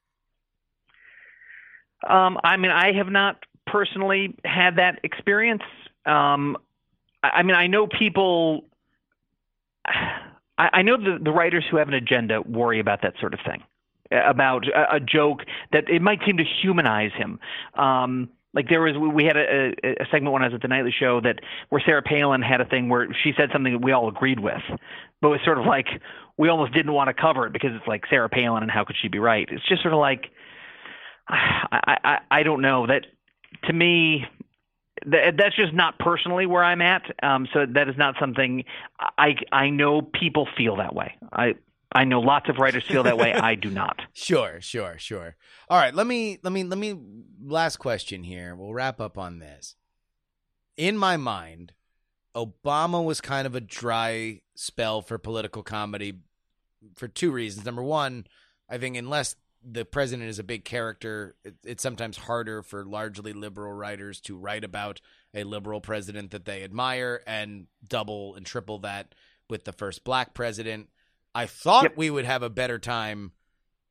Um, 2.08 2.38
I 2.42 2.56
mean, 2.56 2.70
I 2.70 2.92
have 2.96 3.08
not 3.10 3.44
personally 3.66 4.34
had 4.46 4.76
that 4.76 5.00
experience. 5.04 5.62
Um, 6.06 6.56
I, 7.22 7.42
mean, 7.42 7.56
I 7.56 7.66
know 7.66 7.86
people. 7.86 8.64
I, 10.58 10.82
know 10.82 10.96
the, 10.96 11.18
the 11.22 11.30
writers 11.30 11.64
who 11.70 11.76
have 11.76 11.88
an 11.88 11.94
agenda 11.94 12.40
worry 12.40 12.80
about 12.80 13.02
that 13.02 13.12
sort 13.20 13.34
of 13.34 13.40
thing, 13.46 13.62
about 14.10 14.66
a, 14.66 14.96
a 14.96 15.00
joke 15.00 15.40
that 15.72 15.88
it 15.90 16.00
might 16.00 16.20
seem 16.24 16.38
to 16.38 16.44
humanize 16.62 17.12
him. 17.12 17.38
Um, 17.74 18.30
like 18.54 18.70
there 18.70 18.80
was, 18.80 18.96
we 18.96 19.24
had 19.24 19.36
a, 19.36 19.74
a, 19.84 19.90
a 20.00 20.06
segment 20.10 20.32
when 20.32 20.42
I 20.42 20.46
was 20.46 20.54
at 20.54 20.62
the 20.62 20.68
Nightly 20.68 20.94
Show 20.98 21.20
that 21.20 21.40
where 21.68 21.82
Sarah 21.84 22.02
Palin 22.02 22.40
had 22.40 22.62
a 22.62 22.64
thing 22.64 22.88
where 22.88 23.06
she 23.22 23.32
said 23.36 23.50
something 23.52 23.74
that 23.74 23.82
we 23.82 23.92
all 23.92 24.08
agreed 24.08 24.40
with, 24.40 24.62
but 25.20 25.28
it 25.28 25.30
was 25.30 25.40
sort 25.44 25.58
of 25.58 25.66
like 25.66 25.88
we 26.38 26.48
almost 26.48 26.72
didn't 26.72 26.94
want 26.94 27.08
to 27.08 27.14
cover 27.14 27.46
it 27.46 27.52
because 27.52 27.70
it's 27.74 27.86
like 27.86 28.04
Sarah 28.08 28.30
Palin 28.30 28.62
and 28.62 28.72
how 28.72 28.84
could 28.84 28.96
she 29.00 29.08
be 29.08 29.18
right? 29.18 29.46
It's 29.50 29.66
just 29.68 29.82
sort 29.82 29.92
of 29.92 30.00
like 30.00 30.30
I, 31.28 31.98
I, 32.04 32.18
I 32.30 32.42
don't 32.44 32.62
know 32.62 32.86
that 32.86 33.06
to 33.64 33.72
me 33.72 34.24
th- 35.04 35.34
that's 35.36 35.56
just 35.56 35.72
not 35.72 35.98
personally 35.98 36.46
where 36.46 36.64
I'm 36.64 36.82
at. 36.82 37.02
Um, 37.22 37.48
so 37.52 37.66
that 37.66 37.88
is 37.88 37.96
not 37.96 38.16
something 38.20 38.64
I 38.98 39.36
I 39.52 39.70
know 39.70 40.02
people 40.02 40.48
feel 40.56 40.76
that 40.76 40.94
way. 40.94 41.14
I 41.32 41.54
I 41.92 42.04
know 42.04 42.20
lots 42.20 42.48
of 42.48 42.56
writers 42.58 42.84
feel 42.84 43.04
that 43.04 43.16
way. 43.16 43.32
I 43.32 43.54
do 43.54 43.70
not. 43.70 44.00
Sure, 44.12 44.60
sure, 44.60 44.96
sure. 44.98 45.36
All 45.68 45.78
right, 45.78 45.94
let 45.94 46.06
me 46.06 46.38
let 46.42 46.52
me 46.52 46.64
let 46.64 46.78
me 46.78 46.94
last 47.42 47.76
question 47.76 48.22
here. 48.22 48.54
We'll 48.56 48.72
wrap 48.74 49.00
up 49.00 49.18
on 49.18 49.38
this. 49.38 49.76
In 50.76 50.96
my 50.96 51.16
mind, 51.16 51.72
Obama 52.34 53.04
was 53.04 53.20
kind 53.20 53.46
of 53.46 53.54
a 53.54 53.60
dry 53.60 54.40
spell 54.54 55.00
for 55.00 55.18
political 55.18 55.62
comedy 55.62 56.20
for 56.96 57.08
two 57.08 57.30
reasons. 57.30 57.64
Number 57.64 57.82
one, 57.82 58.26
I 58.68 58.78
think 58.78 58.96
unless 58.96 59.36
the 59.68 59.84
president 59.84 60.28
is 60.28 60.38
a 60.38 60.44
big 60.44 60.64
character, 60.64 61.34
it, 61.44 61.54
it's 61.64 61.82
sometimes 61.82 62.16
harder 62.16 62.62
for 62.62 62.84
largely 62.84 63.32
liberal 63.32 63.72
writers 63.72 64.20
to 64.22 64.36
write 64.36 64.62
about 64.62 65.00
a 65.34 65.42
liberal 65.44 65.80
president 65.80 66.30
that 66.30 66.44
they 66.44 66.62
admire, 66.62 67.22
and 67.26 67.66
double 67.86 68.34
and 68.36 68.46
triple 68.46 68.78
that 68.78 69.14
with 69.50 69.64
the 69.64 69.72
first 69.72 70.04
black 70.04 70.34
president. 70.34 70.88
I 71.34 71.46
thought 71.46 71.82
Yep. 71.82 71.96
we 71.96 72.10
would 72.10 72.24
have 72.24 72.42
a 72.42 72.48
better 72.50 72.78
time 72.78 73.32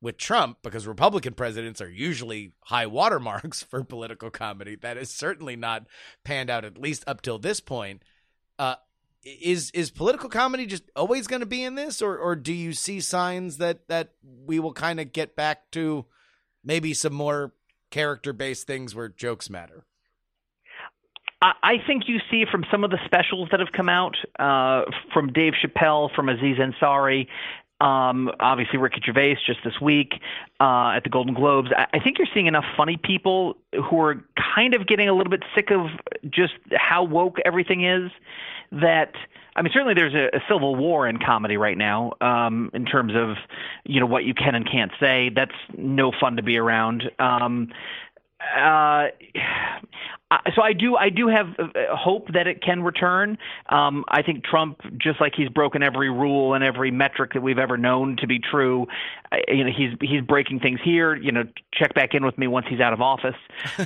with 0.00 0.16
Trump 0.16 0.58
because 0.62 0.86
Republican 0.86 1.34
presidents 1.34 1.80
are 1.80 1.90
usually 1.90 2.52
high 2.64 2.86
watermarks 2.86 3.62
for 3.70 3.84
political 3.84 4.30
comedy. 4.30 4.76
That 4.76 4.96
is 4.96 5.10
certainly 5.10 5.56
not 5.56 5.86
panned 6.24 6.50
out, 6.50 6.64
at 6.64 6.78
least 6.78 7.04
up 7.06 7.20
till 7.22 7.38
this 7.38 7.60
point. 7.60 8.02
Uh, 8.58 8.76
is 9.26 9.70
is 9.72 9.90
political 9.90 10.28
comedy 10.28 10.66
just 10.66 10.84
always 10.94 11.26
going 11.26 11.40
to 11.40 11.46
be 11.46 11.64
in 11.64 11.74
this, 11.74 12.00
or 12.00 12.16
or 12.16 12.36
do 12.36 12.52
you 12.52 12.72
see 12.72 13.00
signs 13.00 13.58
that 13.58 13.88
that 13.88 14.12
we 14.46 14.60
will 14.60 14.72
kind 14.72 15.00
of 15.00 15.12
get 15.12 15.34
back 15.34 15.70
to 15.72 16.06
maybe 16.64 16.94
some 16.94 17.12
more 17.12 17.52
character 17.90 18.32
based 18.32 18.66
things 18.66 18.94
where 18.94 19.08
jokes 19.08 19.50
matter? 19.50 19.84
I, 21.42 21.74
think 21.86 22.04
you 22.08 22.18
see 22.30 22.44
from 22.50 22.64
some 22.70 22.82
of 22.82 22.90
the 22.90 22.98
specials 23.04 23.48
that 23.50 23.60
have 23.60 23.70
come 23.70 23.90
out 23.90 24.16
uh, 24.38 24.90
from 25.12 25.32
Dave 25.32 25.52
Chappelle, 25.62 26.12
from 26.12 26.30
Aziz 26.30 26.56
Ansari, 26.56 27.28
um, 27.78 28.30
obviously 28.40 28.78
Ricky 28.78 29.00
Gervais 29.04 29.36
just 29.46 29.60
this 29.62 29.78
week 29.80 30.14
uh, 30.60 30.94
at 30.96 31.04
the 31.04 31.10
Golden 31.10 31.34
Globes. 31.34 31.68
I, 31.76 31.98
I 31.98 32.00
think 32.00 32.18
you're 32.18 32.26
seeing 32.32 32.46
enough 32.46 32.64
funny 32.76 32.96
people 32.96 33.58
who 33.72 34.00
are 34.00 34.24
kind 34.56 34.74
of 34.74 34.86
getting 34.86 35.08
a 35.08 35.12
little 35.12 35.30
bit 35.30 35.42
sick 35.54 35.70
of 35.70 35.86
just 36.30 36.54
how 36.72 37.04
woke 37.04 37.36
everything 37.44 37.84
is 37.84 38.10
that. 38.72 39.12
I 39.54 39.62
mean, 39.62 39.72
certainly 39.72 39.94
there's 39.94 40.14
a, 40.14 40.36
a 40.36 40.40
civil 40.50 40.76
war 40.76 41.08
in 41.08 41.18
comedy 41.18 41.56
right 41.56 41.78
now 41.78 42.12
um, 42.20 42.70
in 42.74 42.84
terms 42.84 43.14
of 43.16 43.36
you 43.84 44.00
know 44.00 44.06
what 44.06 44.24
you 44.24 44.34
can 44.34 44.54
and 44.54 44.70
can't 44.70 44.92
say. 45.00 45.30
That's 45.34 45.54
no 45.76 46.12
fun 46.12 46.36
to 46.36 46.42
be 46.42 46.58
around. 46.58 47.10
Um, 47.18 47.72
uh, 48.40 49.08
Uh, 50.28 50.38
so 50.56 50.62
I 50.62 50.72
do 50.72 50.96
I 50.96 51.08
do 51.08 51.28
have 51.28 51.46
uh, 51.56 51.94
hope 51.96 52.32
that 52.32 52.48
it 52.48 52.60
can 52.60 52.82
return. 52.82 53.38
Um, 53.68 54.04
I 54.08 54.22
think 54.22 54.44
Trump, 54.44 54.80
just 54.98 55.20
like 55.20 55.34
he's 55.36 55.48
broken 55.48 55.84
every 55.84 56.10
rule 56.10 56.54
and 56.54 56.64
every 56.64 56.90
metric 56.90 57.34
that 57.34 57.42
we've 57.42 57.60
ever 57.60 57.76
known 57.76 58.16
to 58.16 58.26
be 58.26 58.40
true, 58.40 58.88
uh, 59.30 59.36
you 59.46 59.62
know 59.62 59.70
he's 59.70 59.96
he's 60.00 60.22
breaking 60.22 60.58
things 60.58 60.80
here. 60.82 61.14
You 61.14 61.30
know, 61.30 61.44
check 61.72 61.94
back 61.94 62.12
in 62.12 62.24
with 62.24 62.36
me 62.38 62.48
once 62.48 62.66
he's 62.68 62.80
out 62.80 62.92
of 62.92 63.00
office. 63.00 63.36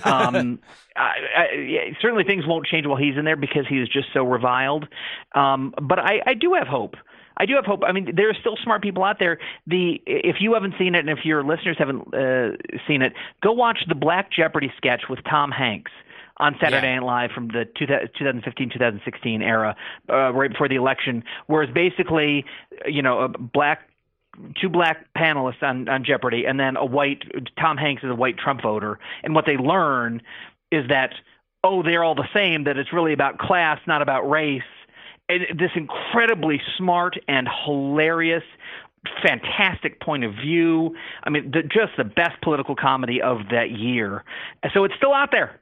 Um, 0.03 0.61
I, 0.97 1.13
I, 1.37 1.97
certainly 2.01 2.25
things 2.25 2.47
won't 2.47 2.67
change 2.67 2.87
while 2.87 2.97
he's 2.97 3.19
in 3.19 3.27
there 3.27 3.37
because 3.37 3.67
he 3.69 3.77
is 3.77 3.89
just 3.89 4.09
so 4.15 4.25
reviled. 4.25 4.89
Um, 5.35 5.75
but 5.81 5.99
I, 5.99 6.23
I 6.27 6.33
do 6.33 6.55
have 6.55 6.67
hope. 6.67 6.95
I 7.37 7.47
do 7.47 7.55
have 7.55 7.65
hope. 7.65 7.83
I 7.87 7.93
mean, 7.93 8.15
there 8.15 8.29
are 8.29 8.35
still 8.35 8.57
smart 8.63 8.83
people 8.83 9.05
out 9.05 9.19
there. 9.19 9.39
The 9.67 10.03
if 10.07 10.37
you 10.41 10.55
haven't 10.55 10.75
seen 10.79 10.95
it, 10.95 11.01
and 11.01 11.11
if 11.11 11.25
your 11.25 11.43
listeners 11.43 11.77
haven't 11.79 12.15
uh, 12.15 12.57
seen 12.87 13.03
it, 13.03 13.13
go 13.43 13.53
watch 13.53 13.79
the 13.89 13.95
Black 13.95 14.31
Jeopardy 14.31 14.73
sketch 14.77 15.03
with 15.09 15.21
Tom 15.29 15.51
Hanks 15.51 15.93
on 16.39 16.57
Saturday 16.61 16.89
Yeah. 16.89 17.01
Night 17.01 17.05
Live 17.05 17.31
from 17.33 17.49
the 17.49 17.67
2015-2016 17.79 19.43
era, 19.43 19.77
uh, 20.09 20.33
right 20.33 20.51
before 20.51 20.69
the 20.69 20.77
election, 20.77 21.23
where 21.47 21.63
it's 21.63 21.73
basically, 21.73 22.45
you 22.87 23.03
know, 23.03 23.21
a 23.21 23.29
black 23.29 23.89
two 24.61 24.69
black 24.69 25.07
panelists 25.17 25.63
on, 25.63 25.89
on 25.89 26.05
Jeopardy, 26.05 26.45
and 26.47 26.59
then 26.59 26.77
a 26.77 26.85
white 26.85 27.23
Tom 27.59 27.77
Hanks 27.77 28.03
is 28.03 28.11
a 28.11 28.15
white 28.15 28.39
Trump 28.39 28.63
voter, 28.63 28.99
and 29.23 29.35
what 29.35 29.45
they 29.47 29.57
learn 29.57 30.23
is 30.73 30.89
that 30.89 31.13
oh 31.63 31.83
they're 31.83 32.05
all 32.05 32.15
the 32.15 32.29
same, 32.35 32.65
that 32.65 32.77
it's 32.77 32.93
really 32.93 33.13
about 33.13 33.39
class, 33.39 33.79
not 33.87 34.03
about 34.03 34.29
race. 34.29 34.63
And 35.31 35.59
this 35.59 35.71
incredibly 35.77 36.61
smart 36.77 37.17
and 37.29 37.49
hilarious 37.65 38.43
fantastic 39.23 40.01
point 40.01 40.25
of 40.25 40.35
view. 40.35 40.95
I 41.25 41.31
mean, 41.31 41.51
the, 41.53 41.63
just 41.63 41.93
the 41.97 42.05
best 42.05 42.41
political 42.43 42.77
comedy 42.77 43.23
of 43.23 43.39
that 43.51 43.71
year. 43.71 44.25
So 44.75 44.85
it's 44.85 44.95
still 44.97 45.15
out 45.15 45.31
there. 45.33 45.59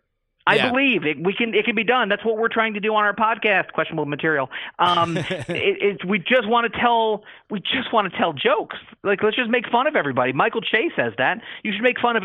I 0.47 0.55
Yeah. 0.57 0.71
believe 0.71 1.05
it, 1.05 1.23
we 1.23 1.35
can. 1.35 1.53
It 1.55 1.67
can 1.67 1.75
be 1.75 1.85
done. 1.85 2.09
That's 2.09 2.25
what 2.25 2.39
we're 2.39 2.49
trying 2.49 2.73
to 2.73 2.81
do 2.81 2.95
on 2.95 3.05
our 3.05 3.15
podcast. 3.15 3.71
Questionable 3.73 4.07
material. 4.07 4.49
Um, 4.79 5.17
it, 5.19 5.47
it, 5.49 6.05
we 6.07 6.19
just 6.19 6.49
want 6.49 6.73
to 6.73 6.81
tell. 6.81 7.23
We 7.51 7.61
just 7.61 7.93
want 7.93 8.11
to 8.11 8.19
tell 8.19 8.33
jokes. 8.33 8.77
Like 9.05 9.23
let's 9.23 9.37
just 9.37 9.51
make 9.51 9.69
fun 9.71 9.87
of 9.87 9.95
everybody. 9.95 10.33
Michael 10.33 10.63
Che 10.63 10.91
says 10.97 11.13
that 11.19 11.43
you 11.63 11.73
should 11.73 11.83
make 11.83 12.01
fun 12.01 12.17
of 12.17 12.23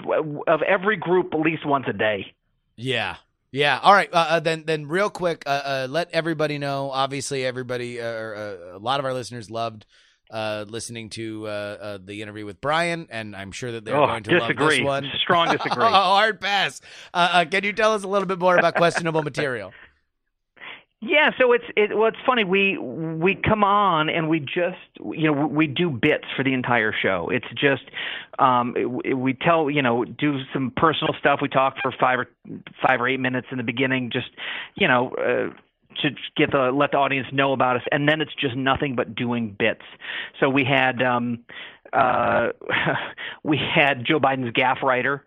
of 0.47 0.61
every 0.61 0.95
group 0.95 1.33
at 1.33 1.41
least 1.41 1.65
once 1.65 1.83
a 1.89 1.93
day. 1.93 2.33
Yeah. 2.77 3.17
Yeah. 3.53 3.79
All 3.81 3.93
right. 3.93 4.09
Uh, 4.11 4.25
uh, 4.29 4.39
then, 4.41 4.63
then, 4.65 4.87
real 4.87 5.09
quick, 5.09 5.43
uh, 5.45 5.49
uh, 5.49 5.87
let 5.89 6.09
everybody 6.11 6.57
know. 6.57 6.89
Obviously, 6.91 7.45
everybody, 7.45 8.01
uh, 8.01 8.05
uh, 8.05 8.57
a 8.73 8.79
lot 8.79 8.99
of 8.99 9.05
our 9.05 9.13
listeners 9.13 9.49
loved 9.51 9.85
uh, 10.31 10.65
listening 10.67 11.09
to 11.11 11.45
uh, 11.47 11.49
uh, 11.49 11.97
the 12.03 12.23
interview 12.23 12.45
with 12.47 12.59
Brian, 12.59 13.05
and 13.11 13.35
I'm 13.35 13.51
sure 13.51 13.71
that 13.73 13.85
they're 13.85 13.95
Oh, 13.95 14.07
going 14.07 14.23
to 14.23 14.39
love 14.39 14.49
this 14.57 14.81
one. 14.81 15.05
Strong 15.21 15.51
disagree. 15.57 15.85
oh, 15.85 15.89
hard 15.91 16.41
pass. 16.41 16.81
Uh, 17.13 17.29
uh, 17.31 17.45
can 17.45 17.63
you 17.63 17.71
tell 17.73 17.93
us 17.93 18.03
a 18.03 18.07
little 18.07 18.27
bit 18.27 18.39
more 18.39 18.57
about 18.57 18.73
questionable 18.73 19.21
material? 19.21 19.71
Yeah, 21.05 21.31
so 21.37 21.51
it's 21.51 21.65
it 21.75 21.97
well 21.97 22.07
it's 22.07 22.17
funny 22.25 22.45
we 22.45 22.77
we 22.77 23.35
come 23.35 23.61
on 23.61 24.09
and 24.09 24.29
we 24.29 24.39
just 24.39 24.77
you 25.11 25.29
know 25.29 25.47
we 25.47 25.67
do 25.67 25.89
bits 25.89 26.23
for 26.35 26.43
the 26.45 26.53
entire 26.53 26.93
show. 26.93 27.29
It's 27.29 27.47
just 27.55 27.83
um 28.39 28.73
it- 28.77 29.15
we 29.17 29.33
tell 29.33 29.69
you 29.69 29.81
know 29.81 30.05
do 30.05 30.39
some 30.53 30.71
personal 30.77 31.13
stuff. 31.19 31.39
We 31.41 31.49
talk 31.49 31.75
for 31.83 31.91
5 31.99 32.19
or 32.19 32.27
5 32.87 33.01
or 33.01 33.07
8 33.09 33.19
minutes 33.19 33.47
in 33.51 33.57
the 33.57 33.63
beginning 33.65 34.11
just 34.11 34.29
you 34.75 34.87
know 34.87 35.09
uh 35.15 35.53
to 36.01 36.09
get 36.37 36.51
the 36.51 36.71
let 36.71 36.91
the 36.91 36.97
audience 36.97 37.27
know 37.33 37.51
about 37.51 37.75
us 37.75 37.83
and 37.91 38.07
then 38.07 38.21
it's 38.21 38.33
just 38.39 38.55
nothing 38.55 38.95
but 38.95 39.13
doing 39.13 39.53
bits. 39.59 39.83
So 40.39 40.49
we 40.49 40.63
had 40.63 41.01
um 41.01 41.39
uh 41.91 42.49
we 43.43 43.57
had 43.57 44.05
Joe 44.05 44.21
Biden's 44.21 44.53
gaffe 44.53 44.81
writer 44.81 45.25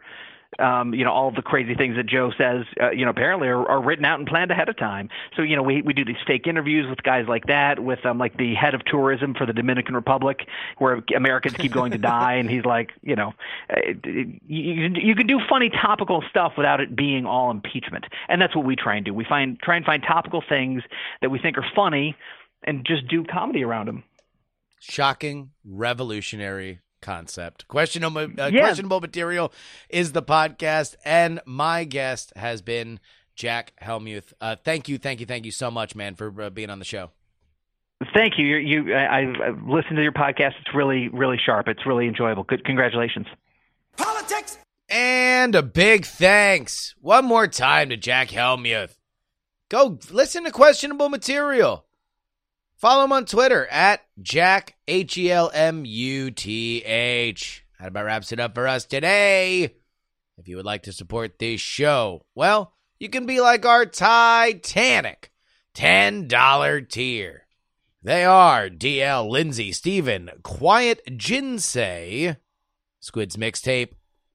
um, 0.58 0.94
you 0.94 1.04
know, 1.04 1.12
all 1.12 1.30
the 1.30 1.42
crazy 1.42 1.74
things 1.74 1.96
that 1.96 2.06
Joe 2.06 2.32
says, 2.36 2.64
uh, 2.80 2.90
you 2.90 3.04
know, 3.04 3.10
apparently 3.10 3.48
are, 3.48 3.66
are 3.68 3.82
written 3.82 4.04
out 4.04 4.18
and 4.18 4.28
planned 4.28 4.50
ahead 4.50 4.68
of 4.68 4.76
time. 4.76 5.08
So, 5.36 5.42
you 5.42 5.56
know, 5.56 5.62
we 5.62 5.82
we 5.82 5.92
do 5.92 6.04
these 6.04 6.16
fake 6.26 6.46
interviews 6.46 6.88
with 6.88 7.02
guys 7.02 7.26
like 7.28 7.46
that, 7.46 7.82
with 7.82 8.04
um, 8.06 8.18
like 8.18 8.36
the 8.36 8.54
head 8.54 8.74
of 8.74 8.84
tourism 8.84 9.34
for 9.34 9.46
the 9.46 9.52
Dominican 9.52 9.94
Republic, 9.94 10.46
where 10.78 11.02
Americans 11.14 11.54
keep 11.54 11.72
going 11.72 11.92
to 11.92 11.98
die, 11.98 12.34
and 12.34 12.50
he's 12.50 12.64
like, 12.64 12.90
you 13.02 13.16
know, 13.16 13.32
uh, 13.70 13.80
you 14.04 14.40
you 14.48 14.90
you 14.94 15.14
can 15.14 15.26
do 15.26 15.40
funny 15.48 15.70
topical 15.70 16.22
stuff 16.30 16.52
without 16.56 16.80
it 16.80 16.96
being 16.96 17.26
all 17.26 17.50
impeachment, 17.50 18.04
and 18.28 18.40
that's 18.40 18.54
what 18.54 18.64
we 18.64 18.76
try 18.76 18.96
and 18.96 19.04
do. 19.04 19.12
We 19.12 19.24
find 19.24 19.58
try 19.60 19.76
and 19.76 19.84
find 19.84 20.02
topical 20.02 20.42
things 20.48 20.82
that 21.20 21.30
we 21.30 21.38
think 21.38 21.58
are 21.58 21.66
funny, 21.74 22.16
and 22.64 22.84
just 22.86 23.06
do 23.08 23.24
comedy 23.24 23.64
around 23.64 23.86
them. 23.86 24.04
Shocking, 24.80 25.50
revolutionary 25.64 26.80
concept. 27.06 27.66
Questionable, 27.68 28.26
uh, 28.38 28.50
Yeah. 28.52 28.60
questionable 28.60 29.00
material 29.00 29.52
is 29.88 30.12
the 30.12 30.22
podcast, 30.22 30.96
and 31.04 31.40
my 31.46 31.84
guest 31.84 32.32
has 32.36 32.62
been 32.62 32.98
Jack 33.36 33.72
Helmuth. 33.78 34.32
Uh, 34.40 34.56
thank 34.56 34.88
you, 34.88 34.98
thank 34.98 35.20
you, 35.20 35.26
thank 35.26 35.44
you 35.44 35.52
so 35.52 35.70
much, 35.70 35.94
man, 35.94 36.14
for 36.16 36.42
uh, 36.42 36.50
being 36.50 36.68
on 36.70 36.78
the 36.80 36.84
show. 36.84 37.10
Thank 38.14 38.34
you. 38.38 38.44
You, 38.46 38.56
you 38.84 38.94
I, 38.94 39.20
I've 39.20 39.40
I've 39.40 39.62
listened 39.68 39.96
to 39.96 40.02
your 40.02 40.12
podcast. 40.12 40.52
It's 40.60 40.74
really, 40.74 41.08
really 41.08 41.38
sharp. 41.44 41.66
It's 41.68 41.86
really 41.86 42.06
enjoyable. 42.06 42.42
Good, 42.42 42.64
congratulations. 42.64 43.26
Politics. 43.96 44.58
And 44.90 45.54
a 45.54 45.62
big 45.62 46.04
thanks 46.04 46.94
one 47.00 47.24
more 47.24 47.46
time 47.46 47.88
to 47.88 47.96
Jack 47.96 48.30
Helmuth. 48.30 48.98
Go 49.70 49.98
listen 50.10 50.44
to 50.44 50.50
questionable 50.50 51.08
material. 51.08 51.85
Follow 52.76 53.04
him 53.04 53.12
on 53.12 53.24
Twitter 53.24 53.66
at 53.68 54.02
Jack 54.20 54.76
H 54.86 55.16
E 55.16 55.32
L 55.32 55.50
M 55.54 55.84
U 55.86 56.30
T 56.30 56.82
H. 56.84 57.64
That 57.78 57.88
about 57.88 58.04
wraps 58.04 58.32
it 58.32 58.40
up 58.40 58.54
for 58.54 58.68
us 58.68 58.84
today. 58.84 59.74
If 60.38 60.48
you 60.48 60.56
would 60.56 60.66
like 60.66 60.82
to 60.82 60.92
support 60.92 61.38
this 61.38 61.60
show, 61.60 62.26
well, 62.34 62.74
you 63.00 63.08
can 63.08 63.24
be 63.24 63.40
like 63.40 63.64
our 63.64 63.86
Titanic 63.86 65.32
$10 65.74 66.88
tier. 66.88 67.46
They 68.02 68.24
are 68.24 68.68
DL, 68.68 69.28
Lindsay, 69.28 69.72
Steven, 69.72 70.30
Quiet 70.42 71.00
Jinsei, 71.08 72.36
Squid's 73.00 73.36
Mixtape, 73.36 73.92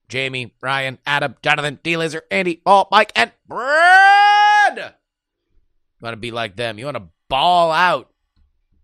Jamie, 0.10 0.54
Ryan, 0.62 0.98
Adam, 1.06 1.36
Jonathan, 1.42 1.80
D 1.84 1.96
Lizard, 1.96 2.24
Andy, 2.30 2.58
Paul, 2.58 2.88
Mike, 2.92 3.12
and 3.16 3.32
Brad. 3.48 4.78
You 4.78 6.04
want 6.04 6.14
to 6.14 6.18
be 6.18 6.32
like 6.32 6.56
them? 6.56 6.80
You 6.80 6.86
want 6.86 6.98
to 6.98 7.08
ball 7.30 7.72
out? 7.72 8.11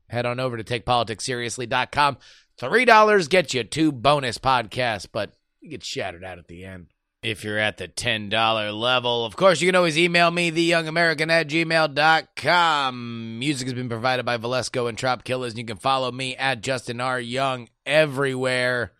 Head 0.10 0.26
on 0.26 0.40
over 0.40 0.58
to 0.58 0.64
takepoliticsseriously.com. 0.64 2.18
$3 2.60 3.30
gets 3.30 3.54
you 3.54 3.64
two 3.64 3.92
bonus 3.92 4.38
podcasts, 4.38 5.08
but 5.12 5.34
you 5.62 5.70
get 5.70 5.84
shouted 5.84 6.24
out 6.24 6.40
at 6.40 6.48
the 6.48 6.66
end. 6.66 6.88
If 7.24 7.44
you're 7.44 7.58
at 7.58 7.78
the 7.78 7.88
$10 7.88 8.80
level, 8.80 9.26
of 9.26 9.36
course, 9.36 9.60
you 9.60 9.68
can 9.68 9.76
always 9.76 9.98
email 9.98 10.32
me, 10.32 10.52
theyoungamerican 10.52 11.30
at 11.30 11.48
gmail.com. 11.50 13.40
Music 13.40 13.68
has 13.68 13.74
been 13.74 13.90
provided 13.90 14.26
by 14.26 14.38
Valesco 14.38 14.88
and 14.88 14.98
Trop 14.98 15.24
Killers. 15.24 15.54
And 15.54 15.60
you 15.60 15.66
can 15.66 15.78
follow 15.78 16.12
me 16.12 16.36
at 16.36 16.62
Justin 16.62 17.02
R. 17.02 17.20
Young 17.20 17.70
everywhere. 17.86 18.94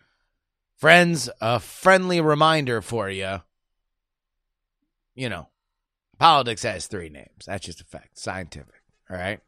Friends, 0.76 1.30
a 1.40 1.58
friendly 1.58 2.20
reminder 2.20 2.82
for 2.82 3.08
you. 3.08 3.38
You 5.14 5.28
know, 5.28 5.48
politics 6.18 6.62
has 6.64 6.86
three 6.86 7.08
names. 7.08 7.46
That's 7.46 7.64
just 7.64 7.80
a 7.80 7.84
fact. 7.84 8.18
Scientific. 8.18 8.82
All 9.10 9.16
right. 9.16 9.40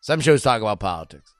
Some 0.00 0.20
shows 0.20 0.42
talk 0.42 0.62
about 0.62 0.80
politics, 0.80 1.34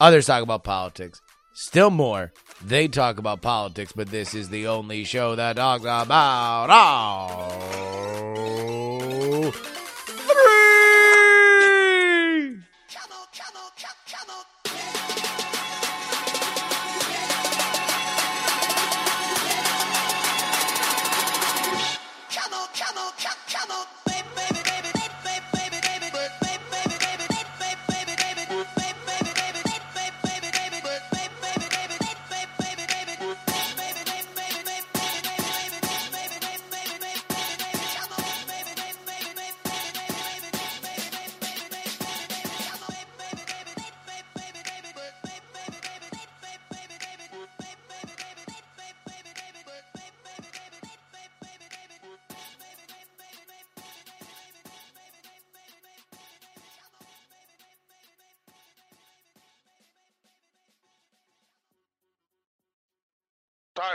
others 0.00 0.26
talk 0.26 0.42
about 0.42 0.64
politics. 0.64 1.20
Still 1.52 1.90
more, 1.90 2.32
they 2.64 2.88
talk 2.88 3.18
about 3.18 3.40
politics, 3.40 3.92
but 3.92 4.08
this 4.10 4.34
is 4.34 4.48
the 4.48 4.66
only 4.66 5.04
show 5.04 5.36
that 5.36 5.56
talks 5.56 5.84
about 5.84 6.70
all 6.70 7.94